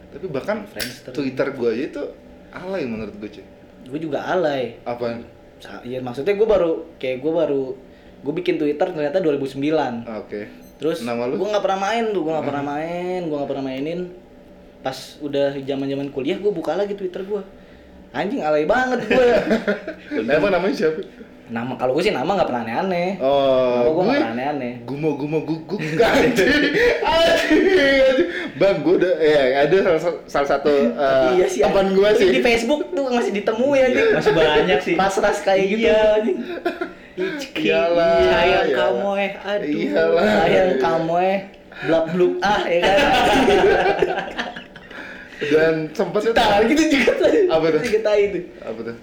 Tapi 0.08 0.26
bahkan 0.26 0.62
Friendster. 0.64 1.10
Twitter 1.10 1.48
gua 1.50 1.70
aja 1.70 1.84
itu 1.84 2.04
alay 2.52 2.82
menurut 2.84 3.14
gue 3.16 3.30
cuy. 3.30 3.44
gue 3.80 3.98
juga 3.98 4.22
alay 4.22 4.76
Apa? 4.84 5.18
Iya 5.82 6.00
maksudnya 6.00 6.32
gue 6.32 6.48
baru 6.48 6.70
kayak 6.96 7.18
gue 7.20 7.32
baru 7.32 7.62
gue 8.20 8.32
bikin 8.36 8.56
Twitter 8.56 8.86
ternyata 8.86 9.18
2009. 9.18 9.56
Oke. 10.20 10.40
Terus 10.76 11.04
Nama 11.04 11.28
lu? 11.28 11.36
gue 11.36 11.48
nggak 11.48 11.64
pernah 11.64 11.80
main 11.82 12.04
tuh, 12.08 12.20
gue 12.24 12.32
nggak 12.32 12.48
pernah 12.48 12.64
main, 12.66 13.20
gue 13.24 13.36
nggak 13.36 13.50
pernah 13.50 13.64
mainin. 13.64 14.00
Pas 14.80 14.96
udah 15.20 15.52
zaman 15.56 15.86
zaman 15.86 16.08
kuliah 16.08 16.36
gue 16.36 16.48
buka 16.48 16.72
lagi 16.72 16.96
Twitter 16.96 17.20
gue. 17.20 17.42
Anjing 18.10 18.40
alay 18.40 18.64
banget 18.64 19.04
gue. 19.06 19.26
Apa 20.24 20.48
namanya 20.56 20.74
siapa? 20.74 21.00
Nama 21.50 21.74
kalau 21.74 21.92
gue 21.92 22.02
sih 22.02 22.10
nama 22.10 22.30
nggak 22.30 22.46
pernah 22.46 22.62
aneh-aneh. 22.62 23.08
Oh, 23.18 23.34
Nama 23.72 23.82
gue 23.82 23.90
gue 23.90 24.02
nggak 24.02 24.16
pernah 24.16 24.32
aneh-aneh. 24.32 24.72
gumo 24.82 25.10
gumo 25.14 25.38
guguk 25.40 25.80
bang 28.52 28.76
gue 28.78 28.94
udah 28.94 29.14
ya 29.16 29.40
ada 29.62 29.76
salah, 29.80 30.00
sa- 30.00 30.22
salah 30.26 30.48
satu 30.48 30.70
uh, 30.92 31.32
iya 31.32 31.46
sih. 31.46 31.60
teman 31.60 31.90
gue 31.90 32.10
sih 32.14 32.28
Di 32.30 32.40
Facebook 32.40 32.90
tuh 32.90 33.08
masih 33.08 33.32
ditemuin 33.32 33.82
anjing. 33.84 34.08
masih 34.12 34.32
banyak 34.32 34.78
sih 34.80 34.94
Ras-ras 34.94 35.38
kayak 35.40 35.64
gitu 35.68 35.86
Iya. 35.86 36.00
anjing. 36.14 36.38
Icki, 37.12 37.66
Iyalah, 37.66 38.16
sayang 38.22 38.64
iyalah. 38.64 38.78
kamu 38.80 39.08
eh 39.18 39.32
aduh 39.42 39.68
Iyalah. 39.68 40.22
Sayang 40.22 40.70
kamu 40.78 41.14
eh 41.20 41.38
blak 41.80 42.04
bluk 42.10 42.32
ah 42.40 42.62
ya 42.62 42.80
kan. 42.80 42.98
dan 45.42 45.74
sempet 45.90 46.20
itu 46.22 46.32
Nah, 46.32 46.60
gitu 46.62 46.82
juga 46.90 47.12
tuh. 47.16 47.30
Apa 47.48 47.66
tuh? 47.70 47.80
Juga 47.82 47.98
tai 48.02 48.22
tuh. 48.30 48.42
apa 48.60 48.80
tuh 48.84 48.96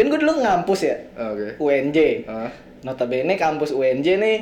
Kan 0.00 0.08
gue 0.08 0.16
dulu 0.16 0.32
ngampus 0.40 0.80
ya, 0.80 0.96
Oh, 1.12 1.36
oke 1.36 1.60
UNJ. 1.60 1.98
Ah, 2.24 2.48
Notabene 2.80 3.36
kampus 3.36 3.76
UNJ 3.76 4.16
nih 4.16 4.36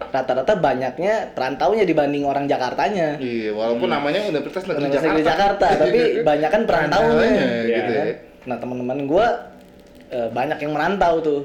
rata-rata 0.00 0.58
banyaknya 0.58 1.30
perantaunya 1.30 1.86
dibanding 1.86 2.26
orang 2.26 2.50
Jakartanya. 2.50 3.22
iya 3.22 3.54
walaupun 3.54 3.86
namanya 3.86 4.26
Universitas 4.26 4.66
Negeri 4.66 4.90
Universitas 4.90 5.06
Jakarta 5.06 5.14
Negeri 5.14 5.28
Jakarta, 5.30 5.66
tapi 5.78 6.00
banyak 6.28 6.50
kan 6.50 6.62
perantaunya. 6.66 7.06
Perantauannya, 7.06 7.46
Ya 7.46 7.76
gitu 7.78 7.92
kan? 7.94 8.02
ya. 8.02 8.14
Nah, 8.50 8.56
teman-teman 8.58 8.98
gua 9.06 9.26
eh, 10.10 10.28
banyak 10.34 10.58
yang 10.58 10.72
merantau 10.74 11.14
tuh. 11.22 11.40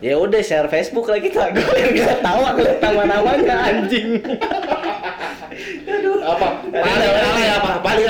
Ya 0.00 0.16
udah 0.16 0.40
share 0.40 0.66
Facebook 0.66 1.06
lah 1.06 1.20
kita. 1.22 1.52
Gue 1.52 1.76
yang 1.76 1.92
nggak 1.94 2.18
tahu 2.24 2.40
aku 2.42 2.58
lihat 2.64 2.80
nama-namanya 2.82 3.54
anjing. 3.68 4.08
Aduh. 5.94 6.18
apa? 6.24 6.48
Paling 6.66 7.50
apa? 7.52 7.70
Paling 7.84 8.06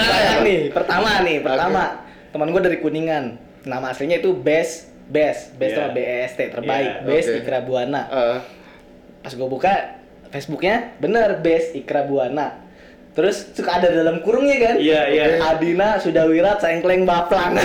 nih. 0.47 0.61
Pertama 0.71 1.11
nih, 1.21 1.37
pertama 1.43 1.83
teman 2.31 2.49
gue 2.55 2.63
dari 2.63 2.79
Kuningan. 2.79 3.50
Nama 3.61 3.87
aslinya 3.89 4.17
itu 4.19 4.33
Best 4.33 4.89
Best 5.07 5.53
Best 5.55 5.75
Iya. 5.75 5.79
sama 5.83 5.93
B 5.93 5.99
E 6.01 6.17
S 6.25 6.33
T 6.35 6.41
terbaik 6.49 6.87
Iya, 6.87 7.05
Best 7.05 7.29
oke. 7.29 7.39
Ikra 7.41 7.59
Buana. 7.61 8.03
Eh, 8.09 8.39
Pas 9.21 9.33
gue 9.33 9.45
buka 9.47 9.73
Facebooknya 10.31 10.97
bener 10.97 11.41
Best 11.41 11.75
Ikra 11.75 12.03
Buana. 12.03 12.57
Terus 13.11 13.53
suka 13.53 13.83
ada 13.83 13.91
dalam 13.91 14.23
kurungnya 14.23 14.57
kan? 14.57 14.75
Iya, 14.79 15.01
iya. 15.11 15.25
Adina 15.43 15.99
sudah 15.99 16.25
wirat 16.25 16.63
sengkleng 16.63 17.03
baplang. 17.03 17.59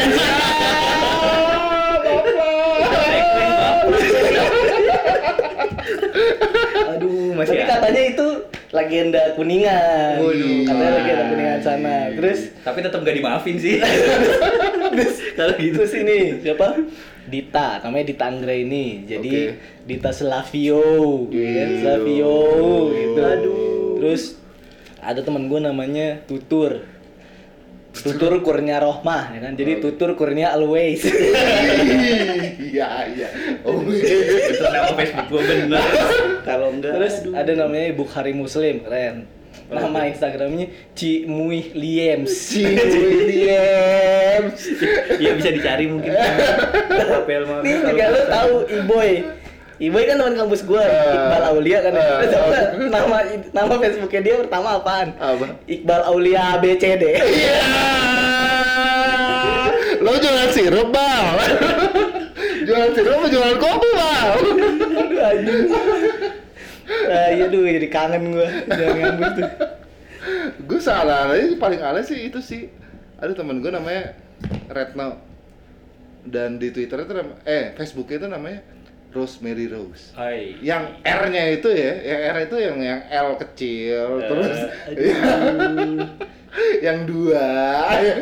Aduh, 2.05 2.33
masih 7.35 7.53
Tapi 7.55 7.63
ada. 7.63 7.73
katanya 7.77 8.01
itu 8.15 8.27
legenda 8.71 9.21
Kuningan. 9.35 10.13
Waduh. 10.19 10.55
Katanya 10.65 10.91
legenda 10.99 11.23
Kuningan 11.31 11.59
sana. 11.61 11.95
Terus 12.15 12.39
tapi 12.63 12.79
tetap 12.81 12.99
gak 13.03 13.15
dimaafin 13.15 13.55
sih. 13.59 13.77
Kalau 15.37 15.53
gitu. 15.59 15.83
Terus 15.83 15.93
ini 15.99 16.17
siapa? 16.41 16.79
Dita, 17.25 17.81
namanya 17.81 18.05
Dita 18.05 18.25
Anggra 18.29 18.53
ini. 18.53 19.03
Jadi 19.03 19.33
Oke. 19.49 19.57
Dita 19.89 20.09
Slavio? 20.13 20.81
Gitu. 21.29 21.81
Slavio 21.81 22.37
gitu. 22.93 23.19
Aduh. 23.19 23.93
Terus 23.99 24.23
ada 25.01 25.21
teman 25.21 25.49
gue 25.49 25.59
namanya 25.59 26.21
Tutur. 26.25 26.94
Tutur 27.95 28.43
kurnia 28.43 28.83
rohmah, 28.83 29.31
ya 29.31 29.39
kan? 29.39 29.53
Jadi 29.55 29.71
tutur 29.79 30.19
kurnia 30.19 30.51
always. 30.51 31.05
Iya, 32.75 33.07
iya. 33.07 33.29
Oh, 33.63 33.79
Itu 33.87 34.67
nama 34.67 34.91
Facebook 34.99 35.31
gua 35.31 35.41
bener. 35.47 35.79
Kalau 36.43 36.75
enggak 36.75 36.91
Terus 36.99 37.23
aduh. 37.23 37.31
ada 37.39 37.51
namanya 37.55 37.95
Bukhari 37.95 38.35
Muslim, 38.35 38.83
keren. 38.83 39.31
Nama 39.71 40.11
Instagramnya 40.11 40.67
Cimuih 40.91 41.71
Liems. 41.71 42.35
Si 42.35 42.67
Williams. 42.67 44.59
Iya 45.15 45.31
bisa 45.39 45.49
dicari 45.55 45.87
mungkin. 45.87 46.11
Nih 47.65 47.75
juga 47.79 48.05
lu 48.11 48.21
tahu 48.27 48.53
Iboy. 48.67 49.11
Iboy 49.75 50.07
kan 50.07 50.15
teman 50.15 50.39
kampus 50.39 50.63
gua, 50.63 50.87
Iqbal 50.87 51.43
Aulia 51.51 51.77
kan. 51.83 51.91
Eh, 51.91 52.07
Terus 52.23 52.33
apa 52.39 52.57
nama 52.87 53.17
nama 53.51 53.73
Facebooknya 53.75 54.21
dia 54.23 54.35
pertama 54.39 54.79
apaan? 54.79 55.11
Apa? 55.19 55.59
Iqbal 55.67 56.01
Aulia 56.07 56.55
ABCD. 56.55 57.03
Iya. 57.19 57.59
Lo 59.99 60.15
jualan 60.15 60.49
sirup, 60.55 60.89
Bang. 60.95 61.35
jualan 62.63 62.91
sirup 62.95 63.13
apa 63.19 63.27
jualan 63.27 63.57
kopi, 63.59 63.89
Bang? 63.91 64.27
Aduh 64.95 65.19
anjing. 65.19 65.67
Ah, 67.05 67.27
iya 67.33 67.45
duh, 67.49 67.65
jadi 67.65 67.87
kangen 67.89 68.31
gua 68.31 68.47
jangan 68.69 68.95
ngambus 68.95 69.31
tuh. 69.35 69.49
gue 70.65 70.79
salah 70.81 71.29
aja 71.29 71.53
paling 71.61 71.77
alay 71.77 72.01
sih 72.01 72.17
itu 72.29 72.41
sih 72.41 72.65
ada 73.21 73.29
teman 73.37 73.61
gue 73.61 73.69
namanya 73.69 74.17
Retno 74.65 75.21
dan 76.25 76.57
di 76.57 76.73
Twitter 76.73 77.05
itu 77.05 77.13
eh 77.45 77.77
Facebooknya 77.77 78.25
itu 78.25 78.27
namanya 78.33 78.59
Rosemary 79.15 79.71
Rose 79.71 80.11
Hai. 80.11 80.59
yang 80.59 80.99
R-nya 80.99 81.55
itu 81.55 81.71
ya, 81.71 81.93
yang 82.03 82.21
R 82.35 82.51
itu 82.51 82.55
yang 82.59 82.77
yang 82.83 82.99
L 83.07 83.39
kecil, 83.39 84.19
Eh, 84.19 84.27
terus 84.27 84.59
yang 86.85 87.03
dua, 87.03 87.47
yang, 87.99 88.21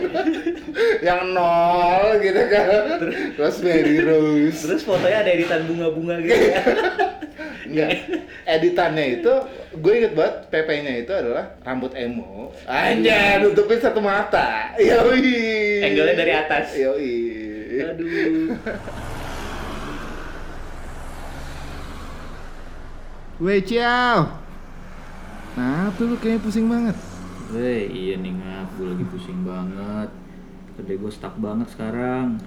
yang 1.05 1.21
nol 1.33 2.17
gitu 2.21 2.41
kan, 2.49 2.69
Rosemary 3.37 3.97
Rose. 4.01 4.61
Terus 4.65 4.81
fotonya 4.85 5.25
ada 5.25 5.31
editan 5.33 5.65
bunga-bunga 5.65 6.21
gitu 6.21 6.45
ya. 6.53 6.61
Enggak, 7.63 7.89
editannya 8.45 9.05
itu 9.21 9.33
gue 9.73 9.93
inget 9.97 10.13
banget 10.13 10.35
PP-nya 10.51 10.93
itu 11.01 11.13
adalah 11.15 11.57
rambut 11.65 11.95
emo. 11.97 12.53
Anjay, 12.69 13.41
nutupin 13.41 13.81
satu 13.81 13.97
mata. 13.97 14.77
Yoi. 14.77 15.81
Angle-nya 15.81 16.13
dari 16.13 16.33
atas. 16.37 16.77
Yoi. 16.77 17.17
Aduh. 17.81 18.53
Weh, 23.43 23.59
ciao. 23.59 24.39
Nah, 25.59 25.91
apa 25.91 25.99
lu 26.07 26.15
kayaknya 26.15 26.39
pusing 26.47 26.71
banget? 26.71 26.95
Weh, 27.51 27.91
iya 27.91 28.15
nih 28.15 28.39
ngap, 28.39 28.79
gue 28.79 28.87
lagi 28.87 29.03
pusing 29.03 29.43
banget. 29.43 30.07
Kedai 30.79 30.95
gue 30.95 31.11
stuck 31.11 31.35
banget 31.43 31.67
sekarang. 31.75 32.39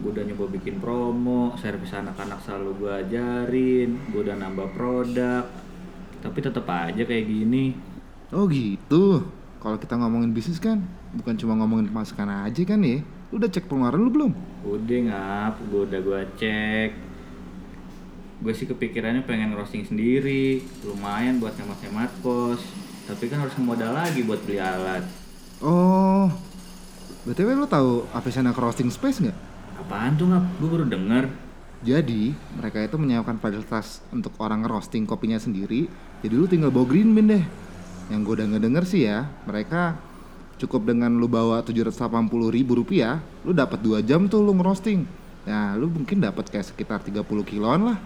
Gue 0.00 0.08
udah 0.08 0.24
nyoba 0.24 0.48
bikin 0.48 0.80
promo, 0.80 1.52
servis 1.60 1.92
anak-anak 1.92 2.40
selalu 2.40 2.80
gue 2.80 2.92
ajarin, 2.96 4.00
gue 4.08 4.20
udah 4.24 4.40
nambah 4.40 4.72
produk. 4.72 5.44
Tapi 6.24 6.38
tetap 6.40 6.64
aja 6.64 7.02
kayak 7.04 7.28
gini. 7.28 7.76
Oh 8.32 8.48
gitu. 8.48 9.28
Kalau 9.60 9.76
kita 9.76 10.00
ngomongin 10.00 10.32
bisnis 10.32 10.56
kan, 10.56 10.80
bukan 11.12 11.36
cuma 11.36 11.60
ngomongin 11.60 11.92
pemasukan 11.92 12.48
aja 12.48 12.62
kan 12.64 12.80
ya? 12.80 13.04
Lu 13.28 13.36
udah 13.36 13.52
cek 13.52 13.68
pengeluaran 13.68 14.00
lu 14.00 14.08
belum? 14.08 14.32
Udah 14.64 14.98
ngap, 15.12 15.54
gue 15.68 15.80
udah 15.92 16.00
gue 16.00 16.20
cek. 16.40 17.07
Gue 18.38 18.54
sih 18.54 18.70
kepikirannya 18.70 19.26
pengen 19.26 19.50
roasting 19.58 19.82
sendiri, 19.82 20.62
lumayan 20.86 21.42
buat 21.42 21.58
hemat-hemat 21.58 22.22
kos. 22.22 22.62
Tapi 23.10 23.26
kan 23.26 23.42
harus 23.42 23.58
modal 23.58 23.90
lagi 23.90 24.22
buat 24.22 24.38
beli 24.46 24.62
alat. 24.62 25.02
Oh, 25.58 26.30
BTW 27.26 27.58
lu 27.58 27.66
tahu 27.66 28.06
Avicenna 28.14 28.54
Roasting 28.54 28.94
Space 28.94 29.18
nggak? 29.18 29.34
Apaan 29.82 30.14
tuh 30.14 30.30
ngap? 30.30 30.44
Gue 30.62 30.68
baru 30.70 30.86
denger. 30.86 31.24
Jadi, 31.82 32.30
mereka 32.54 32.78
itu 32.78 32.94
menyiapkan 32.94 33.42
fasilitas 33.42 34.06
untuk 34.14 34.34
orang 34.38 34.62
roasting 34.62 35.02
kopinya 35.02 35.38
sendiri. 35.38 35.90
Jadi 36.22 36.34
lu 36.34 36.46
tinggal 36.46 36.70
bawa 36.70 36.86
green 36.86 37.14
bean 37.14 37.30
deh. 37.30 37.44
Yang 38.10 38.20
gue 38.22 38.34
udah 38.38 38.46
ngedenger 38.54 38.84
sih 38.86 39.02
ya, 39.06 39.26
mereka 39.50 39.98
cukup 40.62 40.86
dengan 40.86 41.18
lu 41.18 41.26
bawa 41.26 41.62
780 41.66 42.54
ribu 42.54 42.78
rupiah, 42.78 43.18
lu 43.42 43.50
dapat 43.50 43.82
2 43.82 44.02
jam 44.06 44.30
tuh 44.30 44.42
lu 44.42 44.54
ngerosting. 44.54 45.06
Nah, 45.46 45.74
lu 45.74 45.90
mungkin 45.90 46.22
dapat 46.22 46.50
kayak 46.50 46.70
sekitar 46.70 47.02
30 47.02 47.22
kiloan 47.42 47.94
lah. 47.94 47.98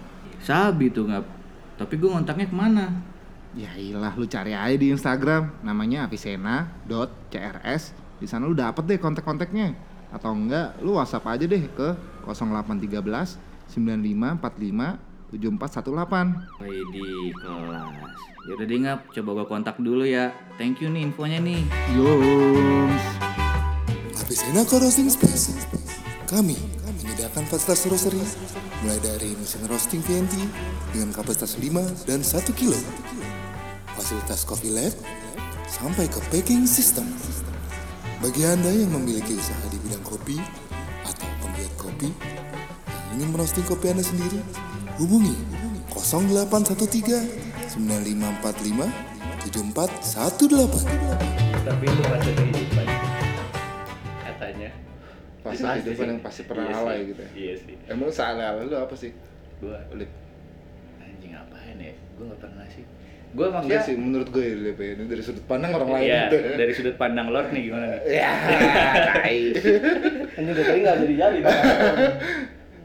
Sabi 0.43 0.91
tuh 0.91 1.07
ngap. 1.07 1.23
Tapi 1.79 1.95
gue 1.95 2.11
ngontaknya 2.11 2.51
ke 2.51 2.55
mana? 2.55 2.91
Ya 3.55 3.71
iyalah, 3.79 4.11
lu 4.19 4.27
cari 4.27 4.51
aja 4.51 4.75
di 4.75 4.91
Instagram, 4.91 5.63
namanya 5.63 6.03
avicenna.crs. 6.03 7.83
Di 8.19 8.27
sana 8.27 8.43
lu 8.49 8.53
dapet 8.53 8.83
deh 8.83 8.99
kontak-kontaknya. 8.99 9.71
Atau 10.11 10.35
enggak, 10.35 10.75
lu 10.83 10.99
WhatsApp 10.99 11.25
aja 11.31 11.45
deh 11.47 11.63
ke 11.71 11.95
0813 12.27 13.39
9545 13.71 14.99
7418. 15.31 16.61
Wih 16.61 16.83
di 16.91 17.31
kelas. 17.33 18.19
Yaudah 18.43 18.65
deh 18.67 18.79
ngap, 18.83 18.99
coba 19.15 19.29
gue 19.39 19.45
kontak 19.47 19.75
dulu 19.79 20.03
ya. 20.03 20.35
Thank 20.59 20.83
you 20.83 20.91
nih 20.91 21.07
infonya 21.07 21.39
nih. 21.39 21.63
Yoms. 21.95 23.05
Avicenna 24.19 24.67
Co-Roasting 24.67 25.07
Space. 25.07 25.55
Kami 26.27 26.59
menyediakan 26.99 27.47
fasilitas 27.47 27.87
roastery 27.87 28.19
mulai 28.83 28.99
dari 28.99 29.31
mesin 29.39 29.63
roasting 29.71 30.03
VNT 30.03 30.43
dengan 30.91 31.15
kapasitas 31.15 31.55
5 31.55 32.03
dan 32.03 32.19
1 32.19 32.51
kilo. 32.51 32.75
Fasilitas 33.95 34.43
coffee 34.43 34.75
lab 34.75 34.91
sampai 35.71 36.11
ke 36.11 36.19
packing 36.27 36.67
system. 36.67 37.07
Bagi 38.19 38.43
Anda 38.43 38.67
yang 38.75 38.91
memiliki 38.91 39.39
usaha 39.39 39.63
di 39.71 39.79
bidang 39.87 40.03
kopi 40.03 40.35
atau 41.07 41.27
pembuat 41.39 41.71
kopi 41.79 42.11
yang 43.15 43.23
ingin 43.23 43.31
merosting 43.31 43.63
kopi 43.63 43.95
Anda 43.95 44.03
sendiri, 44.03 44.43
hubungi 44.99 45.31
0813 45.95 47.79
9545 47.79 48.83
7418. 49.47 50.83
Tapi 51.63 51.85
itu. 51.87 52.03
Katanya. 52.03 52.82
Fase 55.43 55.59
Pasti 55.59 55.67
kehidupan 55.77 55.99
sih. 55.99 56.09
yang 56.09 56.21
pasti 56.21 56.41
pernah 56.43 56.65
Iya 56.65 56.77
alay 56.77 56.95
sih. 56.95 57.05
gitu 57.05 57.19
ya. 57.19 57.29
Iya 57.35 57.53
sih. 57.59 57.73
Emang 57.85 58.09
sealay-alay 58.09 58.63
lu 58.63 58.75
apa 58.77 58.95
sih? 58.95 59.11
Gua 59.59 59.77
Ulit. 59.89 60.09
anjing 60.97 61.31
ngapain 61.31 61.77
ya? 61.77 61.93
Gua 62.13 62.23
nggak 62.25 62.41
pernah 62.41 62.65
sih. 62.67 62.83
Gua 63.33 63.45
Enggak 63.45 63.53
maksudnya 63.57 63.79
sih, 63.81 63.95
menurut 63.97 64.29
gue 64.29 64.43
ya, 64.43 64.55
Lip, 64.55 64.77
ya. 64.77 64.89
ini 64.93 65.03
dari 65.05 65.21
sudut 65.21 65.41
pandang 65.43 65.73
orang 65.73 65.89
lain 65.91 66.05
Iya, 66.05 66.21
gitu. 66.23 66.37
dari 66.53 66.69
sudut 66.71 66.95
pandang 66.95 67.27
Lord 67.27 67.49
nih 67.49 67.61
gimana 67.65 67.85
nih? 67.89 67.99
Ya. 68.13 68.31
Ini 70.33 70.49
udah 70.49 70.63
tadi 70.63 70.79
nggak 70.79 70.97
jadi 71.01 71.13
jadi. 71.17 71.39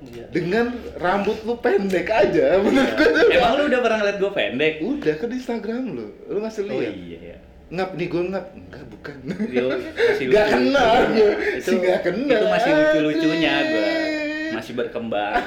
Iya. 0.01 0.25
Dengan 0.31 0.67
rambut 0.97 1.37
lu 1.43 1.59
pendek 1.59 2.07
aja, 2.07 2.57
menurut 2.57 2.93
gue 2.93 3.09
tuh. 3.11 3.29
Emang 3.29 3.53
lu 3.55 3.67
udah 3.67 3.81
pernah 3.83 3.99
ngeliat 4.01 4.19
gua 4.19 4.33
pendek? 4.33 4.73
Udah 4.81 5.15
kan 5.15 5.27
di 5.27 5.37
Instagram 5.37 5.83
lu, 5.91 6.07
lu 6.25 6.39
ngasih 6.41 6.63
Oh 6.65 6.71
lihat. 6.73 6.95
iya 6.95 7.19
ya. 7.21 7.38
Ngap 7.69 8.01
nih 8.01 8.09
gue 8.09 8.23
ngap, 8.33 8.47
enggak 8.57 8.85
bukan. 8.89 9.17
Yo, 9.53 9.69
masih 9.93 10.25
Gak 10.33 10.47
lucu. 10.49 10.55
kenal 10.57 10.93
gue, 11.13 11.33
Itu, 11.61 11.73
gak 11.79 12.01
kenal. 12.01 12.39
itu 12.41 12.47
masih 12.49 12.71
lucu-lucunya 12.73 13.55
gua. 13.61 13.91
Masih 14.57 14.73
berkembang. 14.73 15.45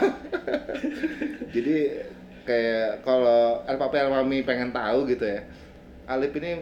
Jadi 1.54 1.78
kayak 2.46 3.02
kalau 3.02 3.66
El 3.66 3.78
Papi 3.78 3.98
El 3.98 4.14
Mami 4.14 4.46
pengen 4.46 4.70
tahu 4.70 5.10
gitu 5.10 5.26
ya, 5.26 5.42
Alip 6.06 6.38
ini 6.38 6.62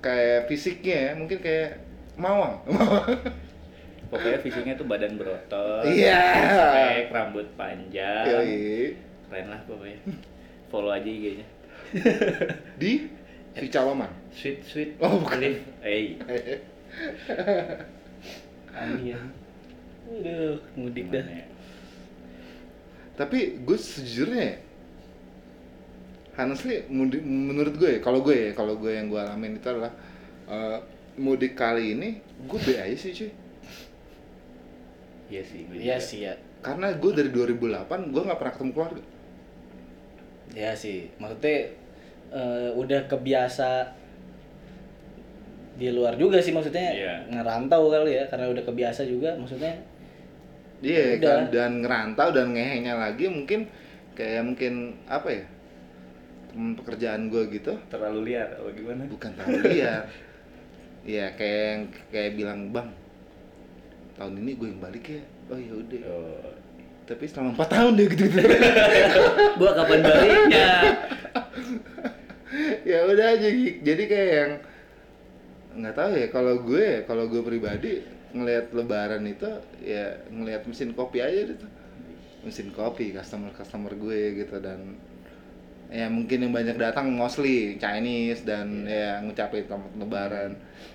kayak 0.00 0.48
fisiknya 0.48 0.96
ya, 0.96 1.10
mungkin 1.12 1.38
kayak 1.38 1.84
mawang. 2.16 2.64
Pokoknya 4.12 4.40
fisiknya 4.40 4.74
tuh 4.76 4.88
badan 4.88 5.16
berotot. 5.16 5.84
Iya. 5.84 6.20
Spek, 6.40 7.04
rambut 7.12 7.48
panjang. 7.56 8.24
Yoi. 8.28 8.96
Keren 9.24 9.48
lah 9.48 9.60
pokoknya. 9.64 9.96
Follow 10.68 10.92
aja 10.92 11.08
IG-nya. 11.08 11.46
Di 12.76 13.08
si 13.56 13.68
Caloman 13.68 14.21
Sweet 14.32 14.58
sweet. 14.64 14.90
Oh, 14.98 15.20
bukan. 15.20 15.38
Live. 15.38 15.62
Eh. 15.84 16.16
Ani 18.72 19.12
ya. 19.12 19.20
Aduh, 20.08 20.56
mudik 20.76 21.08
dah. 21.08 21.22
Ya? 21.22 21.44
tapi 23.12 23.60
gue 23.60 23.76
sejujurnya 23.76 24.40
ya, 24.40 24.56
honestly 26.32 26.80
mudik, 26.88 27.20
menurut 27.20 27.76
gue 27.76 27.96
ya, 27.96 28.00
kalau 28.00 28.24
gue 28.24 28.32
ya 28.32 28.50
kalau 28.56 28.80
gue 28.80 28.88
yang 28.88 29.12
gue 29.12 29.20
alamin 29.20 29.60
itu 29.60 29.68
adalah 29.68 29.92
eh, 30.48 30.80
mudik 31.20 31.52
kali 31.52 31.92
ini 31.92 32.08
gue 32.48 32.58
be 32.64 32.72
aja 32.80 32.96
sih 32.96 33.12
cuy 33.12 33.30
Iya 35.28 35.42
sih. 35.44 35.60
gue 35.68 35.76
Iya 35.76 35.96
sih 36.00 36.18
ya. 36.24 36.32
karena 36.64 36.96
gue 36.96 37.10
dari 37.12 37.28
2008 37.28 38.10
gue 38.10 38.22
nggak 38.24 38.38
pernah 38.40 38.52
ketemu 38.56 38.72
keluarga 38.72 39.02
Ya 40.52 40.72
sih, 40.72 41.12
maksudnya 41.20 41.68
eh, 42.32 42.70
udah 42.72 43.00
kebiasa 43.12 43.92
di 45.72 45.88
luar 45.88 46.14
juga 46.14 46.36
sih 46.38 46.50
maksudnya 46.50 46.88
Iya. 46.88 47.14
ngerantau 47.30 47.88
kali 47.88 48.12
ya 48.12 48.24
karena 48.26 48.46
udah 48.48 48.62
kebiasa 48.62 49.02
juga 49.02 49.32
maksudnya 49.34 49.72
Iya 50.78 51.16
Udah. 51.16 51.22
kan 51.22 51.42
dan 51.48 51.72
ngerantau 51.78 52.28
dan 52.30 52.46
ngehenya 52.50 52.94
lagi 52.94 53.26
mungkin 53.26 53.70
kayak 54.12 54.42
mungkin 54.44 54.72
apa 55.06 55.28
ya 55.32 55.44
temen 56.46 56.74
pekerjaan 56.74 57.26
gue 57.26 57.42
gitu 57.50 57.72
Terlalu 57.88 58.20
liar 58.28 58.48
apa 58.52 58.68
gimana? 58.70 59.02
bukan 59.06 59.30
terlalu 59.32 59.60
liar 59.72 60.04
Iya 61.02 61.26
kayak 61.32 61.62
yang- 61.64 61.88
kayak 62.08 62.32
bilang 62.34 62.60
bang 62.68 62.88
tahun 64.12 64.38
ini 64.38 64.52
gue 64.54 64.68
yang 64.68 64.80
balik 64.80 65.04
ya 65.08 65.22
oh 65.48 65.56
ya 65.56 65.72
udah 65.72 66.00
Oh. 66.04 66.50
tapi 67.04 67.24
selama 67.24 67.54
empat 67.54 67.68
tahun 67.70 67.92
dia 67.94 68.06
gitu 68.08 68.24
gitu 68.26 68.38
Gua 69.58 69.70
kapan 69.72 69.98
baliknya? 70.00 70.70
ya 72.84 72.98
udah 73.04 73.26
aja 73.32 73.48
Gik. 73.48 73.74
jadi 73.80 74.02
kayak 74.04 74.30
yang 74.34 74.52
nggak 75.76 75.94
tahu 75.96 76.10
ya 76.16 76.28
kalau 76.28 76.54
gue 76.64 77.04
kalau 77.08 77.24
gue 77.28 77.42
pribadi 77.42 77.92
ngelihat 78.32 78.72
lebaran 78.72 79.24
itu 79.28 79.48
ya 79.84 80.24
ngelihat 80.32 80.64
mesin 80.64 80.96
kopi 80.96 81.20
aja 81.20 81.52
gitu. 81.52 81.66
Mesin 82.42 82.72
kopi 82.72 83.12
customer 83.12 83.52
customer 83.54 83.92
gue 83.94 84.42
gitu 84.44 84.56
dan 84.58 84.96
ya 85.92 86.08
mungkin 86.08 86.48
yang 86.48 86.52
banyak 86.56 86.80
datang 86.80 87.12
mostly 87.12 87.76
Chinese 87.76 88.48
dan 88.48 88.88
ya 88.88 89.20
ngucapin 89.20 89.68
selamat 89.68 89.92
lebaran. 90.00 90.50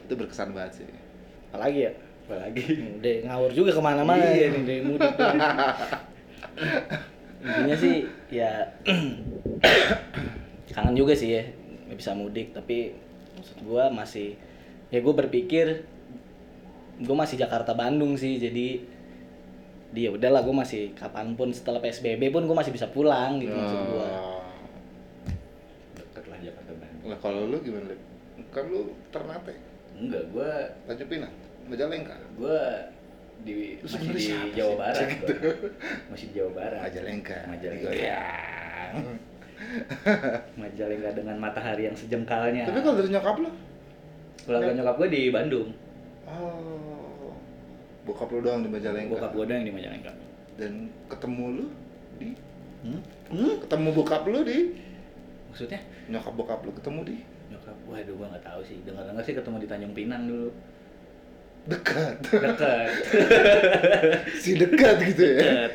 Itu 0.10 0.14
berkesan 0.18 0.58
banget 0.58 0.82
sih. 0.82 0.90
Apalagi 1.54 1.80
ya? 1.88 1.92
Apalagi. 2.28 2.64
udah 3.00 3.16
ngawur 3.32 3.52
juga 3.56 3.72
ke 3.72 3.82
mana-mana 3.82 4.26
Iya 4.28 4.52
nih. 4.52 4.64
dari 4.66 4.82
mudik 4.84 5.12
tuh. 5.16 5.30
intinya 7.38 7.78
sih 7.78 7.96
ya 8.34 8.66
kangen 10.74 10.98
juga 10.98 11.14
sih 11.14 11.38
ya 11.38 11.44
nggak 11.88 11.98
bisa 12.02 12.12
mudik. 12.18 12.52
Tapi 12.52 12.98
maksud 13.38 13.58
gua 13.64 13.94
masih 13.94 14.36
ya 14.88 15.00
gue 15.00 15.14
berpikir 15.14 15.84
gue 16.98 17.16
masih 17.16 17.38
Jakarta 17.38 17.72
Bandung 17.72 18.16
sih 18.16 18.38
jadi 18.38 18.82
dia 19.88 20.10
udahlah 20.10 20.44
gue 20.44 20.52
masih 20.52 20.92
kapan 20.94 21.32
pun 21.34 21.52
setelah 21.52 21.80
PSBB 21.80 22.28
pun 22.28 22.44
gue 22.44 22.56
masih 22.56 22.72
bisa 22.72 22.88
pulang 22.88 23.40
gitu 23.40 23.52
maksud 23.52 23.82
gua 23.88 24.08
Oh. 24.08 24.44
Dekat 25.96 26.26
lah 26.28 26.38
Jakarta 26.40 26.72
Bandung. 26.74 27.06
Lah 27.08 27.20
kalau 27.20 27.42
lu 27.46 27.58
gimana? 27.60 27.88
Lip? 27.88 28.02
Kan 28.50 28.66
lu 28.68 28.92
Ternate, 29.10 29.56
Enggak, 29.94 30.24
gua 30.30 30.50
Tanjung 30.86 31.10
Pinang, 31.10 31.34
Majalengka. 31.66 32.16
gua 32.36 32.58
di 33.38 33.78
Lu 33.78 33.86
masih 33.86 34.10
di 34.10 34.22
siapa 34.24 34.50
Jawa 34.52 34.74
sih? 34.74 34.78
Barat 34.82 35.08
Gitu. 35.14 35.34
masih 36.10 36.26
di 36.26 36.34
Jawa 36.34 36.52
Barat 36.52 36.80
Majalengka. 36.84 37.38
Majalengka 37.46 37.86
Digoyang. 37.86 38.94
Majalengka 40.56 41.10
dengan 41.14 41.36
matahari 41.38 41.84
yang 41.86 41.98
sejengkalnya 41.98 42.66
Tapi 42.66 42.80
kalau 42.80 42.96
dari 42.98 43.10
nyokap 43.10 43.36
lu? 43.40 43.50
Keluarga 44.48 44.72
nyokap 44.74 44.96
gua 44.96 45.08
di 45.08 45.22
Bandung 45.30 45.70
Oh. 46.28 47.32
Bokap 48.04 48.28
lu 48.32 48.44
doang 48.44 48.60
di 48.60 48.68
Majalengka. 48.68 49.16
bokap 49.16 49.32
gua 49.32 49.46
doang 49.48 49.64
di 49.64 49.72
Majalengka 49.72 50.12
Dan 50.56 50.92
ketemu 51.08 51.46
lu 51.56 51.66
di 52.18 52.30
hmm? 52.84 53.02
ketemu 53.64 53.90
bokap 53.94 54.24
lu 54.26 54.44
di 54.44 54.60
maksudnya 55.48 55.80
nyokap 56.08 56.34
bokap 56.36 56.60
lu 56.64 56.72
ketemu 56.72 57.00
di 57.04 57.18
nyokap 57.48 57.78
waduh 57.88 58.16
gua 58.16 58.28
nggak 58.32 58.44
tahu 58.44 58.62
sih 58.64 58.78
dengar 58.84 59.04
dengar 59.06 59.24
sih 59.24 59.36
ketemu 59.36 59.58
di 59.60 59.68
Tanjung 59.68 59.94
Pinang 59.96 60.24
dulu 60.28 60.50
dekat. 61.68 62.16
dekat 62.32 62.90
si 64.44 64.56
dekat 64.56 64.96
gitu 65.04 65.24
ya. 65.24 65.36
dekat 65.36 65.72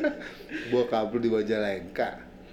bokap 0.72 1.08
lu 1.12 1.18
di 1.20 1.28
Majalengka. 1.28 2.10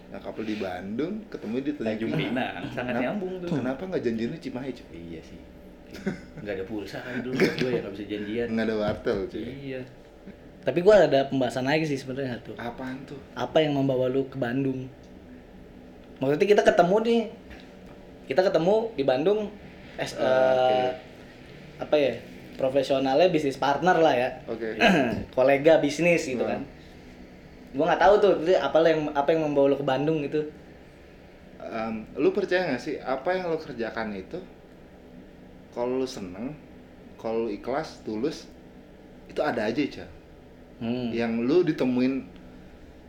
Nyokap 0.07 0.33
lu 0.33 0.43
di 0.45 0.55
Bandung, 0.55 1.13
ketemu 1.27 1.55
di 1.59 1.71
Tanjung 1.73 2.11
Pinang 2.13 2.63
sangat 2.69 2.95
Kenapa- 2.95 3.03
nyambung 3.03 3.33
tuh. 3.39 3.49
Kenapa 3.53 3.81
nggak 3.85 4.01
janjiannya 4.01 4.39
Cimahi, 4.39 4.71
cuy? 4.71 4.87
iya 4.95 5.21
sih. 5.21 5.39
Nggak 6.37 6.53
ada 6.53 6.63
pulsa 6.63 6.99
kan 6.99 7.19
dulu 7.19 7.35
gue 7.35 7.69
ya 7.69 7.79
nggak 7.81 7.93
bisa 7.93 8.05
janjian. 8.07 8.47
Nggak 8.49 8.65
ada 8.65 8.75
wartel, 8.77 9.17
cuy. 9.25 9.43
iya. 9.61 9.81
Tapi 10.61 10.79
gue 10.79 10.91
ada 10.93 11.19
pembahasan 11.25 11.63
lagi 11.63 11.83
sih 11.85 11.95
sebenarnya 11.95 12.35
satu 12.35 12.51
Apaan 12.57 12.99
tuh? 13.03 13.15
apa 13.33 13.57
yang 13.57 13.71
membawa 13.73 14.07
lu 14.07 14.27
ke 14.27 14.35
Bandung? 14.35 14.87
Maksudnya 16.17 16.47
kita 16.49 16.63
ketemu 16.65 16.95
nih 17.01 17.21
kita 18.27 18.41
ketemu 18.43 18.75
di 18.93 19.03
Bandung 19.03 19.39
es, 19.95 20.11
Ah, 20.13 20.19
eh, 20.19 20.89
apa 21.77 21.95
ya 21.95 22.13
profesionalnya 22.53 23.27
bisnis 23.27 23.55
partner 23.55 23.95
lah 23.95 24.11
ya. 24.13 24.29
Oke. 24.45 24.75
kolega 25.35 25.77
bisnis 25.77 26.23
gitu 26.25 26.41
Ah. 26.41 26.55
kan 26.55 26.61
gua 27.77 27.85
nggak 27.87 28.01
tahu 28.01 28.13
tuh 28.17 28.33
itu 28.41 28.57
apa 28.57 28.77
yang 28.83 28.99
apa 29.13 29.29
yang 29.31 29.41
membawa 29.45 29.71
lu 29.71 29.77
ke 29.77 29.85
Bandung 29.85 30.19
gitu 30.25 30.41
Em, 31.57 32.05
lu 32.15 32.31
percaya 32.31 32.63
nggak 32.65 32.81
sih 32.81 32.95
apa 32.97 33.27
yang 33.33 33.47
lu 33.47 33.57
kerjakan 33.57 34.15
itu 34.15 34.39
kalau 35.71 35.99
lu 35.99 36.07
seneng 36.07 36.55
kalau 37.17 37.45
lu 37.45 37.49
ikhlas 37.51 38.01
tulus 38.01 38.47
itu 39.27 39.41
ada 39.41 39.67
aja 39.67 39.81
Ca. 39.83 40.05
hmm. 40.79 41.11
yang 41.11 41.43
lu 41.43 41.61
ditemuin 41.61 42.23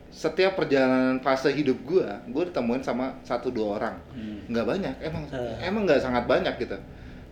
setiap 0.09 0.57
perjalanan 0.57 1.21
fase 1.21 1.53
hidup 1.53 1.77
gua 1.85 2.19
gua 2.27 2.43
ditemuin 2.49 2.81
sama 2.81 3.15
satu 3.21 3.47
dua 3.47 3.77
orang 3.79 3.95
Hmm. 4.11 4.41
nggak 4.49 4.65
banyak 4.65 4.95
emang 4.99 5.23
Eh. 5.29 5.55
emang 5.63 5.85
nggak 5.85 6.01
sangat 6.01 6.25
banyak 6.25 6.53
gitu 6.59 6.75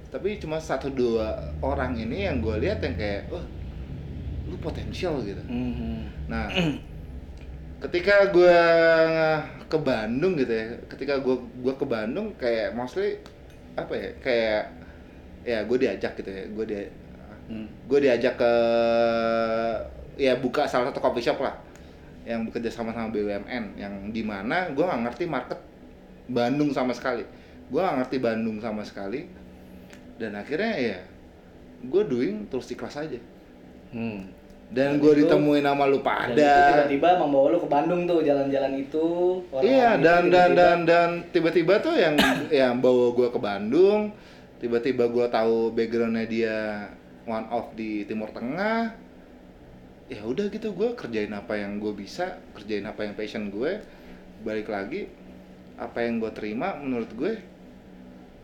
tapi 0.08 0.40
cuma 0.40 0.56
satu 0.56 0.88
dua 0.88 1.36
orang 1.60 1.98
ini 1.98 2.24
yang 2.24 2.40
gua 2.40 2.56
lihat 2.56 2.80
yang 2.80 2.96
kayak 2.96 3.28
wah 3.28 3.44
lu 4.48 4.56
potensial 4.64 5.20
gitu 5.22 5.42
Hmm. 5.44 6.08
Nah, 6.32 6.48
ketika 7.78 8.34
gua 8.34 8.60
ke 9.70 9.78
Bandung 9.78 10.34
gitu 10.40 10.50
ya, 10.50 10.66
ketika 10.90 11.22
gua 11.22 11.38
gua 11.62 11.74
ke 11.78 11.86
Bandung 11.86 12.34
kayak 12.40 12.74
mostly 12.74 13.22
apa 13.78 13.94
ya, 13.94 14.10
kayak 14.24 14.64
ya 15.48 15.60
gue 15.64 15.78
diajak 15.80 16.14
gitu 16.20 16.28
ya, 16.28 16.44
gue 16.52 16.66
dia 16.68 16.84
Hmm. 17.48 17.64
gue 17.88 18.00
diajak 18.04 18.36
ke 18.36 18.54
ya 20.20 20.36
buka 20.36 20.68
salah 20.68 20.92
satu 20.92 21.00
coffee 21.00 21.24
shop 21.24 21.40
lah 21.40 21.56
yang 22.28 22.44
bekerja 22.44 22.68
sama 22.68 22.92
sama 22.92 23.08
BUMN 23.08 23.80
yang 23.80 24.12
di 24.12 24.20
mana 24.20 24.68
gue 24.76 24.84
nggak 24.84 25.02
ngerti 25.08 25.24
market 25.32 25.56
Bandung 26.28 26.76
sama 26.76 26.92
sekali 26.92 27.24
gue 27.72 27.80
nggak 27.80 28.04
ngerti 28.04 28.18
Bandung 28.20 28.60
sama 28.60 28.84
sekali 28.84 29.32
dan 30.20 30.36
akhirnya 30.36 30.76
ya 30.76 31.00
gue 31.88 32.04
doing 32.04 32.52
terus 32.52 32.68
ikhlas 32.68 33.00
aja 33.00 33.20
Hmm. 33.96 34.28
Dan 34.68 35.00
Dan 35.00 35.00
gue 35.00 35.12
itu- 35.16 35.20
ditemuin 35.24 35.64
nama 35.64 35.84
lu 35.88 36.04
Dan 36.04 36.04
pada 36.04 36.36
tiba-tiba 36.36 37.10
membawa 37.24 37.56
lu 37.56 37.60
ke 37.64 37.70
Bandung 37.72 38.04
tuh 38.04 38.20
jalan-jalan 38.20 38.74
itu 38.76 39.08
Iya 39.64 39.96
itu 39.96 40.04
dan 40.04 40.24
dan 40.28 40.28
tiba-tiba- 40.28 40.56
dan 40.56 40.78
dan 40.84 41.10
tiba-tiba 41.32 41.74
tuh 41.80 41.96
yang 41.96 42.16
yang 42.52 42.74
bawa 42.84 43.16
gua 43.16 43.32
ke 43.32 43.40
Bandung, 43.40 44.12
tiba-tiba 44.60 45.08
gua 45.08 45.32
tahu 45.32 45.72
backgroundnya 45.72 46.28
dia 46.28 46.58
one 47.24 47.48
off 47.48 47.72
di 47.74 48.04
Timur 48.04 48.28
Tengah. 48.36 48.92
Ya 50.08 50.24
udah 50.24 50.48
gitu 50.48 50.72
gua 50.72 50.96
kerjain 50.96 51.32
apa 51.32 51.56
yang 51.56 51.80
gue 51.80 51.92
bisa, 51.92 52.40
kerjain 52.52 52.84
apa 52.84 53.04
yang 53.04 53.16
passion 53.16 53.48
gue. 53.48 53.80
Balik 54.44 54.68
lagi 54.68 55.08
apa 55.76 56.04
yang 56.04 56.20
gue 56.20 56.32
terima 56.32 56.76
menurut 56.76 57.12
gue 57.14 57.34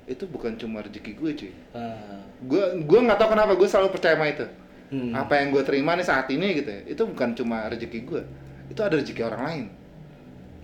itu 0.04 0.24
bukan 0.28 0.56
cuma 0.56 0.84
rezeki 0.84 1.12
gue 1.16 1.32
cuy. 1.36 1.54
Ah. 1.72 2.20
Gue 2.44 2.64
gua 2.84 3.00
nggak 3.04 3.20
tahu 3.20 3.30
kenapa 3.32 3.52
gue 3.56 3.68
selalu 3.68 3.90
percaya 3.92 4.16
sama 4.16 4.28
itu. 4.28 4.48
Hmm. 4.94 5.10
Apa 5.12 5.42
yang 5.42 5.50
gue 5.50 5.64
terima 5.64 5.98
nih 5.98 6.06
saat 6.06 6.30
ini 6.30 6.54
gitu 6.54 6.70
ya, 6.70 6.82
itu 6.86 7.02
bukan 7.02 7.34
cuma 7.34 7.66
rezeki 7.66 8.00
gue, 8.06 8.22
itu 8.68 8.78
ada 8.78 8.94
rezeki 8.94 9.22
orang 9.24 9.42
lain 9.42 9.66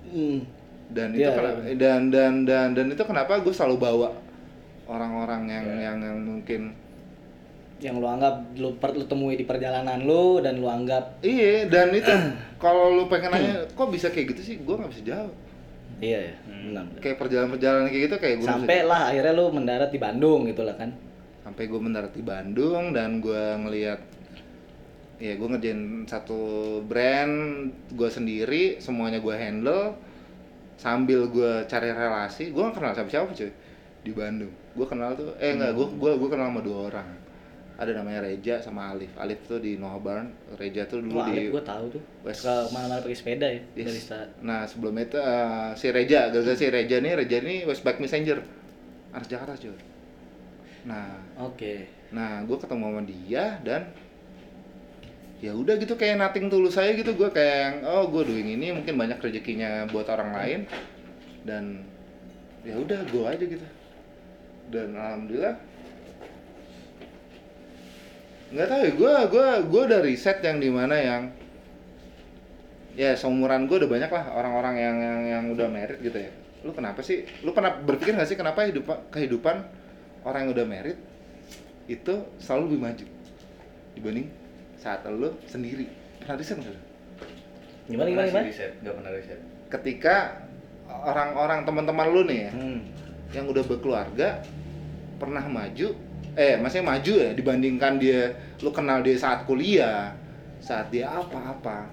Hmm. 0.05 0.39
dan 0.87 1.07
itu 1.11 1.21
Iya, 1.21 1.33
kenapa, 1.33 1.59
iya. 1.63 1.73
dan 1.75 2.01
dan 2.09 2.33
dan 2.43 2.67
dan 2.71 2.85
itu 2.87 3.01
kenapa 3.01 3.37
gue 3.37 3.49
selalu 3.49 3.77
bawa 3.79 4.09
orang-orang 4.85 5.41
yang 5.45 5.65
Iya. 5.67 5.81
yang 5.83 5.97
yang 5.99 6.17
mungkin 6.19 6.61
yang 7.79 7.95
lu 7.95 8.05
anggap 8.05 8.35
lu, 8.53 8.75
per, 8.75 8.91
lu 8.91 9.05
temui 9.05 9.33
di 9.33 9.45
perjalanan 9.45 10.01
lu 10.01 10.37
dan 10.37 10.57
lu 10.57 10.67
anggap 10.67 11.21
iya 11.21 11.63
dan 11.65 11.89
itu 11.89 12.11
kalau 12.63 12.91
lu 12.91 13.07
pengen 13.07 13.31
nanya 13.31 13.63
kok 13.71 13.87
bisa 13.87 14.09
kayak 14.09 14.35
gitu 14.35 14.41
sih 14.43 14.55
gue 14.59 14.75
nggak 14.75 14.91
bisa 14.91 15.03
jawab 15.07 15.31
iya 15.97 16.19
ya 16.27 16.35
benar 16.43 16.83
benar. 16.85 16.99
kayak 16.99 17.17
perjalanan-perjalanan 17.17 17.87
kayak 17.87 18.03
gitu 18.05 18.15
kayak 18.17 18.35
gue 18.37 18.47
sampai 18.49 18.77
lah 18.83 19.01
akhirnya 19.09 19.31
lu 19.31 19.45
mendarat 19.49 19.89
di 19.89 19.99
Bandung 20.01 20.43
gitu 20.43 20.61
lah 20.61 20.75
kan 20.75 20.91
sampai 21.39 21.63
gue 21.65 21.79
mendarat 21.79 22.11
di 22.11 22.19
Bandung 22.21 22.91
dan 22.91 23.23
gue 23.23 23.43
ngelihat 23.63 24.01
ya 25.19 25.35
gue 25.35 25.47
ngerjain 25.47 25.81
satu 26.07 26.41
brand 26.81 27.67
gue 27.91 28.09
sendiri 28.09 28.79
semuanya 28.79 29.19
gue 29.19 29.35
handle 29.35 29.93
sambil 30.79 31.27
gue 31.27 31.67
cari 31.67 31.91
relasi 31.91 32.49
gue 32.49 32.61
gak 32.61 32.75
kenal 32.75 32.95
siapa 32.95 33.09
siapa 33.09 33.31
cuy 33.35 33.51
di 33.99 34.15
Bandung. 34.15 34.47
Gue 34.79 34.87
kenal 34.87 35.11
tuh, 35.11 35.35
eh 35.35 35.51
enggak, 35.51 35.75
gue 35.75 35.87
gua, 35.99 36.15
gua 36.15 36.29
kenal 36.31 36.55
sama 36.55 36.63
dua 36.63 36.87
orang. 36.87 37.09
Ada 37.75 37.99
namanya 37.99 38.23
Reja 38.23 38.55
sama 38.63 38.95
Alif. 38.95 39.11
Alif 39.19 39.43
tuh 39.43 39.59
di 39.59 39.75
Noah 39.75 39.99
Barn, 39.99 40.31
Reja 40.55 40.87
tuh 40.87 41.03
dulu 41.03 41.19
Wah, 41.19 41.27
di 41.27 41.51
gue 41.51 41.59
tahu 41.59 41.85
tuh. 41.91 42.03
West- 42.23 42.47
Ke 42.47 42.71
mana-mana 42.71 43.03
pakai 43.03 43.11
sepeda 43.11 43.43
ya, 43.43 43.59
Yes. 43.75 43.91
barista. 43.91 44.23
Nah 44.39 44.63
sebelum 44.63 44.95
itu 44.95 45.19
eh, 45.19 45.71
si 45.75 45.91
Reja, 45.91 46.31
gara-gara 46.31 46.55
si 46.55 46.71
Reja 46.71 47.03
nih, 47.03 47.11
Reja 47.19 47.43
nih 47.43 47.67
Westback 47.67 47.99
Messenger, 47.99 48.39
anak 49.11 49.27
Jakarta 49.27 49.59
cuy. 49.59 49.75
Nah, 50.87 51.19
Oke. 51.43 51.91
nah 52.15 52.39
gue 52.47 52.55
ketemu 52.55 52.83
sama 52.87 53.01
dia 53.03 53.43
dan 53.67 53.91
ya 55.39 55.55
udah 55.55 55.79
gitu 55.79 55.95
kayak 55.95 56.19
nothing 56.19 56.51
tulus 56.51 56.75
saya 56.75 56.91
gitu. 56.95 57.15
Gue 57.15 57.31
kayak 57.31 57.87
oh 57.87 58.11
gue 58.11 58.23
doing 58.27 58.59
ini 58.59 58.75
mungkin 58.75 58.99
banyak 58.99 59.19
rezekinya 59.23 59.87
buat 59.87 60.07
orang 60.11 60.35
lain. 60.35 60.59
Dan 61.47 61.87
ya 62.67 62.75
udah 62.75 62.99
gue 63.07 63.23
aja 63.25 63.43
gitu. 63.43 63.67
Dan 64.69 64.93
alhamdulillah 64.93 65.55
nggak 68.49 68.65
tahu 68.65 68.81
ya 68.81 68.91
gue 68.97 69.13
gue 69.29 69.47
gue 69.69 69.81
udah 69.93 70.01
riset 70.01 70.41
yang 70.41 70.57
di 70.57 70.73
mana 70.73 70.97
yang 70.97 71.29
ya 72.97 73.13
seumuran 73.13 73.69
gue 73.69 73.77
udah 73.77 73.89
banyak 73.89 74.09
lah 74.09 74.25
orang-orang 74.33 74.75
yang 74.81 74.97
yang 74.97 75.19
yang 75.29 75.43
udah 75.53 75.67
merit 75.69 76.01
gitu 76.01 76.17
ya. 76.17 76.31
Lu 76.65 76.73
kenapa 76.75 76.99
sih 77.05 77.23
lu 77.45 77.53
pernah 77.55 77.77
berpikir 77.77 78.17
nggak 78.17 78.27
sih 78.27 78.35
kenapa 78.35 78.65
hidup 78.67 78.89
kehidupan 79.13 79.63
orang 80.25 80.49
yang 80.49 80.51
udah 80.51 80.65
merit 80.67 80.97
itu 81.87 82.25
selalu 82.41 82.73
lebih 82.73 82.79
maju 82.85 83.05
dibanding 83.97 84.27
saat 84.79 85.03
lu 85.05 85.29
sendiri 85.43 85.85
pernah 86.17 86.35
riset 86.35 86.57
nggak 86.57 86.71
lu? 86.71 86.81
Gimana 87.89 88.07
gimana 88.07 88.25
gimana? 88.25 88.43
sih 88.43 88.49
riset, 88.49 88.71
nggak 88.79 88.95
pernah 88.95 89.11
riset. 89.11 89.39
ketika 89.67 90.15
orang-orang 90.89 91.61
teman-teman 91.61 92.07
lu 92.09 92.21
nih 92.23 92.39
ya 92.41 92.51
Hmm. 92.51 92.79
yang 93.29 93.45
udah 93.45 93.61
berkeluarga 93.61 94.41
pernah 95.15 95.43
maju 95.43 95.87
eh 96.33 96.55
maksudnya 96.55 96.85
maju 96.87 97.13
ya 97.13 97.29
dibandingkan 97.31 97.93
dia 97.97 98.33
lu 98.59 98.71
kenal 98.71 98.99
dia 98.99 99.13
saat 99.13 99.45
kuliah 99.45 100.15
saat 100.57 100.89
dia 100.89 101.05
apa-apa 101.05 101.85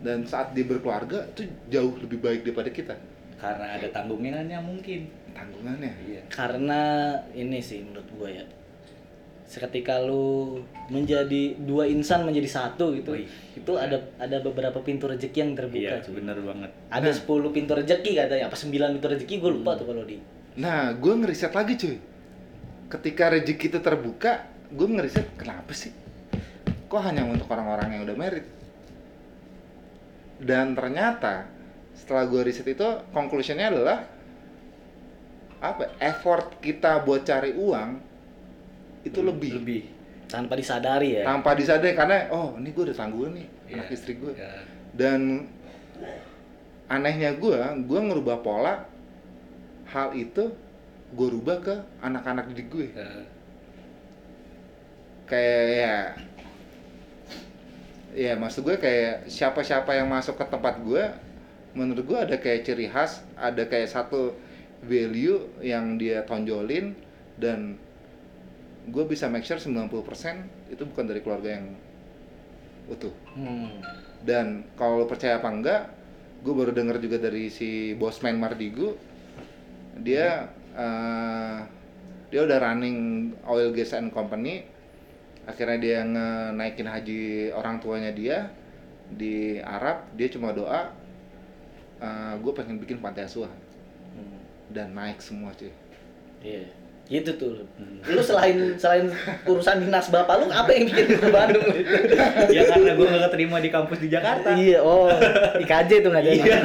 dan 0.00 0.22
saat 0.22 0.52
dia 0.52 0.64
berkeluarga 0.64 1.24
itu 1.28 1.44
jauh 1.68 1.92
lebih 1.98 2.18
baik 2.18 2.40
daripada 2.42 2.70
kita 2.70 2.94
Karena 3.34 3.76
ada 3.76 3.88
tanggungannya 3.90 4.56
mungkin. 4.58 5.04
tanggungannya 5.34 5.92
Iya. 6.00 6.22
Karena 6.30 6.80
ini 7.34 7.58
sih 7.58 7.82
menurut 7.82 8.08
gue 8.08 8.28
ya. 8.32 8.44
Seketika 9.44 10.00
lu 10.00 10.56
menjadi 10.88 11.52
dua 11.60 11.84
insan 11.84 12.24
menjadi 12.24 12.48
satu 12.48 12.96
gitu. 12.96 13.12
Wih. 13.12 13.28
Itu 13.54 13.76
ada 13.76 14.00
ada 14.16 14.40
beberapa 14.40 14.80
pintu 14.80 15.04
rezeki 15.04 15.38
yang 15.38 15.52
terbuka 15.52 15.84
Iya, 15.84 16.00
cuy. 16.00 16.12
bener 16.18 16.36
banget. 16.40 16.70
Ada 16.88 17.10
10 17.12 17.52
pintu 17.52 17.72
rezeki 17.76 18.10
katanya, 18.16 18.48
apa 18.48 18.56
9 18.56 18.72
pintu 18.98 19.06
rezeki 19.06 19.34
gue 19.38 19.50
lupa 19.52 19.76
tuh 19.76 19.86
kalau 19.86 20.02
di. 20.02 20.16
nah 20.54 20.94
gue 20.94 21.10
ngeriset 21.10 21.50
lagi 21.50 21.74
cuy 21.74 21.98
ketika 22.86 23.26
rezeki 23.26 23.74
itu 23.74 23.78
terbuka 23.82 24.46
gue 24.70 24.86
ngeriset 24.86 25.34
kenapa 25.34 25.74
sih 25.74 25.90
kok 26.86 27.02
hanya 27.02 27.26
untuk 27.26 27.50
orang-orang 27.50 27.90
yang 27.90 28.06
udah 28.06 28.14
merit 28.14 28.46
dan 30.38 30.78
ternyata 30.78 31.50
setelah 31.90 32.26
gue 32.26 32.42
riset 32.42 32.66
itu 32.66 32.86
conclusionnya 33.10 33.66
adalah 33.66 34.06
apa 35.58 35.90
effort 35.98 36.62
kita 36.62 37.02
buat 37.02 37.26
cari 37.26 37.50
uang 37.50 37.90
itu 39.04 39.20
lebih, 39.20 39.52
Lebih. 39.60 39.82
Tanpa 40.24 40.56
disadari 40.56 41.20
ya. 41.20 41.22
tanpa 41.22 41.52
disadari 41.52 41.92
karena 41.92 42.26
oh 42.28 42.56
ini 42.56 42.72
gue 42.72 42.84
udah 42.88 42.96
tanggungan 42.96 43.36
nih 43.36 43.46
Iya. 43.64 43.74
anak 43.78 43.88
istri 43.92 44.12
gue 44.16 44.32
Ya. 44.34 44.50
dan 44.92 45.46
anehnya 46.86 47.36
gue 47.36 47.54
gue 47.84 48.00
ngerubah 48.02 48.40
pola 48.40 48.88
hal 49.86 50.10
itu 50.12 50.50
gue 51.14 51.28
rubah 51.30 51.60
ke 51.60 51.74
anak-anak 52.00 52.50
didik 52.50 52.68
gue 52.68 52.88
Ya. 52.90 53.06
kayak 55.24 55.64
ya 55.70 55.94
ya 58.14 58.32
maksud 58.34 58.62
gue 58.62 58.76
kayak 58.76 59.26
siapa-siapa 59.26 59.90
yang 59.92 60.06
masuk 60.06 60.36
ke 60.36 60.44
tempat 60.46 60.78
gue 60.80 61.04
menurut 61.74 62.04
gue 62.04 62.18
ada 62.18 62.36
kayak 62.38 62.62
ciri 62.62 62.86
khas 62.86 63.24
ada 63.34 63.66
kayak 63.66 63.90
satu 63.90 64.34
value 64.82 65.40
yang 65.60 65.96
dia 65.96 66.22
tonjolin 66.22 66.94
dan 67.34 67.74
gue 68.84 69.04
bisa 69.08 69.26
make 69.32 69.44
sure 69.44 69.56
90% 69.56 69.88
itu 70.68 70.82
bukan 70.84 71.04
dari 71.08 71.20
keluarga 71.24 71.56
yang 71.56 71.72
utuh 72.86 73.12
Hmm. 73.32 73.80
dan 74.22 74.68
kalau 74.76 75.00
lo 75.00 75.06
percaya 75.08 75.40
apa 75.40 75.48
enggak 75.48 75.82
gue 76.44 76.52
baru 76.52 76.72
denger 76.76 77.00
juga 77.00 77.16
dari 77.16 77.48
si 77.48 77.96
bosman 77.96 78.36
Mardigu 78.36 78.92
dia 79.96 80.52
eh, 80.76 81.58
dia 82.28 82.40
udah 82.44 82.58
running 82.60 82.98
oil 83.46 83.72
gas 83.72 83.94
and 83.96 84.12
company 84.12 84.66
akhirnya 85.44 85.78
dia 85.80 85.98
naikin 86.52 86.88
haji 86.88 87.52
orang 87.52 87.80
tuanya 87.80 88.12
dia 88.12 88.48
di 89.08 89.60
Arab 89.60 90.08
dia 90.16 90.28
cuma 90.28 90.52
doa 90.52 90.92
gue 92.36 92.52
pengen 92.52 92.76
bikin 92.76 93.00
pantai 93.00 93.24
asuhan 93.24 93.52
Hmm. 94.14 94.38
dan 94.70 94.92
naik 94.94 95.18
semua 95.18 95.50
cuy 95.56 95.72
Iya. 96.44 96.68
Gitu 97.04 97.30
tuh. 97.36 97.68
Lu 98.08 98.20
selain 98.24 98.80
selain 98.80 99.12
urusan 99.44 99.84
dinas 99.84 100.08
bapak 100.08 100.40
lu 100.40 100.48
apa 100.48 100.72
yang 100.72 100.88
bikin 100.88 101.20
ke 101.20 101.28
Bandung? 101.28 101.64
ya 102.56 102.62
karena 102.64 102.96
gue 102.96 103.06
gak 103.06 103.22
keterima 103.28 103.56
di 103.60 103.68
kampus 103.68 103.98
di 104.00 104.08
Jakarta. 104.08 104.56
iya, 104.56 104.80
oh, 104.80 105.12
IKJ 105.60 105.90
tuh 106.00 106.10
nggak 106.12 106.24
jadi. 106.24 106.40
Iya. 106.40 106.58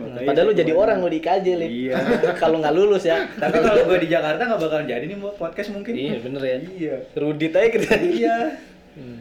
Hmm, 0.00 0.16
Padahal 0.24 0.46
lu 0.48 0.54
jadi 0.56 0.72
orang 0.72 0.96
lu 1.04 1.12
di 1.12 1.20
IKJ, 1.20 1.46
Lip. 1.60 1.68
Iya. 1.68 1.94
Kalau 2.40 2.56
nggak 2.62 2.72
lulus 2.72 3.04
ya. 3.04 3.26
Tapi 3.36 3.58
kalau 3.60 3.84
gue 3.84 3.98
di 4.00 4.08
Jakarta 4.08 4.40
nggak 4.48 4.60
bakalan 4.62 4.86
jadi 4.88 5.04
nih 5.04 5.18
podcast 5.36 5.68
mungkin. 5.74 5.92
Iya, 5.92 6.16
bener 6.24 6.42
ya. 6.42 6.56
Iya. 6.62 6.96
Rudit 7.18 7.52
aja 7.52 7.68
kita. 7.68 7.90
Iya. 8.00 8.36
Hmm. 8.96 9.18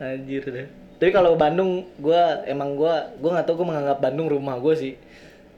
Anjir 0.00 0.42
deh. 0.46 0.68
Tapi 0.96 1.12
kalau 1.12 1.36
Bandung, 1.36 1.84
gua 2.00 2.40
emang 2.48 2.72
gua 2.72 3.12
gua 3.20 3.36
nggak 3.36 3.46
tahu 3.48 3.60
gua 3.60 3.68
menganggap 3.76 3.98
Bandung 4.00 4.32
rumah 4.32 4.56
gua 4.56 4.72
sih. 4.72 4.96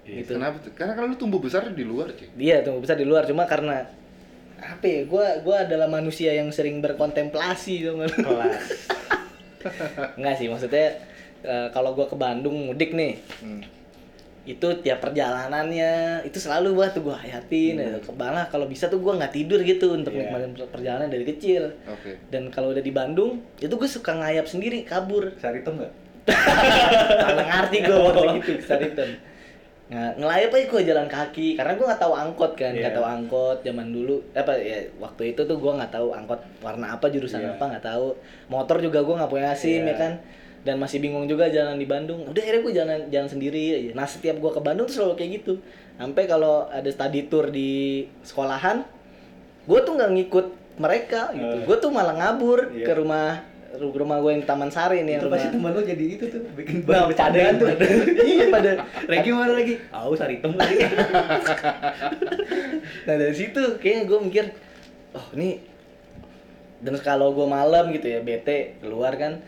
Gitu. 0.09 0.33
kenapa 0.35 0.57
karena 0.73 0.93
kan 0.93 1.05
lu 1.05 1.15
tumbuh 1.15 1.37
besar 1.37 1.69
di 1.69 1.85
luar 1.85 2.09
cuy 2.11 2.29
Dia 2.33 2.65
tuh 2.65 2.81
besar 2.81 2.97
di 2.97 3.05
luar 3.05 3.23
cuma 3.23 3.45
karena 3.45 3.85
apa 4.59 4.83
ya? 4.83 5.05
Gua 5.05 5.39
gua 5.39 5.63
adalah 5.63 5.87
manusia 5.87 6.33
yang 6.33 6.49
sering 6.49 6.81
berkontemplasi 6.81 7.85
tuh 7.85 7.95
Kelas. 8.11 8.65
Enggak 10.19 10.35
sih, 10.35 10.47
maksudnya 10.47 10.99
eh, 11.41 11.69
kalau 11.71 11.93
gua 11.93 12.07
ke 12.07 12.17
Bandung 12.17 12.67
mudik 12.67 12.91
nih, 12.91 13.21
Hmm. 13.39 13.63
itu 14.43 14.65
tiap 14.81 14.99
perjalanannya 14.99 16.25
itu 16.25 16.41
selalu 16.41 16.73
gua 16.73 16.89
tuh 16.89 17.05
gua 17.05 17.21
hayatin 17.21 17.77
ya. 17.77 18.01
malah 18.11 18.49
kalau 18.49 18.65
bisa 18.65 18.89
tuh 18.89 18.97
gua 18.97 19.15
nggak 19.15 19.31
tidur 19.31 19.61
gitu 19.61 19.93
untuk 19.93 20.11
Iya. 20.11 20.27
nikmatin 20.27 20.51
per- 20.57 20.73
perjalanan 20.73 21.07
dari 21.07 21.23
kecil 21.23 21.69
oke 21.85 22.11
dan 22.27 22.49
kalau 22.49 22.73
udah 22.73 22.81
di 22.81 22.91
Bandung 22.91 23.45
itu 23.59 23.71
gue 23.71 23.87
suka 23.87 24.17
ngayap 24.17 24.49
sendiri 24.49 24.83
kabur 24.83 25.37
Sarito 25.37 25.69
nggak? 25.69 25.93
Karena 27.23 27.43
ngerti 27.47 27.77
gue 27.85 27.95
waktu 27.95 28.25
gitu 28.41 28.53
Sariton. 28.69 29.11
Nah, 29.89 30.13
ngelayap 30.15 30.53
aja 30.53 30.65
gue 30.69 30.83
jalan 30.85 31.09
kaki 31.09 31.57
karena 31.57 31.73
gue 31.73 31.87
nggak 31.89 31.97
tahu 31.99 32.13
angkot 32.13 32.53
kan, 32.55 32.77
nggak 32.77 32.93
Iya. 32.93 32.99
tahu 33.01 33.07
angkot 33.09 33.59
zaman 33.63 33.89
dulu 33.89 34.21
apa 34.33 34.53
ya 34.55 34.79
waktu 34.99 35.33
itu 35.33 35.41
tuh 35.43 35.57
gue 35.57 35.73
nggak 35.75 35.89
tahu 35.91 36.13
angkot 36.13 36.37
warna 36.61 36.93
apa 36.93 37.09
jurusan 37.09 37.41
Iya. 37.41 37.57
apa 37.57 37.65
nggak 37.67 37.85
tahu. 37.87 38.13
Motor 38.47 38.77
juga 38.79 39.01
gue 39.01 39.17
nggak 39.17 39.31
punya 39.31 39.49
SIM 39.51 39.83
Iya. 39.83 39.89
ya 39.89 39.97
kan. 39.97 40.13
Dan 40.59 40.77
masih 40.77 40.99
bingung 40.99 41.25
juga 41.25 41.49
jalan 41.49 41.75
di 41.75 41.87
Bandung. 41.87 42.21
Udah 42.23 42.37
akhirnya 42.37 42.61
gue 42.61 42.75
jalan 42.75 42.99
jalan 43.09 43.29
sendiri 43.31 43.63
aja. 43.75 43.91
Nah 43.95 44.05
setiap 44.05 44.37
gue 44.37 44.51
ke 44.51 44.61
Bandung 44.61 44.85
tuh 44.85 45.01
selalu 45.01 45.15
kayak 45.17 45.31
gitu. 45.41 45.55
Sampai 45.97 46.29
kalau 46.29 46.69
ada 46.69 46.87
study 46.87 47.25
tour 47.25 47.49
di 47.49 47.71
sekolahan, 48.21 48.85
gue 49.65 49.79
tuh 49.81 49.93
nggak 49.95 50.11
ngikut 50.13 50.47
mereka 50.77 51.33
gitu. 51.33 51.57
Eh. 51.59 51.65
Gue 51.65 51.77
tuh 51.79 51.89
malah 51.89 52.13
ngabur 52.13 52.71
Iya. 52.71 52.85
ke 52.85 52.93
rumah 52.93 53.41
rumah 53.71 54.17
gue 54.19 54.33
yang 54.33 54.45
Taman 54.45 54.69
Sari 54.69 55.03
nih. 55.03 55.17
Itu 55.17 55.23
yang 55.23 55.33
pasti 55.33 55.49
rumah- 55.49 55.71
teman 55.71 55.71
lo 55.75 55.83
jadi 55.85 56.05
itu 56.09 56.25
tuh 56.27 56.41
bikin 56.53 56.77
Nah, 56.83 57.05
bercandaan 57.05 57.55
tuh. 57.55 57.69
iya 58.31 58.45
pada 58.49 58.71
Regi 59.05 59.31
mana 59.31 59.53
lagi? 59.55 59.75
Aku 59.89 60.15
Sarito 60.15 60.49
lagi. 60.51 60.77
nah 63.05 63.15
dari 63.15 63.35
situ 63.35 63.61
kayaknya 63.79 64.03
gue 64.05 64.19
mikir 64.23 64.45
oh 65.11 65.27
ini 65.35 65.61
dan 66.79 66.95
kalau 66.99 67.33
gue 67.33 67.45
malam 67.45 67.91
gitu 67.91 68.07
ya 68.07 68.21
bete 68.21 68.79
keluar 68.79 69.13
kan 69.15 69.41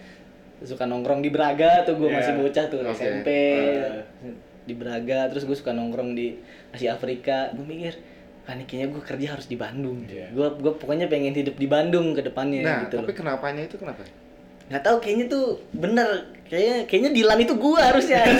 suka 0.60 0.84
nongkrong 0.84 1.20
di 1.20 1.30
Braga 1.30 1.84
tuh 1.84 1.96
gue 1.96 2.08
Iya. 2.08 2.16
masih 2.18 2.32
bocah 2.36 2.64
tuh 2.68 2.80
Oke. 2.82 2.92
SMP 2.92 3.28
Eh. 3.30 4.34
di 4.62 4.74
Braga 4.74 5.28
terus 5.28 5.44
gue 5.44 5.54
suka 5.54 5.70
nongkrong 5.70 6.12
di 6.12 6.36
Asia 6.70 6.92
Afrika 6.92 7.48
gue 7.50 7.62
mikir 7.62 7.94
ah 8.44 8.54
kayaknya 8.56 8.88
gue 8.90 9.02
kerja 9.04 9.26
harus 9.32 9.46
di 9.46 9.56
Bandung. 9.56 10.04
Iya. 10.04 10.32
gue 10.32 10.48
gue 10.58 10.72
pokoknya 10.74 11.06
pengen 11.06 11.32
hidup 11.32 11.54
di 11.54 11.66
Bandung 11.66 12.12
ke 12.12 12.22
depannya 12.22 12.60
nah 12.62 12.78
gitu 12.84 12.98
tapi 12.98 13.12
loh. 13.12 13.18
kenapanya 13.20 13.62
itu 13.64 13.76
kenapa? 13.78 14.02
Nggak 14.70 14.82
tahu 14.82 14.96
kayaknya 14.98 15.26
tuh 15.28 15.44
bener. 15.72 16.08
Kayaknya 16.50 16.76
kayaknya 16.84 17.10
Dilan 17.14 17.38
itu 17.40 17.54
gue 17.54 17.78
harusnya. 17.78 18.20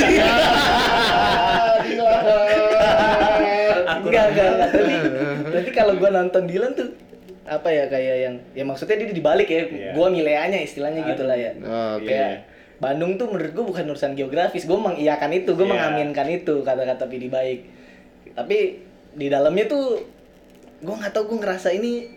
Enggak 4.01 4.25
enggak 4.33 4.49
enggak. 4.49 4.69
Tapi 4.71 4.95
tapi 5.51 5.71
kalau 5.71 5.93
gua 5.97 6.11
nonton 6.13 6.43
Dilan 6.47 6.73
tuh 6.75 6.89
apa 7.45 7.67
ya 7.67 7.85
kayak 7.87 8.17
yang 8.21 8.35
ya 8.55 8.63
maksudnya 8.63 8.95
dia 8.97 9.11
dibalik 9.11 9.49
ya 9.49 9.67
Iya. 9.67 9.91
gua 9.93 10.07
nilainya 10.09 10.59
istilahnya 10.61 11.03
gitu 11.05 11.23
lah 11.27 11.35
ya. 11.35 11.51
Oke. 11.99 12.07
kayak 12.07 12.47
Bandung 12.81 13.15
tuh 13.15 13.27
menurut 13.29 13.53
gua 13.53 13.65
bukan 13.67 13.85
urusan 13.89 14.15
geografis 14.15 14.65
gua 14.65 14.79
mengiyakan 14.81 15.31
itu 15.35 15.51
gua 15.55 15.67
Iya. 15.67 15.73
mengaminkan 15.73 16.27
itu 16.31 16.55
kata-kata 16.63 17.05
Pidi 17.07 17.27
baik. 17.27 17.61
Tapi 18.33 18.59
di 19.13 19.27
dalamnya 19.27 19.67
tuh 19.67 19.99
gue 20.79 20.95
nggak 20.95 21.11
tahu 21.11 21.25
gue 21.27 21.39
ngerasa 21.41 21.69
ini 21.71 22.09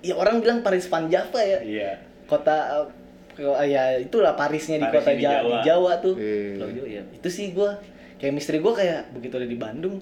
ya 0.00 0.14
orang 0.14 0.38
bilang 0.38 0.60
Paris 0.60 0.86
Van 0.86 1.06
Java 1.06 1.38
ya 1.38 1.58
Iya. 1.60 1.90
kota 2.24 2.86
eh, 3.32 3.66
ya 3.66 3.96
itulah 3.98 4.34
Parisnya 4.34 4.76
di 4.76 4.86
kota 4.86 5.10
di 5.10 5.20
Ja- 5.20 5.38
Jawa. 5.38 5.48
di 5.48 5.58
Jawa 5.64 5.92
tuh 5.98 6.14
Iya. 6.14 6.58
Jawa, 6.58 6.84
ya. 6.84 7.02
itu 7.12 7.28
sih 7.28 7.46
gue 7.50 7.70
kayak 8.16 8.32
misteri 8.32 8.58
gue 8.58 8.72
kayak 8.72 9.10
begitu 9.10 9.34
ada 9.34 9.46
di 9.46 9.56
Bandung 9.56 9.96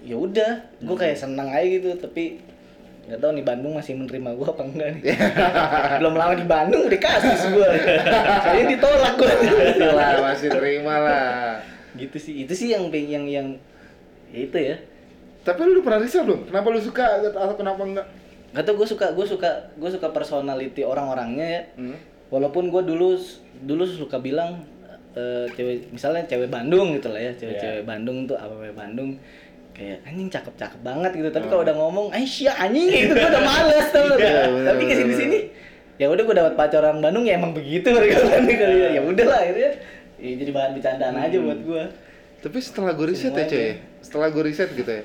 ya 0.00 0.16
udah 0.16 0.52
gue 0.78 0.96
kayak 0.96 1.14
Hmm. 1.14 1.24
senang 1.28 1.48
aja 1.50 1.66
gitu 1.66 1.92
tapi 1.96 2.40
nggak 3.02 3.18
tahu 3.18 3.30
nih 3.32 3.44
Bandung 3.44 3.72
masih 3.74 3.92
menerima 3.94 4.30
gue 4.32 4.46
apa 4.46 4.62
enggak 4.62 4.88
nih 4.94 5.02
belum 6.00 6.14
lama 6.14 6.32
di 6.32 6.46
Bandung 6.46 6.82
udah 6.86 7.00
kasus 7.00 7.40
gue 7.50 7.68
saya 8.40 8.62
ditolak 8.64 9.14
gue 9.14 9.28
Masih 9.28 9.90
lah, 9.90 10.12
masih 10.22 10.48
terima 10.48 10.94
lah. 10.96 11.58
gitu 11.92 12.16
sih 12.16 12.34
itu 12.40 12.54
sih 12.54 12.68
yang 12.70 12.86
yang 12.88 13.24
yang 13.26 13.46
ya 14.30 14.40
itu 14.40 14.56
ya 14.56 14.76
Tapi 15.40 15.60
lu 15.64 15.80
pernah 15.80 15.98
riset 15.98 16.22
belum? 16.22 16.44
Kenapa 16.44 16.66
lu 16.68 16.78
suka 16.78 17.04
atau 17.24 17.54
kenapa 17.54 17.80
enggak? 17.80 18.06
Gak 18.50 18.62
tau 18.62 18.74
gue 18.74 18.84
suka 18.84 19.06
gue 19.10 19.22
suka 19.24 19.48
gue 19.72 19.90
suka 19.90 20.08
personality 20.10 20.82
orang-orangnya 20.82 21.46
ya 21.48 21.62
Hmm. 21.76 21.96
walaupun 22.28 22.66
gue 22.66 22.82
dulu 22.84 23.14
dulu 23.60 23.82
suka 23.84 24.18
bilang 24.18 24.66
eh, 25.12 25.46
cewek 25.50 25.90
misalnya 25.90 26.22
cewek 26.24 26.46
Bandung 26.46 26.92
gitu 26.92 27.08
lah 27.08 27.18
ya 27.20 27.32
cewek-cewek 27.32 27.82
Bandung 27.82 28.24
tuh 28.24 28.34
apa 28.34 28.54
Bandung 28.70 29.14
kayak 29.70 30.02
anjing 30.04 30.26
cakep-cakep 30.28 30.80
banget 30.80 31.10
gitu 31.14 31.30
tapi 31.30 31.46
kalau 31.46 31.62
udah 31.62 31.72
ngomong 31.72 32.06
Aisyah 32.10 32.54
anjing 32.60 32.90
gitu 32.90 33.12
gue 33.12 33.28
udah 33.28 33.38
males 33.40 33.86
tau. 33.88 34.06
Iya, 34.10 34.18
bener, 34.44 34.66
tapi 34.66 34.82
ke 34.84 34.94
sini 34.94 35.12
sini 35.14 35.38
ya 35.96 36.06
udah 36.06 36.22
gue 36.22 36.36
dapat 36.36 36.54
pacar 36.54 36.82
orang 36.82 36.98
Bandung 37.00 37.22
ya 37.22 37.34
emang 37.34 37.50
begitu 37.50 37.86
mereka 37.88 38.18
kan 38.28 38.44
kali 38.44 38.58
ya 38.76 38.88
ya 38.92 39.00
udah 39.00 39.26
lah 39.26 39.38
akhirnya 39.40 39.70
ya 40.18 40.32
jadi 40.36 40.50
bahan 40.50 40.70
bercandaan 40.74 41.14
aja 41.16 41.36
buat 41.38 41.60
gue 41.60 41.82
Tapi 42.40 42.58
setelah 42.58 42.92
gue 42.92 43.06
riset 43.06 43.30
ya 43.30 43.44
Semuanya. 43.44 43.50
cuy, 43.52 43.68
setelah 44.00 44.26
gue 44.28 44.42
riset 44.42 44.70
gitu 44.72 44.90
ya, 44.90 45.02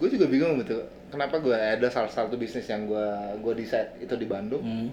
gue 0.00 0.08
juga 0.08 0.26
bingung 0.26 0.56
gitu. 0.58 0.80
Kenapa 1.12 1.36
gue 1.38 1.52
ada 1.52 1.88
salah 1.90 2.08
satu 2.08 2.34
bisnis 2.34 2.64
yang 2.64 2.88
gue 2.88 3.06
gue 3.38 3.52
decide 3.54 4.00
itu 4.00 4.14
di 4.16 4.24
Bandung? 4.24 4.64
hmm. 4.64 4.88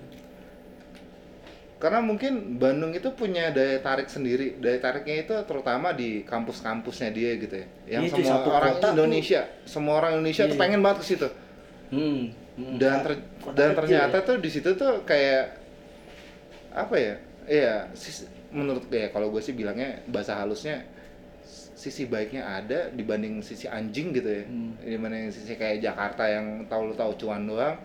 Karena 1.77 2.01
mungkin 2.01 2.57
Bandung 2.57 2.89
itu 2.89 3.05
punya 3.13 3.53
daya 3.53 3.77
tarik 3.77 4.09
sendiri. 4.09 4.57
Daya 4.57 4.81
tariknya 4.81 5.15
itu 5.21 5.35
terutama 5.45 5.93
di 5.93 6.25
kampus-kampusnya 6.25 7.13
dia 7.13 7.37
gitu 7.37 7.53
ya. 7.53 7.67
Yang 7.85 8.03
Iya, 8.03 8.11
semua 8.17 8.31
satu 8.33 8.49
orang 8.49 8.71
kota 8.73 8.81
tuh. 8.81 8.93
Indonesia, 8.97 9.41
semua 9.61 9.93
orang 10.01 10.11
Indonesia 10.17 10.43
tuh 10.43 10.57
Iya. 10.57 10.63
pengen 10.65 10.79
banget 10.81 10.97
ke 10.97 11.05
situ. 11.05 11.27
Hmm. 11.93 12.21
Hmm. 12.57 12.75
Dan 12.81 12.95
ter- 13.05 13.21
Kota 13.37 13.53
dan 13.53 13.69
kecil 13.69 13.77
ternyata 13.77 14.17
ya. 14.17 14.25
tuh 14.25 14.35
di 14.41 14.49
situ 14.49 14.69
tuh 14.73 14.93
kayak 15.05 15.43
apa 16.73 16.95
ya? 16.97 17.13
Iya, 17.45 17.73
menurut 18.49 18.89
gue 18.89 18.97
ya 18.97 19.09
kalau 19.13 19.29
gue 19.29 19.39
sih 19.39 19.53
bilangnya 19.53 20.01
bahasa 20.09 20.33
halusnya 20.33 20.81
sisi 21.77 22.09
baiknya 22.09 22.41
ada 22.41 22.89
dibanding 22.89 23.45
sisi 23.45 23.69
anjing 23.69 24.09
gitu 24.09 24.25
ya. 24.25 24.43
Hmm. 24.49 24.73
Dibanding 24.81 25.29
sisi 25.29 25.53
kayak 25.53 25.85
Jakarta 25.85 26.25
yang 26.25 26.65
tahu 26.65 26.89
lu 26.89 26.95
tahu 26.97 27.13
cuan 27.21 27.45
doang. 27.45 27.77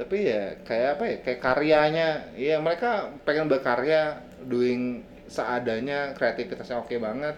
Tapi 0.00 0.16
ya 0.24 0.56
kayak 0.64 0.88
apa 0.96 1.04
ya? 1.04 1.16
Kayak 1.20 1.40
karyanya. 1.44 2.08
Iya, 2.32 2.56
mereka 2.64 3.12
pengen 3.28 3.52
berkarya, 3.52 4.16
doing 4.48 5.04
seadanya, 5.28 6.16
kreativitasnya 6.16 6.80
oke 6.80 6.96
banget. 6.96 7.36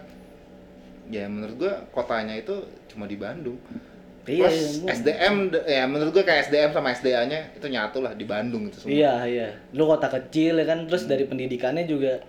Ya 1.11 1.27
menurut 1.27 1.55
gua 1.59 1.75
kotanya 1.91 2.39
itu 2.39 2.55
cuma 2.87 3.03
di 3.03 3.19
Bandung. 3.19 3.59
Iya, 4.29 4.45
Plus 4.45 4.85
iya, 4.85 4.93
SDM 4.93 5.35
d- 5.49 5.65
ya 5.65 5.83
menurut 5.89 6.13
gua 6.13 6.23
kayak 6.23 6.47
SDM 6.47 6.71
sama 6.71 6.93
SDA-nya 6.93 7.39
itu 7.57 7.65
nyatu 7.65 7.99
lah 7.99 8.13
di 8.15 8.23
Bandung 8.29 8.69
itu 8.69 8.77
semua. 8.79 8.93
Iya 8.95 9.13
iya. 9.25 9.47
Lu 9.75 9.89
kota 9.89 10.07
kecil 10.07 10.61
ya 10.61 10.65
kan, 10.69 10.85
terus 10.85 11.03
dari 11.09 11.25
pendidikannya 11.25 11.83
juga 11.89 12.21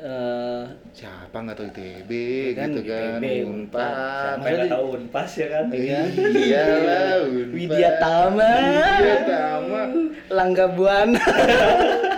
eh 0.00 0.62
Siapa 0.90 1.36
nggak 1.36 1.54
tahu 1.54 1.66
ITB 1.68 2.10
Iya 2.10 2.50
kan, 2.54 2.68
gitu 2.68 2.82
kan, 2.84 3.18
ITB, 3.20 3.26
Unpad. 3.44 3.80
Sampai 3.84 4.00
Maksudnya 4.32 4.50
nggak 4.50 4.64
di- 4.64 4.72
tahu 4.72 4.86
unpas 4.92 5.30
ya 5.32 5.46
kan? 5.46 5.64
Iya. 5.70 6.00
Iyalah, 6.16 7.14
Unpad. 7.22 7.52
Widya 7.52 7.90
Tama. 7.96 8.50
Widya 8.50 9.18
Tama. 9.22 9.82
Langga 10.28 10.66
Buana. 10.68 11.22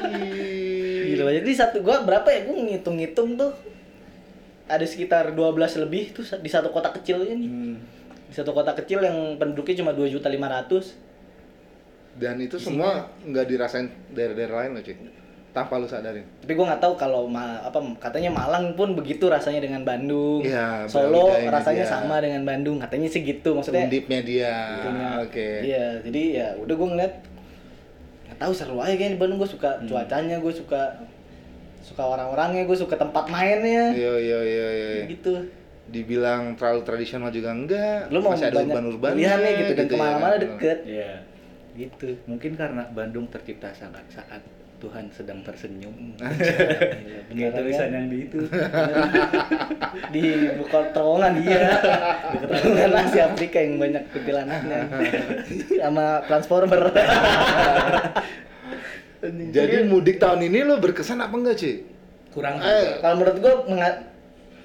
Ih. 0.08 1.12
Gila 1.12 1.30
jadi 1.34 1.50
satu 1.52 1.80
gua 1.80 2.02
berapa 2.02 2.26
ya? 2.26 2.44
Gua 2.44 2.56
ngitung-ngitung 2.56 3.34
tuh 3.34 3.52
ada 4.64 4.82
sekitar 4.82 5.30
12 5.30 5.52
lebih 5.78 6.12
tuh 6.12 6.24
di 6.38 6.48
satu 6.48 6.70
kota 6.70 6.88
kecil 6.90 7.20
ini. 7.24 7.46
Hmm. 7.46 7.76
Di 8.26 8.34
satu 8.34 8.50
kota 8.50 8.72
kecil 8.72 9.00
yang 9.00 9.36
penduduknya 9.36 9.76
cuma 9.76 9.92
2.500.000. 9.92 10.96
Dan 12.12 12.36
itu 12.38 12.56
semua 12.56 13.08
nggak 13.22 13.46
dirasain 13.46 13.86
daerah-daerah 14.10 14.56
lain 14.64 14.72
loh 14.72 14.82
cuy. 14.82 14.96
Tanpa 15.52 15.76
lu 15.76 15.84
sadarin. 15.84 16.24
Tapi 16.40 16.52
gua 16.52 16.72
nggak 16.72 16.80
tahu 16.80 16.96
kalau 16.96 17.28
ma 17.28 17.60
apa 17.60 17.76
katanya 18.00 18.32
Malang 18.32 18.72
pun 18.72 18.96
begitu 18.96 19.28
rasanya 19.28 19.60
dengan 19.60 19.84
Bandung. 19.84 20.40
Iya, 20.40 20.88
Solo 20.88 21.28
rasanya 21.28 21.84
dia. 21.84 21.92
sama 21.92 22.18
dengan 22.18 22.40
Bandung. 22.42 22.80
Katanya 22.80 23.04
sih 23.06 23.20
gitu. 23.20 23.52
Maksudnya 23.52 23.84
Undipnya 23.84 24.20
dia. 24.24 24.54
Itunya. 24.80 25.08
Oke. 25.20 25.48
Iya, 25.60 25.86
jadi 26.00 26.22
ya 26.32 26.46
udah 26.56 26.72
gue 26.72 26.88
ngeliat 26.88 27.14
nggak 28.24 28.38
tahu 28.38 28.52
seru 28.52 28.80
aja 28.80 28.96
kayaknya 28.96 29.14
di 29.14 29.20
Bandung 29.20 29.36
gue 29.36 29.50
suka 29.50 29.70
Hmm. 29.76 29.84
cuacanya, 29.84 30.36
gue 30.40 30.52
suka 30.52 30.82
suka 31.82 32.02
orang-orangnya, 32.02 32.64
gue 32.64 32.78
suka 32.78 32.96
tempat 32.96 33.28
mainnya. 33.28 33.92
Iya 33.92 34.14
iya 34.16 34.38
iya 34.40 34.68
iya. 34.72 35.04
Gitu. 35.04 35.36
Dibilang 35.84 36.56
terlalu 36.56 36.80
tradisional 36.80 37.28
juga 37.28 37.52
enggak. 37.52 38.08
Lu 38.08 38.24
mau 38.24 38.32
Masih 38.32 38.48
ada 38.48 38.56
banyak 38.56 38.72
urban-urbannya 38.72 39.20
pilihannya 39.20 39.50
gitu 39.58 39.72
dan 39.74 39.84
ya 39.84 39.90
ke 39.90 39.96
mana-mana 39.98 40.32
kan. 40.32 40.40
deket. 40.40 40.78
Iya. 40.88 41.12
Gitu. 41.76 42.08
Mungkin 42.24 42.56
karena 42.56 42.88
Bandung 42.88 43.28
tercipta 43.28 43.68
saat 43.68 44.00
saat 44.08 44.40
Tuhan 44.82 45.06
sedang 45.08 45.38
tersenyum. 45.40 45.94
Iya, 46.18 46.26
Kayak 46.26 47.22
beneran 47.30 47.52
tulisan 47.54 47.86
kan? 47.86 47.94
yang 47.94 48.06
di 48.08 48.18
itu. 48.20 48.38
di 50.10 50.24
buka 50.58 50.78
terowongan 50.90 51.32
dia. 51.38 51.60
Di 52.34 52.46
terowongan 52.50 52.92
Asia 52.98 53.22
Afrika 53.30 53.58
yang 53.58 53.78
banyak 53.78 54.02
kuntilanaknya. 54.10 54.78
Sama 55.80 56.06
Transformer. 56.26 56.82
Jadi 59.54 59.86
mudik 59.86 60.18
tahun 60.18 60.42
ini 60.42 60.66
lo 60.66 60.76
berkesan 60.76 61.22
apa 61.22 61.30
enggak, 61.32 61.56
Ci? 61.56 61.72
Kurang 62.28 62.58
Eh. 62.58 62.98
Kalau 62.98 63.14
menurut 63.16 63.38
gue 63.38 63.54
menga- 63.70 64.02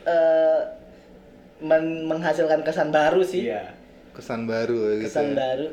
eh, 0.03 0.59
men- 1.59 2.05
menghasilkan 2.05 2.65
kesan 2.65 2.89
baru 2.89 3.21
sih. 3.21 3.45
Iya. 3.45 3.69
Kesan 4.11 4.49
baru 4.49 4.97
gitu. 4.97 5.13
Kesan 5.13 5.29
ya. 5.29 5.35
baru. 5.37 5.67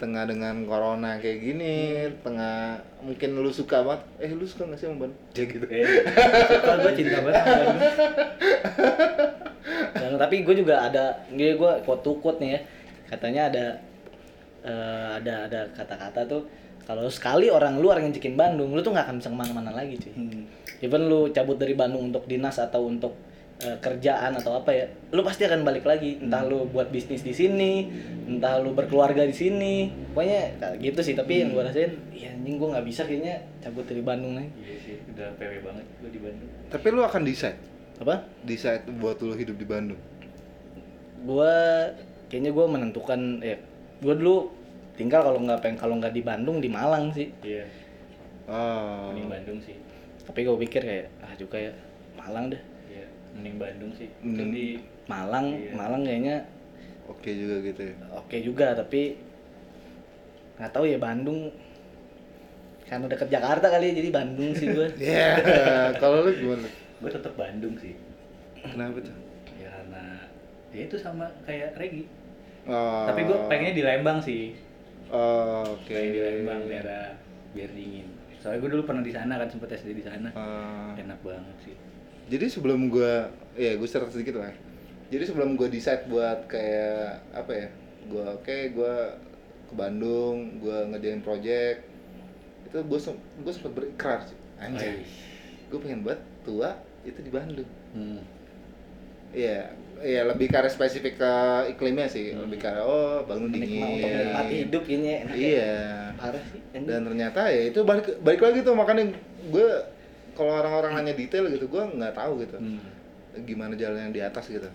Tengah 0.00 0.24
dengan 0.24 0.64
corona 0.64 1.20
kayak 1.20 1.38
gini, 1.44 2.08
tengah 2.24 2.80
mungkin 3.04 3.36
lu 3.36 3.52
suka 3.52 3.84
banget. 3.84 4.00
Eh, 4.16 4.32
lu 4.32 4.48
suka 4.48 4.64
nggak 4.64 4.80
sih 4.80 4.88
sama 4.88 5.04
Bandung? 5.04 5.20
Ya 5.36 5.44
gitu. 5.44 5.66
Eh, 5.68 5.84
suka 6.48 6.72
gue 6.80 6.92
cinta 6.96 7.18
banget. 7.20 7.44
Dan, 9.92 10.16
tapi 10.16 10.40
gue 10.40 10.54
juga 10.56 10.88
ada, 10.88 11.20
gue 11.28 11.52
gue 11.52 11.72
quote 11.84 12.00
to 12.00 12.16
quote 12.24 12.40
nih 12.40 12.56
ya, 12.56 12.60
katanya 13.12 13.42
ada 13.52 13.66
eh, 14.64 15.08
ada 15.20 15.34
ada 15.52 15.60
kata-kata 15.76 16.24
tuh 16.24 16.48
kalau 16.88 17.06
sekali 17.12 17.52
orang 17.52 17.78
luar 17.78 18.00
nginjekin 18.00 18.34
Bandung, 18.40 18.72
lu 18.72 18.80
tuh 18.80 18.96
nggak 18.96 19.04
akan 19.04 19.16
bisa 19.20 19.30
ke 19.30 19.36
mana-mana 19.36 19.70
lagi 19.70 20.00
cuy. 20.00 20.16
Hmm. 20.16 20.48
Even 20.80 21.12
lu 21.12 21.28
cabut 21.30 21.60
dari 21.60 21.76
Bandung 21.76 22.08
untuk 22.08 22.24
dinas 22.24 22.56
atau 22.56 22.88
untuk 22.88 23.14
eh, 23.60 23.76
kerjaan 23.76 24.32
atau 24.34 24.52
apa 24.54 24.70
ya, 24.70 24.84
lu 25.08 25.20
pasti 25.20 25.42
akan 25.42 25.60
balik 25.60 25.84
lagi. 25.84 26.16
Entah 26.18 26.42
lu 26.42 26.64
buat 26.66 26.88
bisnis 26.88 27.20
di 27.20 27.30
sini, 27.30 27.86
entah 28.26 28.56
lu 28.56 28.72
berkeluarga 28.72 29.22
di 29.22 29.32
sini, 29.32 29.74
pokoknya 30.10 30.40
kayak 30.56 30.76
gitu 30.78 31.00
sih. 31.02 31.14
Tapi 31.14 31.32
yang 31.38 31.50
gue 31.50 31.62
rasain, 31.62 31.92
ya 32.10 32.30
anjing 32.30 32.56
gue 32.56 32.68
nggak 32.68 32.84
bisa 32.84 33.02
kayaknya 33.02 33.34
cabut 33.58 33.84
dari 33.84 34.00
Bandung 34.00 34.32
lagi. 34.34 34.50
Iya 34.56 34.76
sih, 34.78 34.96
udah 35.06 35.28
PW 35.34 35.52
banget 35.62 35.84
gue 35.96 36.10
di 36.10 36.20
Bandung. 36.20 36.48
Tapi 36.66 36.86
lu 36.88 37.00
akan 37.02 37.22
decide, 37.22 37.58
Apa? 37.98 38.14
decide 38.42 38.82
buat 38.94 39.20
lu 39.20 39.32
hidup 39.32 39.54
di 39.54 39.64
Bandung. 39.64 40.00
gue 41.20 41.54
kayaknya 42.26 42.48
gue 42.48 42.66
menentukan 42.66 43.20
ya 43.40 43.56
gue 44.00 44.14
dulu 44.14 44.48
tinggal 44.96 45.20
kalau 45.20 45.36
nggak 45.38 45.60
pengen 45.60 45.76
kalau 45.76 45.94
nggak 45.96 46.12
di 46.12 46.22
Bandung 46.22 46.58
di 46.58 46.68
Malang 46.68 47.12
sih 47.12 47.28
Iya, 47.42 47.68
Oh. 48.48 49.12
mending 49.12 49.28
Bandung 49.28 49.58
sih. 49.60 49.76
tapi 50.24 50.42
gue 50.42 50.56
pikir 50.58 50.80
kayak 50.80 51.06
ah 51.20 51.36
juga 51.36 51.60
ya 51.60 51.72
Malang 52.16 52.48
deh 52.48 52.62
mending 53.32 53.56
Bandung 53.56 53.92
sih. 53.92 54.08
Mending- 54.20 54.38
Jadi 54.40 54.66
Malang 55.06 55.46
Iya. 55.52 55.72
Malang 55.72 56.02
kayaknya 56.02 56.36
Oke 57.06 57.30
juga 57.32 57.58
gitu 57.60 57.82
ya. 57.84 57.94
oke 58.12 58.36
juga 58.38 58.66
tapi 58.72 59.18
nggak 60.54 60.70
tahu 60.70 60.84
ya 60.84 60.96
Bandung 60.96 61.50
karena 62.84 63.06
deket 63.06 63.28
Jakarta 63.28 63.66
kali 63.66 63.84
ya 63.86 63.94
jadi 63.96 64.10
Bandung 64.10 64.50
sih 64.52 64.66
gue 64.68 64.86
Iya, 65.00 65.30
kalau 65.96 66.22
lu 66.22 66.30
gimana? 66.32 66.66
gue 67.00 67.10
tetap 67.10 67.32
Bandung 67.32 67.74
sih. 67.76 67.94
Kenapa 68.60 69.00
tuh? 69.00 69.14
Ya 69.56 69.72
karena 69.72 70.04
ya 70.70 70.82
itu 70.84 70.96
sama 70.96 71.26
kayak 71.42 71.74
Regi. 71.74 72.04
Oh. 72.62 73.08
Tapi 73.08 73.24
gue 73.24 73.36
pengennya 73.48 73.72
di 73.72 73.82
Lembang 73.82 74.18
sih. 74.20 74.52
Oh, 75.08 75.64
oke. 75.66 75.88
Kayak 75.88 76.12
di 76.12 76.20
Lembang 76.20 76.60
daerah 76.66 77.16
biar 77.50 77.70
dingin. 77.72 78.06
Soalnya 78.36 78.60
gue 78.60 78.70
dulu 78.70 78.82
pernah 78.84 79.00
di 79.00 79.10
sana 79.10 79.34
kan 79.34 79.48
sempet 79.48 79.72
SD 79.72 79.90
di 79.92 80.04
sana. 80.04 80.28
Ah. 80.32 80.92
Enak 80.94 81.18
banget 81.20 81.56
sih. 81.62 81.74
Jadi 82.30 82.46
sebelum 82.46 82.86
gua 82.88 83.28
ya 83.58 83.74
gue 83.74 83.88
cerita 83.90 84.08
sedikit 84.08 84.38
lah. 84.38 84.54
Jadi 85.10 85.26
sebelum 85.26 85.58
gua 85.58 85.66
decide 85.66 86.06
buat 86.06 86.46
kayak 86.46 87.34
apa 87.34 87.52
ya? 87.52 87.68
Gua 88.06 88.38
oke, 88.38 88.56
gua 88.70 89.18
ke 89.66 89.74
Bandung, 89.74 90.62
gua 90.62 90.86
ngerjain 90.86 91.20
project. 91.20 91.82
Itu 92.70 92.78
gua 92.86 92.98
sem- 93.02 93.22
gua 93.42 93.52
sempat 93.52 93.72
berikrar 93.74 94.22
sih. 94.24 94.38
Anjay. 94.60 95.02
Gue 95.72 95.78
pengen 95.80 96.04
buat 96.04 96.20
tua 96.44 96.76
itu 97.02 97.18
di 97.18 97.30
Bandung. 97.32 97.66
Hmm. 97.96 98.20
Iya, 99.30 99.70
iya 100.02 100.26
lebih 100.26 100.50
ke 100.50 100.58
arah 100.58 100.66
spesifik 100.66 101.14
ke 101.22 101.32
iklimnya 101.70 102.10
sih, 102.10 102.34
lebih 102.34 102.58
ke 102.58 102.66
arah, 102.66 102.82
oh 102.82 103.22
Bandung 103.22 103.54
Menikmati 103.54 103.70
dingin. 103.70 103.86
untuk 103.86 104.10
menikmati 104.10 104.54
hidup 104.66 104.84
ini 104.90 105.08
enak 105.22 105.34
ya. 105.34 105.38
Iya. 105.38 105.74
Parah 106.18 106.42
sih. 106.50 106.60
Dan 106.74 107.00
ternyata 107.06 107.40
ya 107.46 107.62
itu 107.70 107.80
balik 107.86 108.06
balik 108.20 108.42
lagi 108.42 108.58
tuh 108.66 108.74
makanya 108.74 109.14
gue 109.48 109.68
kalau 110.36 110.52
orang-orang 110.60 111.00
nanya 111.00 111.14
detail 111.16 111.46
gitu, 111.50 111.66
gue 111.66 111.82
nggak 111.96 112.14
tahu 112.14 112.42
gitu. 112.44 112.56
Hmm. 112.56 112.80
Gimana 113.46 113.74
jalannya 113.78 114.14
di 114.14 114.22
atas 114.22 114.50
gitu. 114.50 114.68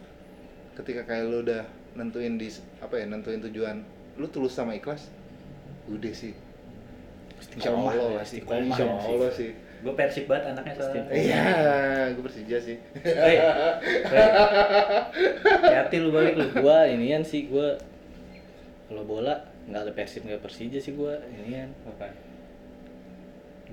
Ketika 0.76 1.08
kayak 1.08 1.28
lu 1.28 1.44
udah 1.44 1.64
nentuin 1.96 2.36
di 2.36 2.52
apa 2.84 3.00
ya, 3.00 3.06
nentuin 3.08 3.40
tujuan, 3.40 3.84
lu 4.20 4.28
tulus 4.28 4.56
sama 4.56 4.76
ikhlas, 4.76 5.08
udah 5.88 6.14
sih. 6.16 6.36
Insya 7.56 7.72
Allah 7.72 7.94
ya, 7.94 8.08
lah 8.20 8.26
sih. 8.26 8.40
Insya 8.44 8.84
ya 8.84 8.96
sih. 9.00 9.12
Allah 9.12 9.32
sih. 9.32 9.52
Gue 9.86 9.94
persib 9.94 10.26
banget 10.26 10.56
anaknya 10.56 10.74
soalnya. 10.82 11.04
Iya, 11.14 11.46
gue 12.18 12.24
Persija 12.26 12.58
sih. 12.58 12.78
Hei, 13.06 13.38
hei. 13.38 14.30
Hati 15.78 15.96
lu 16.02 16.10
balik 16.10 16.34
lu. 16.40 16.48
gua 16.58 16.90
inian 16.90 17.22
sih 17.22 17.46
gua 17.52 17.78
kalau 18.90 19.06
bola 19.06 19.46
nggak 19.70 19.82
ada 19.86 19.92
Persib 19.94 20.26
nggak 20.26 20.42
Persija 20.42 20.82
sih 20.82 20.98
gua 20.98 21.22
inian 21.30 21.70
Apa? 21.86 22.10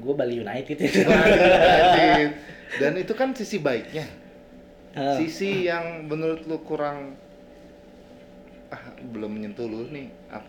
Gua 0.01 0.15
Bali 0.17 0.41
United. 0.41 0.77
Anjir. 0.81 2.31
Dan 2.81 2.93
itu 2.97 3.13
kan 3.13 3.37
sisi 3.37 3.61
baiknya. 3.61 4.09
Ah. 4.97 5.17
Sisi 5.21 5.69
yang 5.69 6.09
menurut 6.09 6.45
lu 6.49 6.61
kurang 6.65 7.17
ah 8.73 8.81
belum 9.13 9.37
menyentuh 9.37 9.69
lu 9.69 9.93
nih 9.93 10.09
apa 10.33 10.49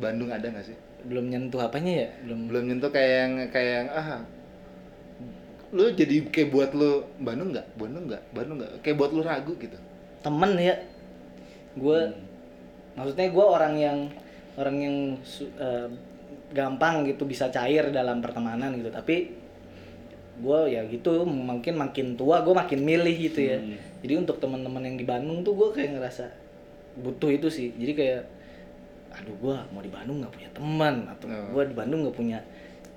Bandung 0.00 0.32
ada 0.32 0.48
nggak 0.48 0.64
sih? 0.64 0.76
belum 1.00 1.32
nyentuh 1.32 1.60
apanya 1.64 1.92
ya 2.04 2.08
belum 2.28 2.52
Belum 2.52 2.64
nyentuh 2.68 2.92
kayak 2.92 3.12
yang 3.24 3.32
kayak 3.48 3.72
yang 3.72 3.88
ah 3.88 4.20
lu 5.70 5.88
jadi 5.96 6.28
kayak 6.28 6.50
buat 6.50 6.70
lu 6.74 7.06
Bandung 7.22 7.54
nggak? 7.54 7.66
Bandung 7.78 8.04
nggak? 8.10 8.22
Bandung 8.34 8.56
nggak? 8.58 8.72
Kayak 8.82 8.96
buat 9.00 9.10
lu 9.14 9.22
ragu 9.22 9.52
gitu. 9.56 9.78
temen 10.20 10.52
ya 10.60 10.76
gua 11.72 12.12
Hmm. 12.12 12.20
maksudnya 12.92 13.32
gua 13.32 13.46
orang 13.56 13.74
yang 13.80 13.98
orang 14.60 14.76
yang 14.76 14.96
eh, 15.56 15.88
gampang 16.50 17.04
gitu 17.04 17.24
bisa 17.24 17.46
cair 17.48 17.88
dalam 17.88 18.18
pertemanan 18.18 18.74
gitu 18.74 18.90
tapi 18.90 19.30
gua 20.38 20.64
ya 20.64 20.82
gitu 20.84 21.22
mungkin 21.22 21.76
makin 21.76 22.16
tua 22.16 22.40
gua 22.40 22.64
makin 22.64 22.80
milih 22.80 23.16
gitu 23.28 23.40
ya 23.44 23.58
Hmm. 23.58 23.76
jadi 24.00 24.14
untuk 24.18 24.38
teman-teman 24.38 24.82
yang 24.82 24.96
di 24.96 25.04
Bandung 25.04 25.40
tuh 25.40 25.52
gua 25.52 25.68
kayak 25.70 25.94
ngerasa 25.94 26.26
butuh 26.96 27.30
itu 27.30 27.46
sih 27.46 27.70
jadi 27.76 27.92
kayak 27.92 28.20
aduh 29.12 29.36
gua 29.36 29.56
mau 29.70 29.78
di 29.78 29.88
Bandung 29.88 30.18
nggak 30.18 30.32
punya 30.32 30.50
teman 30.50 30.94
atau 31.06 31.26
Oh. 31.28 31.46
gua 31.52 31.64
di 31.64 31.74
Bandung 31.74 32.02
nggak 32.02 32.14
punya 32.14 32.38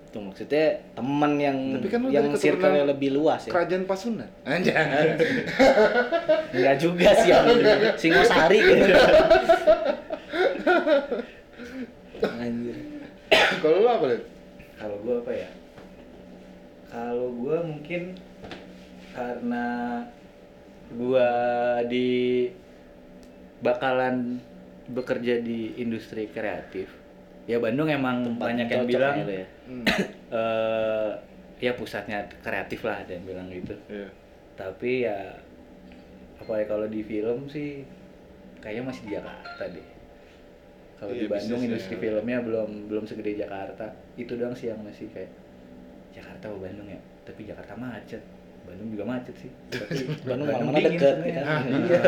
itu 0.08 0.22
maksudnya 0.22 0.66
teman 0.94 1.42
yang 1.42 1.58
Tapi 1.74 1.90
kan 1.90 2.02
yang 2.08 2.30
circle 2.34 2.86
lebih 2.86 3.18
luas 3.18 3.44
ya 3.44 3.52
Kerajaan 3.52 3.84
Pasundan. 3.84 4.30
Anjay. 4.46 5.18
Enggak 6.54 6.76
juga 6.78 7.10
sih 7.18 7.34
yang 7.34 7.50
Singosari 7.98 8.62
gitu. 8.62 8.94
Anjir. 12.24 12.78
Kalau 13.62 13.78
lu 13.84 13.90
apa, 13.90 14.06
Lid? 14.10 14.24
Kalau 14.78 14.98
gue 15.02 15.16
apa 15.22 15.32
ya? 15.32 15.50
Kalau 16.94 17.28
gue 17.34 17.58
mungkin 17.66 18.02
karena 19.14 19.66
gue 20.94 21.30
di 21.90 22.12
bakalan 23.64 24.42
bekerja 24.92 25.40
di 25.40 25.78
industri 25.80 26.28
kreatif. 26.30 26.92
Ya 27.48 27.60
Bandung 27.60 27.88
emang 27.92 28.24
Tempat 28.24 28.44
banyak 28.44 28.68
yang 28.68 28.86
bilang 28.88 29.16
gitu 29.24 29.34
ya. 29.34 29.48
Hmm. 29.64 29.88
eh 30.36 31.12
ya 31.64 31.72
pusatnya 31.72 32.28
kreatif 32.44 32.84
lah 32.84 33.00
yang 33.08 33.24
bilang 33.24 33.48
gitu. 33.48 33.72
Iya. 33.88 34.12
Tapi 34.60 35.08
ya 35.08 35.40
apa 36.44 36.52
ya 36.60 36.66
kalau 36.68 36.84
di 36.92 37.00
film 37.00 37.48
sih 37.48 37.88
kayaknya 38.60 38.84
masih 38.92 39.02
di 39.08 39.12
Jakarta 39.16 39.64
deh. 39.72 39.88
Kalau 41.04 41.14
di 41.14 41.28
Iya, 41.28 41.28
Bandung 41.28 41.60
bisnisnya. 41.60 41.68
industri 41.68 41.96
filmnya 42.00 42.40
belum 42.40 42.70
belum 42.88 43.04
segede 43.04 43.36
Jakarta. 43.36 43.86
Itu 44.16 44.40
doang 44.40 44.56
sih 44.56 44.72
yang 44.72 44.80
masih 44.88 45.12
kayak 45.12 45.32
Jakarta 46.16 46.48
atau 46.48 46.60
Bandung 46.64 46.88
ya. 46.88 47.00
Tapi 47.28 47.42
Jakarta 47.44 47.76
macet. 47.76 48.24
Bandung 48.64 48.88
juga 48.96 49.04
macet 49.04 49.36
sih. 49.36 49.52
Tapi 49.74 49.96
Bandung 50.24 50.48
mana-mana 50.48 50.80
dingin 50.80 50.96
deket, 50.96 51.16
ya 51.28 51.34
kan? 51.44 51.62
Iya. 51.84 52.04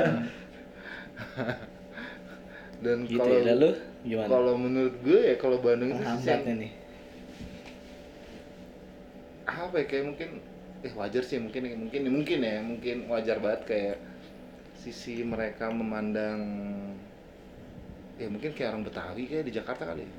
Dan 2.84 3.08
Gitu 3.08 3.20
kalau 3.20 3.36
ya. 3.40 3.44
Lalu 3.56 3.70
gimana? 4.06 4.28
kalau 4.30 4.54
menurut 4.56 4.96
gue 5.02 5.20
ya 5.26 5.36
kalau 5.36 5.58
Bandung 5.60 5.92
itu 5.96 6.04
yang 6.04 6.44
nih. 6.60 6.72
apa 9.46 9.76
ya 9.78 9.86
kayak 9.86 10.06
mungkin 10.10 10.30
eh 10.82 10.94
wajar 10.94 11.24
sih 11.26 11.38
mungkin 11.38 11.62
mungkin 11.86 12.02
mungkin 12.10 12.40
ya 12.42 12.58
mungkin 12.62 12.98
wajar 13.08 13.38
banget 13.42 13.62
kayak 13.66 13.98
sisi 14.76 15.22
mereka 15.26 15.70
memandang 15.70 16.42
ya 18.16 18.28
mungkin 18.28 18.52
kayak 18.52 18.72
orang 18.72 18.84
Betawi 18.84 19.24
kayak 19.26 19.44
di 19.44 19.54
Jakarta 19.54 19.84
kali 19.86 20.04
ya. 20.04 20.12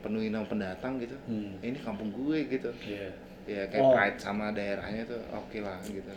penuhi 0.00 0.28
nama 0.28 0.44
pendatang 0.44 0.98
gitu 0.98 1.16
Hmm. 1.24 1.56
Eh, 1.58 1.70
ini 1.70 1.78
kampung 1.78 2.12
gue 2.12 2.44
gitu 2.46 2.68
Iya. 2.82 3.08
ya 3.46 3.62
kayak 3.68 3.80
Oh. 3.80 3.92
pride 3.92 4.18
sama 4.18 4.50
daerahnya 4.50 5.02
tuh 5.04 5.20
oke 5.30 5.58
lah 5.58 5.80
gitu 5.82 6.12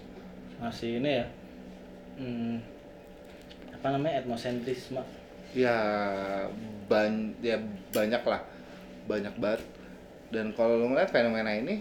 Masih 0.57 0.97
ini 0.97 1.11
ya. 1.15 1.25
Hmm, 2.17 2.57
apa 3.71 3.87
namanya 3.89 4.19
etnosentrisme. 4.19 4.99
ya 5.55 5.77
ban 6.85 7.13
ya 7.39 7.55
banyak 7.89 8.19
lah 8.21 8.41
banyak 9.05 9.31
banget 9.37 9.61
dan 10.27 10.51
kalau 10.51 10.75
lu 10.75 10.91
ngeliat 10.91 11.07
fenomena 11.07 11.47
ini 11.49 11.79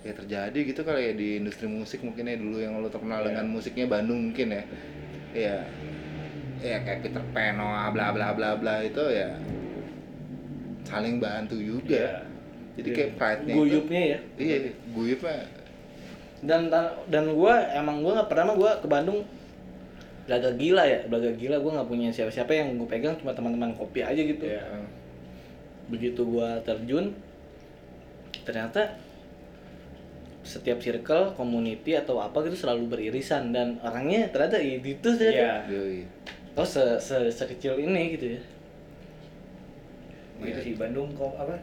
ya 0.00 0.14
terjadi 0.14 0.54
gitu 0.54 0.80
kali 0.80 1.10
ya 1.10 1.12
di 1.12 1.28
industri 1.36 1.66
musik 1.66 1.98
mungkin 2.00 2.22
ya 2.24 2.38
dulu 2.38 2.62
yang 2.62 2.78
lo 2.78 2.86
terkenal 2.86 3.18
Iya. 3.20 3.34
dengan 3.34 3.46
musiknya 3.50 3.90
Bandung 3.90 4.30
mungkin 4.30 4.54
ya 4.54 4.62
ya 5.34 5.56
ya 6.60 6.80
kayak 6.84 7.04
Peter 7.04 7.24
Pan 7.36 7.60
oh, 7.60 7.88
bla 7.92 8.12
bla 8.12 8.32
bla 8.32 8.56
bla 8.56 8.80
itu 8.80 9.02
ya 9.12 9.36
saling 10.86 11.18
bantu 11.18 11.58
juga. 11.58 12.22
Jadi 12.78 12.88
kayak 12.92 13.10
pride-nya 13.18 13.52
itu. 13.52 13.60
Guyupnya 13.60 14.02
ya. 14.14 14.18
iya 14.38 14.56
guyupnya. 14.94 15.42
Dan 16.44 16.70
dan 17.10 17.24
gua 17.34 17.58
emang 17.74 18.06
gua 18.06 18.22
nggak 18.22 18.30
pernah 18.30 18.54
gua 18.54 18.78
ke 18.78 18.86
Bandung 18.86 19.26
belaga 20.30 20.50
gila 20.54 20.84
ya, 20.86 21.00
belaga 21.10 21.30
gila. 21.34 21.56
Gua 21.58 21.80
nggak 21.80 21.88
punya 21.90 22.08
siapa-siapa 22.12 22.52
yang 22.54 22.78
gue 22.78 22.88
pegang 22.88 23.18
cuma 23.18 23.34
teman-teman 23.34 23.74
kopi 23.74 24.06
aja 24.06 24.20
gitu. 24.22 24.46
Iya. 24.46 24.62
begitu 25.86 26.26
gua 26.26 26.58
terjun 26.66 27.14
ternyata 28.42 28.98
setiap 30.42 30.82
circle, 30.82 31.30
community 31.38 31.94
atau 31.94 32.18
apa 32.22 32.42
gitu 32.46 32.54
selalu 32.58 32.90
beririsan. 32.90 33.50
Dan 33.50 33.78
orangnya 33.82 34.30
ternyata 34.30 34.62
itu 34.62 34.98
ternyata 35.02 35.66
Iya. 35.66 36.06
Oh 36.56 36.64
se, 36.64 36.80
se 36.98 37.28
sekecil 37.28 37.76
ini 37.84 38.16
gitu 38.16 38.26
ya. 38.36 38.40
Gitu 40.40 40.60
sih 40.64 40.72
Bandung 40.74 41.12
kok 41.12 41.36
apa? 41.36 41.56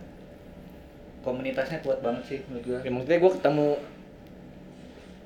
Komunitasnya 1.25 1.81
kuat 1.81 1.99
banget 2.05 2.23
sih 2.29 2.39
menurut 2.51 2.63
gua. 2.67 2.79
ya 2.83 2.89
maksudnya 2.91 3.19
gua 3.23 3.31
ketemu 3.33 3.69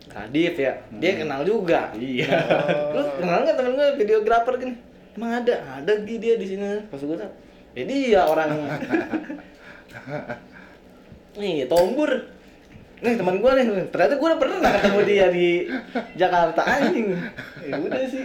Kadif 0.08 0.56
ya 0.56 0.74
dia 0.98 1.12
kenal 1.20 1.42
juga. 1.44 1.92
Iya. 1.94 2.32
Lu 2.96 3.02
kenal 3.20 3.44
nggak 3.44 3.58
temen 3.60 3.76
gue 3.76 3.90
videografer 4.00 4.56
kan 4.56 4.72
emang 5.20 5.44
ada? 5.44 5.84
Ada 5.84 5.94
Gi, 6.08 6.16
dia 6.16 6.40
di 6.40 6.48
sini. 6.48 6.88
Pas 6.88 7.04
gue 7.04 7.18
tau 7.20 7.32
ya 7.86 8.26
orang 8.26 8.50
nih 11.38 11.70
tombur 11.70 12.10
nih 12.98 13.14
teman 13.14 13.38
gue 13.38 13.52
nih 13.54 13.66
ternyata 13.88 14.14
gue 14.16 14.26
udah 14.26 14.40
pernah 14.40 14.58
ketemu 14.72 15.00
dia 15.04 15.26
di 15.30 15.48
Jakarta 16.14 16.62
anjing 16.62 17.14
ya 17.62 17.78
udah 17.78 18.02
sih 18.04 18.24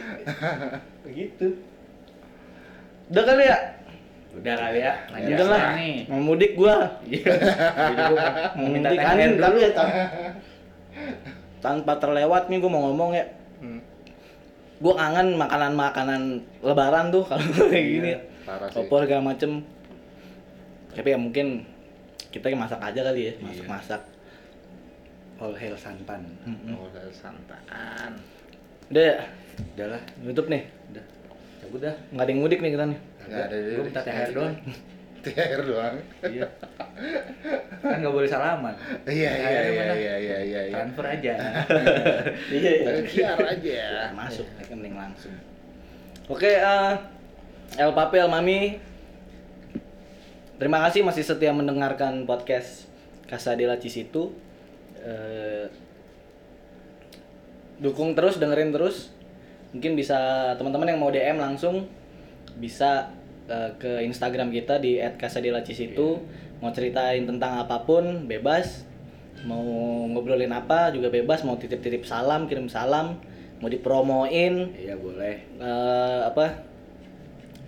begitu 1.03 1.47
udah 3.09 3.25
kali 3.25 3.45
ya 3.45 3.59
Udah 4.33 4.55
kali 4.57 4.81
ya. 4.81 4.97
lanjut 5.13 5.37
udah 5.37 5.47
lah 5.47 5.63
nih. 5.77 5.97
mau 6.09 6.21
mudik 6.25 6.57
gua 6.57 6.89
Iya. 7.05 7.37
Mau 8.57 8.65
minta 8.67 8.89
mudik 8.89 9.05
anjing 9.05 9.37
dulu. 9.37 9.59
ya 9.59 9.71
tan- 9.71 9.95
tanpa 11.61 11.93
terlewat 11.97 12.49
nih 12.49 12.57
gue 12.57 12.71
mau 12.71 12.83
ngomong 12.87 13.13
ya 13.13 13.29
Hmm. 13.61 13.79
gue 14.81 14.91
kangen 14.91 15.37
makanan-makanan 15.37 16.23
lebaran 16.59 17.13
tuh 17.13 17.23
kalau 17.23 17.45
kayak 17.63 17.85
gini 17.87 18.11
sih. 18.11 18.75
opor 18.75 19.05
segala 19.05 19.23
macem 19.29 19.63
tapi 20.91 21.09
ya 21.09 21.19
mungkin 21.21 21.69
kita 22.29 22.49
masak 22.53 22.81
aja 22.81 23.05
kali 23.05 23.21
ya 23.23 23.33
masak-masak 23.39 24.01
All 25.43 25.55
hail 25.55 25.75
santan. 25.75 26.23
Mm-mm. 26.47 26.71
Oh, 26.73 26.87
dari 26.89 27.11
santaan. 27.11 28.15
udah 28.89 29.03
ya 29.03 29.17
Udah 29.75 29.87
lah. 29.91 30.03
tutup 30.23 30.47
nih 30.47 30.63
Udah. 30.89 31.05
Cabut 31.59 31.81
dah. 31.81 31.95
nggak 32.11 32.23
ada 32.23 32.31
yang 32.31 32.41
mudik 32.41 32.61
nih 32.61 32.71
kita 32.71 32.85
nih 32.87 32.99
Nggak 33.23 33.43
ada 33.43 33.57
Gua 33.59 33.85
minta 33.85 34.01
THR 34.03 34.31
doang. 34.33 34.55
THR 35.25 35.61
doang. 35.65 35.95
Iya. 36.23 36.47
Kan 37.79 37.97
nggak 37.99 38.11
boleh 38.13 38.27
salaman. 38.27 38.75
Iya 39.05 39.31
iya 39.33 39.49
iya 39.49 39.63
iya 39.65 39.93
iya 39.95 40.15
iya. 40.41 40.61
iya. 40.63 40.75
Transfer 40.77 41.07
aja. 41.09 41.33
iya 42.55 42.71
QR 43.03 43.39
aja. 43.41 43.83
masuk 44.13 44.47
rekening 44.57 44.95
langsung 44.95 45.35
oke 46.29 46.47
eh 46.47 46.93
El 47.77 47.91
Papi 47.93 48.17
El 48.17 48.29
Mami 48.29 48.79
terima 50.57 50.79
kasih 50.81 51.03
masih 51.03 51.23
setia 51.23 51.51
mendengarkan 51.51 52.23
podcast 52.23 52.87
Casa 53.27 53.53
de 53.53 53.65
la 53.65 53.77
Cisitu 53.77 54.31
Eh, 55.03 55.67
dukung 57.83 58.15
terus 58.15 58.39
dengerin 58.39 58.71
terus. 58.71 59.11
Mungkin 59.75 59.99
bisa 59.99 60.53
teman-teman 60.55 60.95
yang 60.95 61.01
mau 61.03 61.11
DM 61.11 61.43
langsung 61.43 61.91
bisa 62.63 63.11
eh, 63.51 63.71
ke 63.83 64.07
Instagram 64.07 64.55
kita 64.55 64.79
di 64.79 65.03
@kasadelacis 65.19 65.83
itu 65.83 66.23
mau 66.63 66.71
ceritain 66.71 67.27
tentang 67.27 67.59
apa 67.59 67.83
pun 67.83 68.31
bebas. 68.31 68.87
Mau 69.43 70.07
ngobrolin 70.07 70.55
apa 70.55 70.95
juga 70.95 71.11
bebas. 71.11 71.43
Mau 71.43 71.59
titip-titip 71.59 72.07
salam 72.07 72.47
kirim 72.47 72.71
salam. 72.71 73.19
Mau 73.59 73.67
dipromoin. 73.67 74.71
Iya 74.79 74.95
boleh. 74.95 75.37
eh, 75.59 76.21
apa? 76.31 76.71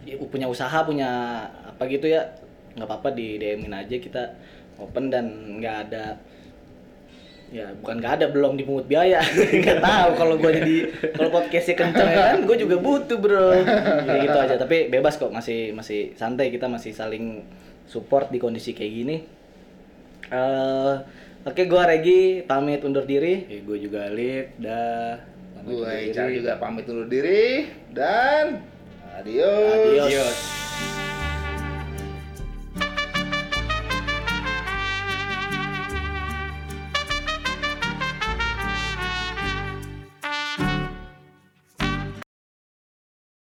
Ya, 0.06 0.20
punya 0.20 0.46
usaha 0.46 0.86
punya 0.86 1.42
apa 1.66 1.82
gitu 1.90 2.06
ya. 2.06 2.22
Nggak 2.78 2.86
apa-apa 2.86 3.08
di 3.18 3.42
DM-in 3.42 3.74
aja. 3.74 3.96
Kita 3.98 4.22
open 4.78 5.10
dan 5.10 5.58
nggak 5.58 5.90
ada 5.90 6.18
ya 7.52 7.70
bukan 7.80 8.00
nggak 8.00 8.12
ada 8.20 8.26
belum 8.32 8.56
dipungut 8.56 8.86
biaya 8.88 9.20
nggak 9.62 9.80
tahu 9.82 10.10
kalau 10.16 10.34
gue 10.40 10.50
jadi 10.54 10.76
kalau 11.12 11.28
podcastnya 11.30 11.74
kenceng 11.76 12.08
ya 12.10 12.22
kan 12.34 12.40
gue 12.46 12.56
juga 12.56 12.76
butuh 12.80 13.18
bro 13.20 13.48
jadi 14.06 14.18
gitu 14.24 14.38
aja 14.38 14.54
tapi 14.58 14.88
bebas 14.88 15.20
kok 15.20 15.30
masih 15.30 15.74
masih 15.76 16.16
santai 16.16 16.50
kita 16.50 16.66
masih 16.66 16.90
saling 16.90 17.44
support 17.84 18.32
di 18.32 18.40
kondisi 18.40 18.72
kayak 18.72 18.92
gini 18.92 19.16
eh 20.32 20.94
oke 21.44 21.62
gue 21.62 21.82
Regi 21.84 22.22
pamit 22.48 22.80
undur 22.82 23.04
diri 23.04 23.44
Eh, 23.46 23.60
gue 23.60 23.76
juga 23.76 24.08
Alif, 24.08 24.56
dah. 24.56 25.20
Gue 25.64 26.12
Ica 26.12 26.28
juga 26.28 26.56
pamit 26.60 26.88
undur 26.88 27.08
diri 27.08 27.68
dan 27.92 28.64
adios. 29.20 29.84
Adios. 29.94 30.08
Adios. 30.08 31.13